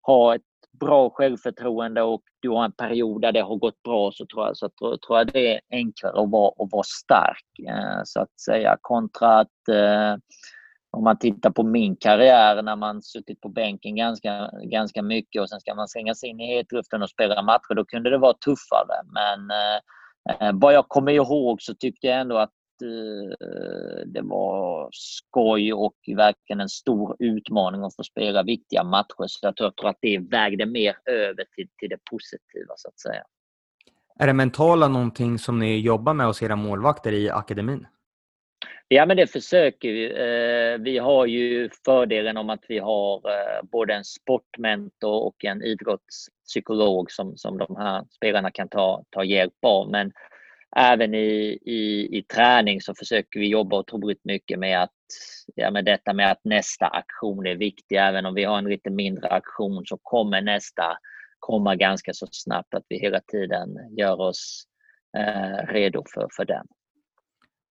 har 0.02 0.36
ett 0.36 0.42
bra 0.80 1.10
självförtroende 1.10 2.02
och 2.02 2.22
du 2.40 2.50
har 2.50 2.66
en 2.66 2.72
period 2.72 3.22
där 3.22 3.32
det 3.32 3.42
har 3.42 3.56
gått 3.56 3.84
bra 3.84 4.12
så 4.12 4.26
tror 4.26 4.46
jag, 4.46 4.58
så 4.58 4.70
tror, 4.70 4.98
tror 4.98 5.18
jag 5.18 5.28
det 5.28 5.56
är 5.56 5.62
enklare 5.72 6.22
att 6.24 6.30
vara, 6.30 6.48
att 6.48 6.72
vara 6.72 6.84
stark. 6.84 7.60
Eh, 7.70 8.02
så 8.04 8.22
att 8.22 8.40
säga 8.40 8.78
kontra 8.82 9.40
att 9.40 9.68
eh, 9.72 10.16
om 10.92 11.04
man 11.04 11.20
tittar 11.20 11.50
på 11.50 11.64
min 11.64 11.96
karriär 11.96 12.62
när 12.62 12.76
man 12.76 13.02
suttit 13.02 13.42
på 13.42 13.50
bänken 13.50 13.96
ganska, 13.96 14.52
ganska 14.64 15.02
mycket 15.02 15.42
och 15.42 15.50
sen 15.50 15.60
ska 15.60 15.76
man 15.76 15.88
slängas 15.88 16.20
sig 16.20 16.30
in 16.30 16.40
i 16.40 16.56
hetluften 16.56 17.02
och 17.02 17.10
spela 17.10 17.42
matcher, 17.42 17.76
då 17.76 17.86
kunde 17.86 18.10
det 18.10 18.18
vara 18.18 18.34
tuffare. 18.34 19.02
Men 19.14 19.52
eh, 19.52 20.48
eh 20.48 20.54
vad 20.54 20.74
jag 20.74 20.88
kommer 20.88 21.12
ihåg 21.12 21.62
så 21.62 21.74
tyckte 21.76 22.08
jag 22.08 22.20
ändå 22.20 22.38
att 22.38 22.54
det 24.06 24.22
var 24.22 24.90
skoj 24.92 25.74
och 25.74 25.96
verkligen 26.16 26.60
en 26.60 26.70
stor 26.70 27.16
utmaning 27.20 27.84
att 27.84 27.96
få 27.96 28.04
spela 28.04 28.44
viktiga 28.44 28.84
matcher. 28.84 29.28
Så 29.28 29.40
jag 29.42 29.56
tror 29.56 29.90
att 29.90 29.98
det 30.02 30.20
vägde 30.20 30.66
mer 30.66 30.96
över 31.06 31.46
till, 31.56 31.68
till 31.78 31.90
det 31.90 32.00
positiva 32.12 32.74
så 32.76 32.88
att 32.88 33.00
säga. 33.00 33.24
Är 34.20 34.28
det 34.28 34.34
mentala 34.34 34.88
någonting 34.88 35.40
som 35.40 35.60
ni 35.60 35.80
jobbar 35.80 36.14
med 36.14 36.26
hos 36.26 36.44
era 36.44 36.56
målvakter 36.56 37.12
i 37.12 37.30
akademin? 37.30 37.88
Ja, 38.92 39.06
men 39.06 39.18
det 39.18 39.28
försöker 39.28 39.92
vi. 39.92 40.06
Eh, 40.06 40.84
vi 40.84 40.98
har 40.98 41.26
ju 41.26 41.70
fördelen 41.86 42.38
om 42.38 42.50
att 42.50 42.64
vi 42.68 42.80
har 42.80 43.16
eh, 43.16 43.66
både 43.72 43.94
en 43.94 44.04
sportmentor 44.04 45.24
och 45.24 45.46
en 45.46 45.64
idrottspsykolog 45.64 47.12
som, 47.12 47.38
som 47.38 47.58
de 47.58 47.76
här 47.76 48.04
spelarna 48.10 48.52
kan 48.52 48.70
ta, 48.70 49.04
ta 49.10 49.24
hjälp 49.24 49.66
av. 49.66 49.92
Men 49.92 50.12
även 50.76 51.14
i, 51.14 51.60
i, 51.62 52.10
i 52.18 52.24
träning 52.24 52.82
så 52.82 52.96
försöker 52.96 53.40
vi 53.40 53.48
jobba 53.48 53.80
otroligt 53.80 54.26
mycket 54.26 54.60
med 54.60 54.84
att 54.84 54.92
ja, 55.56 55.72
med 55.72 55.86
detta 55.86 56.14
med 56.14 56.32
att 56.32 56.42
nästa 56.44 56.88
aktion 56.88 57.48
är 57.48 57.56
viktig. 57.56 57.96
Även 57.96 58.26
om 58.26 58.34
vi 58.34 58.44
har 58.44 58.58
en 58.58 58.70
lite 58.70 58.90
mindre 58.90 59.30
aktion 59.30 59.86
så 59.86 59.98
kommer 60.02 60.42
nästa 60.42 60.98
komma 61.40 61.76
ganska 61.76 62.14
så 62.14 62.28
snabbt 62.32 62.74
att 62.74 62.84
vi 62.90 63.00
hela 63.00 63.20
tiden 63.20 63.70
gör 63.98 64.22
oss 64.22 64.64
eh, 65.18 65.74
redo 65.74 66.04
för, 66.14 66.28
för 66.36 66.46
den. 66.46 66.66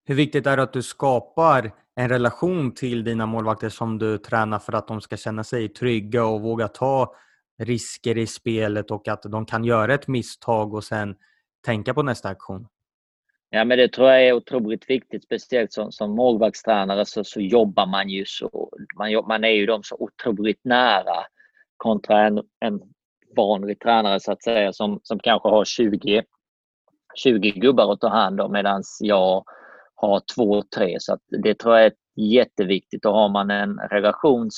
Hur 0.05 0.15
viktigt 0.15 0.47
är 0.47 0.57
det 0.57 0.63
att 0.63 0.73
du 0.73 0.83
skapar 0.83 1.71
en 1.97 2.09
relation 2.09 2.75
till 2.75 3.05
dina 3.05 3.27
målvakter 3.27 3.69
som 3.69 3.99
du 3.99 4.19
tränar 4.19 4.59
för 4.59 4.73
att 4.73 4.89
de 4.89 5.01
ska 5.01 5.17
känna 5.17 5.45
sig 5.45 5.69
trygga 5.69 6.25
och 6.25 6.41
våga 6.41 6.69
ta 6.69 7.15
risker 7.59 8.19
i 8.19 8.27
spelet 8.27 8.91
och 8.91 9.09
att 9.09 9.23
de 9.23 9.47
kan 9.47 9.65
göra 9.65 9.95
ett 9.95 10.09
misstag 10.09 10.75
och 10.75 10.85
sen 10.85 11.17
tänka 11.67 11.95
på 11.95 12.03
nästa 12.03 12.29
aktion? 12.29 12.69
Ja, 13.51 13.65
men 13.65 13.79
det 13.79 13.89
tror 13.93 14.09
jag 14.09 14.27
är 14.27 14.33
otroligt 14.33 14.91
viktigt, 14.91 15.25
speciellt 15.25 15.73
som, 15.73 15.93
som 15.93 16.17
målvaktstränare 16.17 17.07
så, 17.07 17.25
så 17.25 17.41
jobbar 17.41 17.87
man 17.87 18.09
ju 18.09 18.25
så, 18.27 18.71
man, 18.99 19.27
man 19.29 19.45
är 19.45 19.49
ju 19.49 19.67
dem 19.67 19.83
så 19.83 19.97
otroligt 19.99 20.65
nära 20.65 21.27
kontra 21.77 22.27
en, 22.27 22.43
en 22.61 22.81
vanlig 23.37 23.81
tränare 23.81 24.21
så 24.21 24.33
att 24.33 24.43
säga 24.43 24.73
som, 24.73 25.01
som 25.03 25.19
kanske 25.19 25.49
har 25.49 25.65
20, 25.65 26.23
20 27.15 27.51
gubbar 27.51 27.93
att 27.93 28.01
ta 28.01 28.09
hand 28.09 28.41
om 28.41 28.53
medan 28.53 28.83
jag 29.01 29.45
har 29.95 30.23
två, 30.35 30.63
tre. 30.63 30.97
Så 31.01 31.13
att 31.13 31.21
det 31.43 31.55
tror 31.55 31.77
jag 31.77 31.87
är 31.87 31.93
jätteviktigt 32.17 33.05
och 33.05 33.13
har 33.13 33.29
man 33.29 33.51
en 33.51 33.79
relation 33.79 34.51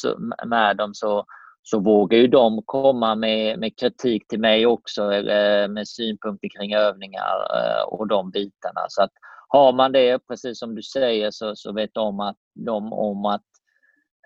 med 0.47 0.77
dem 0.77 0.95
så, 0.95 1.25
så 1.63 1.81
vågar 1.81 2.19
ju 2.19 2.27
de 2.27 2.63
komma 2.65 3.15
med, 3.15 3.59
med 3.59 3.79
kritik 3.79 4.29
till 4.29 4.41
mig 4.41 4.67
också 4.67 5.03
eller 5.03 5.63
eh, 5.63 5.69
med 5.69 5.89
synpunkter 5.89 6.49
kring 6.59 6.75
övningar 6.75 7.47
eh, 7.57 7.83
och 7.83 8.09
de 8.09 8.31
bitarna. 8.31 8.87
Så 8.89 9.03
att 9.03 9.11
har 9.49 9.73
man 9.73 9.93
det, 9.93 10.19
precis 10.19 10.59
som 10.59 10.75
du 10.75 10.83
säger, 10.83 11.31
så, 11.31 11.57
så 11.57 11.73
vet 11.73 11.91
de, 11.95 12.21
att, 12.21 12.37
de 12.55 12.93
om 12.93 13.25
att 13.25 13.47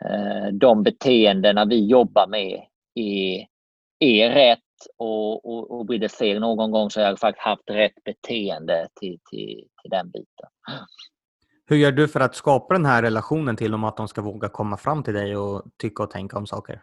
eh, 0.05 0.53
de 0.53 0.83
beteendena 0.83 1.65
vi 1.65 1.87
jobbar 1.87 2.27
med 2.27 2.61
är, 2.95 3.47
är 3.99 4.31
rätt 4.31 4.59
och, 4.99 5.47
och, 5.47 5.71
och 5.71 5.87
blir 5.87 5.99
det 5.99 6.09
fel 6.09 6.41
någon 6.41 6.71
gång 6.71 6.91
så 6.91 7.01
har 7.01 7.07
jag 7.07 7.19
faktiskt 7.19 7.45
haft 7.45 7.71
rätt 7.71 8.05
beteende 8.05 8.89
till, 9.01 9.19
till, 9.31 9.69
till 9.83 9.91
den 9.91 10.11
biten. 10.11 10.49
Hur 11.67 11.77
gör 11.77 11.93
du 11.93 12.09
för 12.09 12.21
att 12.21 12.35
skapa 12.35 12.75
den 12.75 12.85
här 12.85 13.03
relationen 13.03 13.57
till 13.57 13.71
dem, 13.71 13.85
att 13.85 13.97
de 13.97 14.09
ska 14.09 14.23
våga 14.23 14.49
komma 14.49 14.77
fram 14.77 15.03
till 15.03 15.15
dig 15.15 15.37
och 15.37 15.63
tycka 15.77 16.03
och 16.03 16.11
tänka 16.11 16.39
om 16.39 16.47
saker? 16.47 16.83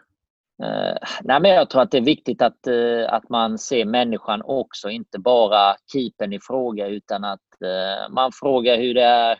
Uh, 0.63 0.95
nej, 1.23 1.41
men 1.41 1.51
jag 1.51 1.69
tror 1.69 1.81
att 1.81 1.91
det 1.91 1.97
är 1.97 2.01
viktigt 2.01 2.41
att, 2.41 2.67
uh, 2.67 3.13
att 3.13 3.29
man 3.29 3.57
ser 3.57 3.85
människan 3.85 4.41
också, 4.45 4.89
inte 4.89 5.19
bara 5.19 5.75
keepern 5.93 6.33
i 6.33 6.39
fråga 6.39 6.87
utan 6.87 7.23
att 7.23 7.39
uh, 7.63 8.13
man 8.13 8.31
frågar 8.31 8.77
hur 8.77 8.93
det 8.93 9.03
är 9.03 9.39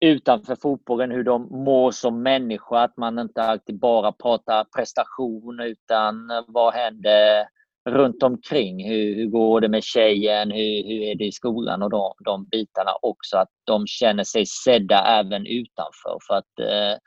utanför 0.00 0.56
fotbollen, 0.56 1.10
hur 1.10 1.24
de 1.24 1.48
mår 1.50 1.90
som 1.90 2.22
människa. 2.22 2.82
Att 2.82 2.96
man 2.96 3.18
inte 3.18 3.42
alltid 3.42 3.78
bara 3.78 4.12
pratar 4.12 4.64
prestation 4.76 5.60
utan 5.60 6.14
vad 6.46 6.74
händer 6.74 7.44
runt 7.90 8.22
omkring? 8.22 8.88
Hur, 8.88 9.14
hur 9.14 9.26
går 9.26 9.60
det 9.60 9.68
med 9.68 9.84
tjejen? 9.84 10.50
Hur, 10.50 10.88
hur 10.88 11.02
är 11.02 11.14
det 11.14 11.24
i 11.24 11.32
skolan? 11.32 11.82
Och 11.82 11.90
de, 11.90 12.12
de 12.24 12.44
bitarna 12.44 12.90
också. 13.02 13.36
Att 13.36 13.50
de 13.64 13.86
känner 13.86 14.24
sig 14.24 14.46
sedda 14.46 15.04
även 15.04 15.46
utanför. 15.46 16.18
För 16.28 16.34
att 16.34 17.00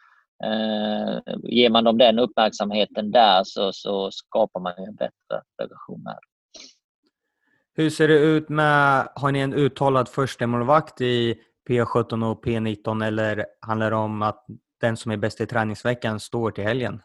Eh, 0.44 1.36
ger 1.44 1.70
man 1.70 1.84
dem 1.84 1.98
den 1.98 2.20
uppmärksamheten 2.20 3.12
där 3.12 3.44
så, 3.44 3.74
så 3.74 4.12
skapar 4.12 4.60
man 4.60 4.74
en 4.78 4.96
bättre 4.96 5.42
relation 5.62 6.04
med 6.04 6.18
Hur 7.76 7.90
ser 7.90 8.08
det 8.08 8.20
ut 8.20 8.50
med, 8.50 9.08
har 9.16 9.32
ni 9.32 9.40
en 9.40 9.54
uttalad 9.54 10.10
förstemålvakt 10.10 11.02
i 11.02 11.36
P17 11.70 12.32
och 12.32 12.46
P19 12.46 13.06
eller 13.06 13.46
handlar 13.62 13.90
det 13.92 13.98
om 13.98 14.22
att 14.22 14.46
den 14.82 14.98
som 14.98 15.12
är 15.12 15.18
bäst 15.18 15.42
i 15.42 15.46
träningsveckan 15.46 16.20
står 16.20 16.52
till 16.52 16.64
helgen? 16.64 17.02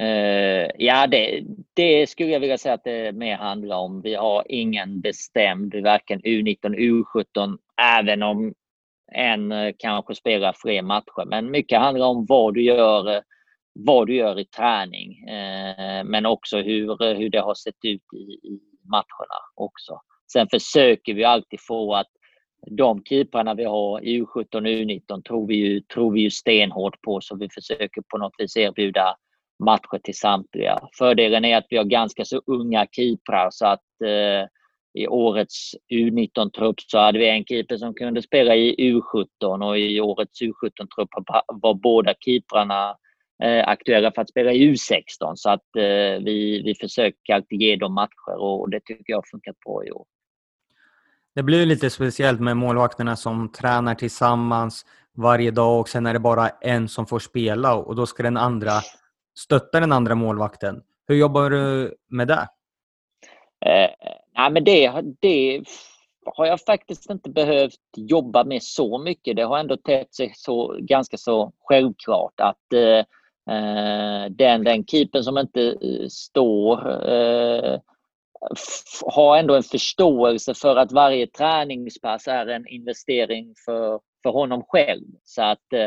Uh, 0.00 0.70
ja, 0.78 1.06
det, 1.06 1.44
det, 1.74 2.10
skulle 2.10 2.30
jag 2.30 2.40
vilja 2.40 2.58
säga 2.58 2.74
att 2.74 2.84
det 2.84 3.12
mer 3.12 3.36
handlar 3.36 3.76
om. 3.76 4.00
Vi 4.00 4.14
har 4.14 4.44
ingen 4.48 5.00
bestämd, 5.00 5.74
varken 5.74 6.22
U19, 6.22 6.58
U17, 6.76 7.58
även 7.98 8.22
om 8.22 8.54
än 9.14 9.52
eh, 9.52 9.74
kanske 9.78 10.14
spela 10.14 10.52
fler 10.56 10.82
matcher. 10.82 11.26
Men 11.26 11.50
mycket 11.50 11.78
handlar 11.78 12.06
om 12.06 12.26
vad 12.28 12.54
du 12.54 12.62
gör, 12.62 13.14
eh, 13.14 13.20
vad 13.74 14.06
du 14.06 14.14
gör 14.14 14.38
i 14.38 14.44
träning. 14.44 15.28
Eh, 15.28 16.04
men 16.04 16.26
också 16.26 16.56
hur, 16.56 17.14
hur 17.14 17.30
det 17.30 17.40
har 17.40 17.54
sett 17.54 17.84
ut 17.84 18.02
i, 18.12 18.48
i 18.48 18.60
matcherna 18.90 19.38
också. 19.54 20.00
Sen 20.32 20.48
försöker 20.50 21.14
vi 21.14 21.24
alltid 21.24 21.60
få 21.68 21.94
att 21.94 22.08
de 22.66 23.02
keeprarna 23.04 23.54
vi 23.54 23.64
har 23.64 24.04
i 24.04 24.22
U17 24.22 24.54
och 24.54 24.62
U19 24.62 25.22
tror 25.22 25.46
vi, 25.46 25.56
ju, 25.56 25.80
tror 25.80 26.12
vi 26.12 26.20
ju 26.20 26.30
stenhårt 26.30 27.02
på 27.02 27.20
så 27.20 27.36
vi 27.36 27.48
försöker 27.50 28.02
på 28.08 28.18
något 28.18 28.34
vis 28.38 28.56
erbjuda 28.56 29.16
matcher 29.64 29.98
till 30.02 30.18
samtliga. 30.18 30.78
Fördelen 30.98 31.44
är 31.44 31.56
att 31.56 31.66
vi 31.70 31.76
har 31.76 31.84
ganska 31.84 32.24
så 32.24 32.42
unga 32.46 32.86
keeprar 32.92 33.48
så 33.50 33.66
att 33.66 34.00
eh, 34.04 34.48
i 34.98 35.08
årets 35.08 35.74
U19-trupp 35.92 36.80
så 36.80 36.98
hade 36.98 37.18
vi 37.18 37.28
en 37.28 37.44
keeper 37.44 37.76
som 37.76 37.94
kunde 37.94 38.22
spela 38.22 38.56
i 38.56 38.74
U17 38.78 39.68
och 39.68 39.78
i 39.78 40.00
årets 40.00 40.42
U17-trupp 40.42 41.08
var 41.62 41.74
båda 41.74 42.14
keeprarna 42.20 42.96
eh, 43.44 43.68
aktuella 43.68 44.12
för 44.12 44.22
att 44.22 44.30
spela 44.30 44.52
i 44.52 44.72
U16. 44.72 45.32
Så 45.34 45.50
att 45.50 45.76
eh, 45.76 46.24
vi, 46.24 46.62
vi 46.64 46.74
försöker 46.80 47.34
alltid 47.34 47.60
ge 47.62 47.76
dem 47.76 47.94
matcher 47.94 48.38
och 48.38 48.70
det 48.70 48.80
tycker 48.84 49.04
jag 49.06 49.16
har 49.16 49.24
funkat 49.30 49.56
bra 49.66 49.84
i 49.86 49.90
år. 49.90 50.04
Det 51.34 51.42
blir 51.42 51.66
lite 51.66 51.90
speciellt 51.90 52.40
med 52.40 52.56
målvakterna 52.56 53.16
som 53.16 53.52
tränar 53.52 53.94
tillsammans 53.94 54.86
varje 55.16 55.50
dag 55.50 55.80
och 55.80 55.88
sen 55.88 56.06
är 56.06 56.12
det 56.12 56.20
bara 56.20 56.48
en 56.48 56.88
som 56.88 57.06
får 57.06 57.18
spela 57.18 57.74
och 57.74 57.96
då 57.96 58.06
ska 58.06 58.22
den 58.22 58.36
andra 58.36 58.72
stötta 59.38 59.80
den 59.80 59.92
andra 59.92 60.14
målvakten. 60.14 60.82
Hur 61.08 61.14
jobbar 61.14 61.50
du 61.50 61.94
med 62.10 62.28
det? 62.28 62.48
Eh, 63.66 63.90
nej, 64.36 64.50
men 64.50 64.64
det, 64.64 64.92
det 65.20 65.62
har 66.36 66.46
jag 66.46 66.60
faktiskt 66.60 67.10
inte 67.10 67.30
behövt 67.30 67.80
jobba 67.96 68.44
med 68.44 68.62
så 68.62 68.98
mycket. 68.98 69.36
Det 69.36 69.42
har 69.42 69.58
ändå 69.58 69.76
tett 69.76 70.14
sig 70.14 70.32
så, 70.36 70.76
ganska 70.80 71.16
så 71.16 71.52
självklart 71.64 72.40
att 72.40 72.72
eh, 72.72 73.04
eh 73.54 74.30
den, 74.30 74.64
den 74.64 74.86
keepern 74.86 75.22
som 75.22 75.38
inte 75.38 75.62
eh, 75.62 76.08
står 76.08 76.78
eh, 77.12 77.80
har 79.06 79.36
ändå 79.36 79.54
en 79.54 79.62
förståelse 79.62 80.54
för 80.54 80.76
att 80.76 80.92
varje 80.92 81.26
träningspass 81.26 82.28
är 82.28 82.46
en 82.46 82.68
investering 82.68 83.54
för, 83.64 84.00
för 84.22 84.30
honom 84.30 84.62
själv. 84.68 85.04
Så 85.24 85.42
att 85.42 85.72
eh, 85.72 85.84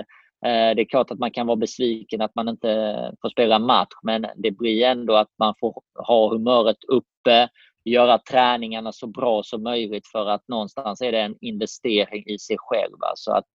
eh, 0.52 0.76
det 0.76 0.82
är 0.82 0.90
klart 0.90 1.12
att 1.12 1.20
man 1.20 1.32
kan 1.32 1.48
vara 1.48 1.56
besviken 1.56 2.22
att 2.22 2.36
man 2.36 2.50
inte 2.50 2.96
får 3.22 3.30
spela 3.30 3.60
match, 3.60 3.94
men 4.04 4.26
det 4.36 4.52
blir 4.52 4.84
ändå 4.84 5.16
att 5.16 5.32
man 5.40 5.54
får 5.60 5.82
ha 6.08 6.30
humöret 6.30 6.84
uppe 6.88 7.50
göra 7.84 8.18
träningarna 8.18 8.92
så 8.92 9.08
bra 9.08 9.44
som 9.44 9.64
möjligt 9.64 10.08
för 10.08 10.30
att 10.30 10.48
någonstans 10.48 11.02
är 11.02 11.12
det 11.12 11.22
en 11.22 11.36
investering 11.42 12.24
i 12.28 12.40
sig 12.40 12.58
själv. 12.60 12.98
Så 13.16 13.32
att 13.32 13.46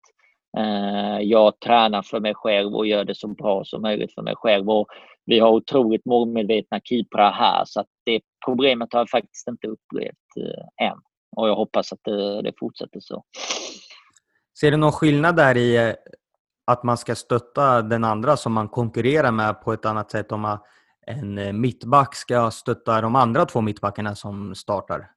eh, 0.58 1.20
jag 1.20 1.60
tränar 1.60 2.02
för 2.02 2.20
mig 2.20 2.34
själv 2.34 2.74
och 2.74 2.86
gör 2.86 3.04
det 3.04 3.14
så 3.14 3.28
bra 3.28 3.64
som 3.64 3.82
möjligt 3.82 4.14
för 4.14 4.22
mig 4.22 4.34
själv. 4.36 4.70
Och 4.70 4.86
vi 5.24 5.38
har 5.38 5.50
otroligt 5.50 6.04
målmedvetna 6.04 6.80
keeprar 6.84 7.32
här 7.32 7.64
så 7.66 7.80
att 7.80 7.88
det 8.04 8.20
problemet 8.44 8.92
har 8.92 9.00
jag 9.00 9.10
faktiskt 9.10 9.48
inte 9.48 9.66
upplevt 9.66 10.36
eh, 10.40 10.86
än. 10.86 10.98
Och 11.36 11.48
jag 11.48 11.56
hoppas 11.56 11.92
att 11.92 12.00
det, 12.04 12.42
det 12.42 12.52
fortsätter 12.58 13.00
så. 13.00 13.24
Ser 14.60 14.70
du 14.70 14.76
någon 14.76 14.92
skillnad 14.92 15.36
där 15.36 15.56
i 15.56 15.76
eh, 15.76 15.94
att 16.66 16.82
man 16.82 16.96
ska 16.96 17.14
stötta 17.14 17.82
den 17.82 18.04
andra 18.04 18.36
som 18.36 18.52
man 18.52 18.68
konkurrerar 18.68 19.30
med 19.30 19.62
på 19.62 19.72
ett 19.72 19.84
annat 19.84 20.10
sätt 20.10 20.32
om 20.32 20.40
man, 20.40 20.58
en 21.06 21.38
eh, 21.38 21.52
mittback 21.52 22.14
ska 22.14 22.50
stötta 22.50 23.00
de 23.00 23.16
andra 23.16 23.44
två 23.44 23.60
mittbackarna 23.60 24.14
som 24.14 24.54
startar? 24.54 25.10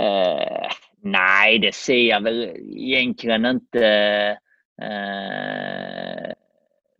Eh, 0.00 0.68
nej, 1.02 1.58
det 1.58 1.74
ser 1.74 2.02
jag 2.08 2.20
väl 2.20 2.42
egentligen 2.76 3.46
inte. 3.46 3.86
Eh, 4.82 6.32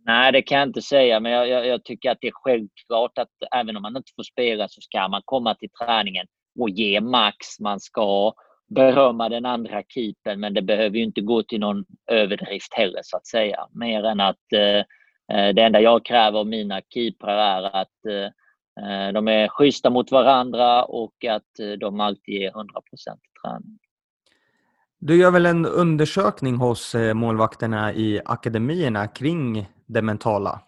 nej, 0.05 0.33
det 0.33 0.43
kan 0.43 0.59
jag 0.59 0.69
inte 0.69 0.83
säga, 0.83 1.21
men 1.21 1.33
jag, 1.33 1.49
jag, 1.49 1.67
jag, 1.67 1.85
tycker 1.85 2.11
att 2.11 2.19
det 2.21 2.29
är 2.29 2.33
självklart 2.35 3.19
att 3.19 3.29
även 3.55 3.77
om 3.77 3.83
man 3.83 3.97
inte 3.97 4.13
får 4.17 4.23
spela 4.23 4.69
så 4.69 4.81
ska 4.81 5.09
man 5.09 5.23
komma 5.25 5.55
till 5.55 5.71
träningen 5.71 6.27
och 6.61 6.71
ge 6.71 7.01
max. 7.01 7.61
Man 7.61 7.81
ska 7.81 8.33
berömma 8.69 9.29
den 9.29 9.47
andra 9.47 9.83
keepern, 9.89 10.41
men 10.41 10.55
det 10.55 10.63
behöver 10.63 10.97
ju 10.97 11.05
inte 11.05 11.21
gå 11.21 11.43
till 11.43 11.61
någon 11.61 11.85
överdrift 12.11 12.75
heller 12.75 13.01
så 13.03 13.17
att 13.17 13.27
säga. 13.27 13.67
Mer 13.73 14.05
än 14.05 14.21
att 14.21 14.53
eh 14.53 14.83
det 15.33 15.63
enda 15.63 15.81
jag 15.81 16.05
kräver 16.05 16.39
av 16.39 16.47
mina 16.47 16.81
keeprar 16.89 17.37
är 17.37 17.77
att 17.77 18.07
eh, 18.07 19.07
eh, 19.07 19.13
de 19.13 19.29
är 19.29 19.49
schyssta 19.49 19.91
mot 19.91 20.11
varandra 20.11 20.85
och 20.85 21.25
att 21.25 21.59
eh, 21.61 21.79
de 21.79 22.01
alltid 22.01 22.35
ger 22.35 22.49
100 22.49 22.75
i 22.93 22.97
träning. 23.43 23.79
Du 24.99 25.17
gör 25.17 25.31
väl 25.31 25.47
en 25.47 25.67
undersökning 25.67 26.57
hos 26.57 26.95
målvakterna 27.15 27.93
i 27.93 28.21
akademierna 28.25 29.09
kring 29.09 29.69
det 29.87 30.03
mentala? 30.03 30.61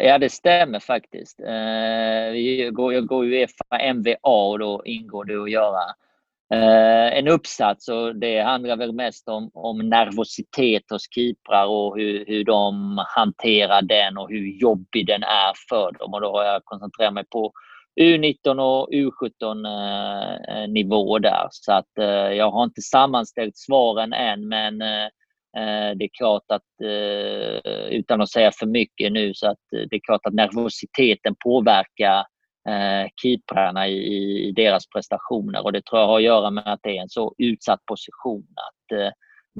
Ja, 0.00 0.18
det 0.18 0.32
stämmer 0.32 0.80
faktiskt. 0.80 1.40
Jag 1.40 2.74
går 2.74 3.24
Uefa 3.24 3.92
MVA 3.94 4.16
och 4.22 4.58
då 4.58 4.82
ingår 4.84 5.24
det 5.24 5.42
att 5.42 5.50
göra 5.50 5.80
Eh, 6.52 7.18
en 7.18 7.28
uppsats 7.28 7.88
och 7.88 8.16
det 8.16 8.40
handlar 8.40 8.76
väl 8.76 8.92
mest 8.92 9.28
om, 9.28 9.50
om 9.54 9.78
nervositet 9.78 10.82
hos 10.90 11.02
keeprar 11.14 11.66
och 11.66 11.96
hur, 11.98 12.24
hur 12.26 12.44
de 12.44 12.98
hanterar 13.16 13.82
den 13.82 14.18
och 14.18 14.28
hur 14.30 14.60
jobbig 14.60 15.06
den 15.06 15.22
är 15.22 15.52
för 15.68 15.92
dem. 15.92 16.14
Och 16.14 16.20
då 16.20 16.32
har 16.32 16.44
jag 16.44 16.64
koncentrerat 16.64 17.14
mig 17.14 17.24
på 17.30 17.52
U19 18.00 18.58
och 18.58 18.88
U17 18.92 19.66
eh, 21.14 21.20
där. 21.20 21.48
Så 21.50 21.72
att 21.72 21.98
eh, 21.98 22.06
jag 22.06 22.50
har 22.50 22.64
inte 22.64 22.82
sammanställt 22.82 23.56
svaren 23.56 24.12
än 24.12 24.48
men 24.48 24.82
eh, 24.82 25.04
eh, 25.56 25.96
det 25.96 26.04
är 26.04 26.16
klart 26.18 26.44
att, 26.48 26.80
eh, 26.84 27.86
utan 27.90 28.20
att 28.20 28.30
säga 28.30 28.50
för 28.58 28.66
mycket 28.66 29.12
nu, 29.12 29.34
så 29.34 29.46
att 29.46 29.72
eh, 29.76 29.82
det 29.90 29.96
är 29.96 30.00
klart 30.06 30.26
att 30.26 30.34
nervositeten 30.34 31.34
påverkar 31.44 32.24
eh, 32.68 33.08
keeprarna 33.22 33.88
i, 33.88 34.48
i, 34.48 34.52
deras 34.52 34.86
prestationer 34.86 35.64
och 35.64 35.72
det 35.72 35.84
tror 35.84 36.00
jag 36.00 36.08
har 36.08 36.16
att 36.16 36.22
göra 36.22 36.50
med 36.50 36.66
att 36.66 36.80
det 36.82 36.96
är 36.96 37.02
en 37.02 37.08
så 37.08 37.34
utsatt 37.38 37.86
position 37.86 38.46
att 38.56 38.98
eh, 38.98 39.10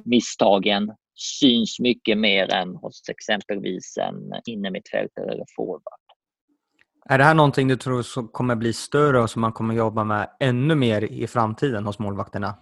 misstagen 0.04 0.92
syns 1.14 1.80
mycket 1.80 2.18
mer 2.18 2.54
än 2.54 2.76
hos 2.76 3.08
exempelvis 3.08 3.98
en 3.98 4.32
innermittfältare 4.46 5.32
eller 5.32 5.44
forward. 5.56 5.82
Är 7.08 7.18
det 7.18 7.24
här 7.24 7.34
någonting 7.34 7.68
du 7.68 7.76
tror 7.76 8.32
kommer 8.32 8.56
bli 8.56 8.72
större 8.72 9.20
och 9.20 9.30
som 9.30 9.40
man 9.40 9.52
kommer 9.52 9.74
jobba 9.74 10.04
med 10.04 10.28
ännu 10.40 10.74
mer 10.74 11.04
i 11.04 11.26
framtiden 11.26 11.86
hos 11.86 11.98
målvakterna? 11.98 12.54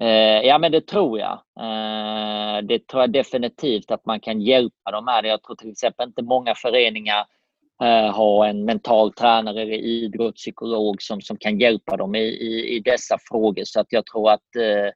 Eh, 0.00 0.46
ja, 0.46 0.58
men 0.58 0.72
det 0.72 0.86
tror 0.86 1.18
jag. 1.18 1.32
Eh, 1.60 2.62
det 2.62 2.86
tror 2.86 3.02
jag 3.02 3.12
definitivt 3.12 3.90
att 3.90 4.06
man 4.06 4.20
kan 4.20 4.40
hjälpa 4.40 4.90
dem 4.90 5.04
med. 5.04 5.24
Jag 5.24 5.42
tror 5.42 5.56
till 5.56 5.70
exempel 5.70 6.08
inte 6.08 6.22
många 6.22 6.54
föreningar 6.54 7.26
Eh, 7.82 8.10
ha 8.14 8.46
en 8.46 8.64
mental 8.64 9.12
tränare 9.12 9.62
eller 9.62 9.74
idrottspsykolog 9.74 11.02
som, 11.02 11.20
som 11.20 11.36
kan 11.36 11.58
hjälpa 11.58 11.96
dem 11.96 12.14
i, 12.14 12.18
i, 12.18 12.76
i 12.76 12.80
dessa 12.80 13.18
frågor. 13.30 13.62
Så 13.64 13.80
att 13.80 13.86
jag 13.90 14.06
tror 14.06 14.30
att 14.30 14.56
eh, 14.56 14.86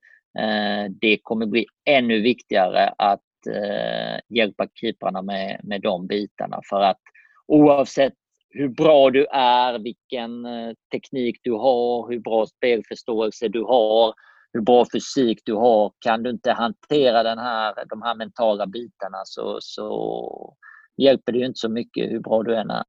eh 0.44 0.90
det 1.00 1.18
kommer 1.22 1.46
bli 1.46 1.66
ännu 1.84 2.20
viktigare 2.20 2.88
att 2.98 3.20
eh, 3.50 4.36
hjälpa 4.36 4.68
keeprarna 4.74 5.22
med, 5.22 5.60
med 5.62 5.80
de 5.80 6.06
bitarna. 6.06 6.60
För 6.70 6.80
att 6.80 7.00
oavsett 7.46 8.14
hur 8.50 8.68
bra 8.68 9.10
du 9.10 9.26
är, 9.32 9.78
vilken 9.78 10.44
eh, 10.44 10.72
teknik 10.92 11.36
du 11.42 11.52
har, 11.52 12.10
hur 12.10 12.20
bra 12.20 12.46
spelförståelse 12.46 13.48
du 13.48 13.62
har, 13.62 14.14
hur 14.52 14.60
bra 14.60 14.86
fysik 14.92 15.40
du 15.44 15.54
har. 15.54 15.92
Kan 15.98 16.22
du 16.22 16.30
inte 16.30 16.52
hantera 16.52 17.22
den 17.22 17.38
här, 17.38 17.74
de 17.90 18.02
här 18.02 18.14
mentala 18.14 18.66
bitarna 18.66 19.22
så, 19.24 19.58
så 19.60 20.56
hjälper 20.96 21.32
det 21.32 21.38
ju 21.38 21.46
inte 21.46 21.58
så 21.58 21.68
mycket 21.68 22.10
hur 22.10 22.20
bra 22.20 22.42
du 22.42 22.56
än 22.56 22.70
är. 22.70 22.84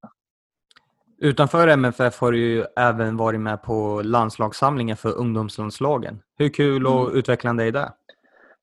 Utanför 1.18 1.68
MFF 1.68 2.20
har 2.20 2.32
du 2.32 2.40
ju 2.40 2.66
även 2.76 3.18
varit 3.18 3.40
med 3.40 3.64
på 3.64 4.02
landslagssamlingen 4.04 4.98
för 4.98 5.18
ungdomslandslagen. 5.18 6.22
Hur 6.38 6.50
kul 6.50 6.88
och 6.88 7.02
mm. 7.02 7.18
utvecklande 7.18 7.64
är 7.64 7.72
det? 7.72 7.92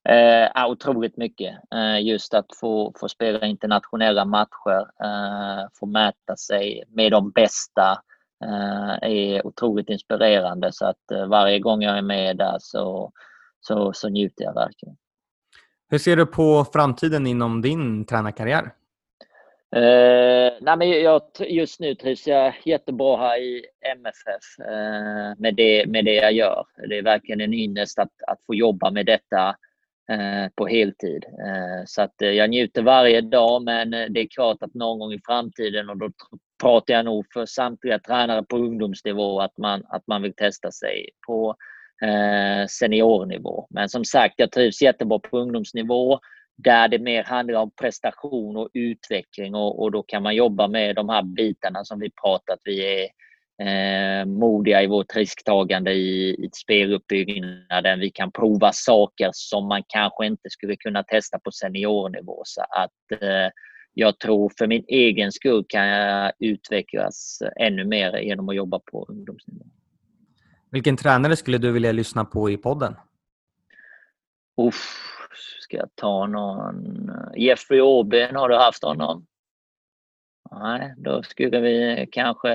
Eh, 0.08 0.66
otroligt 0.66 1.16
mycket. 1.16 1.54
Eh, 1.74 2.06
just 2.06 2.34
att 2.34 2.46
få, 2.60 2.92
få 3.00 3.08
spela 3.08 3.46
internationella 3.46 4.24
matcher, 4.24 4.80
eh, 5.04 5.68
få 5.80 5.86
mäta 5.86 6.36
sig 6.36 6.84
med 6.88 7.12
de 7.12 7.30
bästa 7.30 8.02
eh, 8.44 9.10
är 9.10 9.46
otroligt 9.46 9.88
inspirerande. 9.88 10.72
Så 10.72 10.86
att 10.86 11.10
eh, 11.12 11.26
varje 11.26 11.58
gång 11.58 11.82
jag 11.82 11.98
är 11.98 12.02
med 12.02 12.36
där 12.36 12.56
så, 12.60 13.12
så, 13.60 13.92
så 13.92 14.08
njuter 14.08 14.44
jag 14.44 14.54
verkligen. 14.54 14.96
Hur 15.88 15.98
ser 15.98 16.16
du 16.16 16.26
på 16.26 16.64
framtiden 16.72 17.26
inom 17.26 17.62
din 17.62 18.04
tränarkarriär? 18.04 18.72
Eh, 19.76 20.52
nej 20.60 20.76
men 20.76 20.90
jag, 20.90 21.22
just 21.38 21.80
nu 21.80 21.94
trivs 21.94 22.26
jag 22.26 22.54
jättebra 22.64 23.16
här 23.16 23.38
i 23.38 23.64
MFF 23.96 24.66
eh, 24.68 25.38
med, 25.38 25.54
det, 25.54 25.86
med 25.86 26.04
det 26.04 26.14
jag 26.14 26.32
gör. 26.32 26.64
Det 26.88 26.98
är 26.98 27.02
verkligen 27.02 27.40
en 27.40 27.54
ynnest 27.54 27.98
att, 27.98 28.12
att 28.26 28.38
få 28.46 28.54
jobba 28.54 28.90
med 28.90 29.06
detta 29.06 29.48
eh, 30.10 30.48
på 30.56 30.66
heltid. 30.66 31.24
Eh, 31.24 31.84
så 31.86 32.02
att 32.02 32.22
eh, 32.22 32.30
jag 32.30 32.50
njuter 32.50 32.82
varje 32.82 33.20
dag 33.20 33.62
men 33.62 33.90
det 33.90 34.20
är 34.20 34.28
klart 34.34 34.62
att 34.62 34.74
någon 34.74 34.98
gång 34.98 35.12
i 35.12 35.20
framtiden 35.26 35.90
och 35.90 35.96
då 35.96 36.10
pratar 36.62 36.94
jag 36.94 37.04
nog 37.04 37.26
för 37.32 37.46
samtliga 37.46 37.98
tränare 37.98 38.42
på 38.42 38.56
ungdomsnivå 38.56 39.40
att 39.40 39.58
man, 39.58 39.82
att 39.88 40.06
man 40.06 40.22
vill 40.22 40.34
testa 40.34 40.70
sig 40.70 41.08
på 41.26 41.56
eh, 42.02 42.66
seniornivå. 42.66 43.66
Men 43.70 43.88
som 43.88 44.04
sagt, 44.04 44.34
jag 44.36 44.52
trivs 44.52 44.82
jättebra 44.82 45.18
på 45.18 45.38
ungdomsnivå 45.38 46.20
där 46.64 46.88
det 46.88 46.98
mer 46.98 47.24
handlar 47.24 47.60
om 47.60 47.70
prestation 47.70 48.56
och 48.56 48.68
utveckling 48.74 49.54
och, 49.54 49.82
och 49.82 49.92
då 49.92 50.02
kan 50.02 50.22
man 50.22 50.34
jobba 50.34 50.68
med 50.68 50.96
de 50.96 51.08
här 51.08 51.22
bitarna 51.22 51.84
som 51.84 52.00
vi 52.00 52.10
pratat. 52.10 52.58
Vi 52.64 53.02
är 53.02 53.08
eh, 53.66 54.26
modiga 54.26 54.82
i 54.82 54.86
vårt 54.86 55.16
risktagande 55.16 55.92
i, 55.92 56.30
i 56.44 56.50
speluppbyggnaden. 56.52 58.00
Vi 58.00 58.10
kan 58.10 58.32
prova 58.32 58.72
saker 58.72 59.30
som 59.32 59.68
man 59.68 59.82
kanske 59.88 60.26
inte 60.26 60.50
skulle 60.50 60.76
kunna 60.76 61.02
testa 61.02 61.38
på 61.38 61.50
seniornivå. 61.50 62.42
Så 62.44 62.60
att 62.60 63.22
eh, 63.22 63.50
jag 63.94 64.18
tror 64.18 64.52
för 64.58 64.66
min 64.66 64.84
egen 64.88 65.32
skull 65.32 65.64
kan 65.68 65.86
jag 65.86 66.32
utvecklas 66.38 67.42
ännu 67.60 67.84
mer 67.84 68.18
genom 68.18 68.48
att 68.48 68.56
jobba 68.56 68.78
på 68.78 69.06
ungdomsnivå. 69.08 69.64
Vilken 70.70 70.96
tränare 70.96 71.36
skulle 71.36 71.58
du 71.58 71.72
vilja 71.72 71.92
lyssna 71.92 72.24
på 72.24 72.50
i 72.50 72.56
podden? 72.56 72.94
Uff, 74.60 75.12
Ska 75.60 75.76
jag 75.76 75.88
ta 75.94 76.26
någon? 76.26 77.10
Jeffrey 77.36 77.80
Aubin, 77.80 78.36
har 78.36 78.48
du 78.48 78.56
haft 78.56 78.82
honom? 78.82 79.26
Nej, 80.50 80.94
då 80.96 81.22
skulle 81.22 81.60
vi 81.60 82.08
kanske 82.12 82.54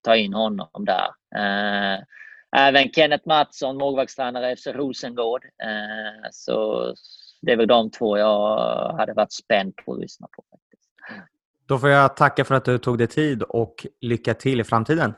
ta 0.00 0.16
in 0.16 0.34
honom 0.34 0.68
där. 0.84 1.08
Eh, 1.34 2.00
även 2.56 2.92
Kenneth 2.92 3.28
Mattsson, 3.28 3.76
målvaktstränare 3.76 4.56
FC 4.56 4.66
Rosengård. 4.66 5.44
Eh, 5.44 6.28
så 6.30 6.86
det 7.42 7.52
är 7.52 7.56
väl 7.56 7.66
de 7.66 7.90
två 7.90 8.18
jag 8.18 8.92
hade 8.96 9.12
varit 9.12 9.32
spänd 9.32 9.76
på 9.76 9.92
att 9.92 10.00
lyssna 10.00 10.28
på. 10.36 10.44
Faktiskt. 10.50 10.90
Då 11.66 11.78
får 11.78 11.88
jag 11.88 12.16
tacka 12.16 12.44
för 12.44 12.54
att 12.54 12.64
du 12.64 12.78
tog 12.78 12.98
dig 12.98 13.06
tid 13.06 13.42
och 13.42 13.86
lycka 14.00 14.34
till 14.34 14.60
i 14.60 14.64
framtiden. 14.64 15.14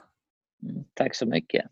Mm, 0.63 0.85
tack 0.95 1.15
så 1.15 1.27
mycket. 1.27 1.65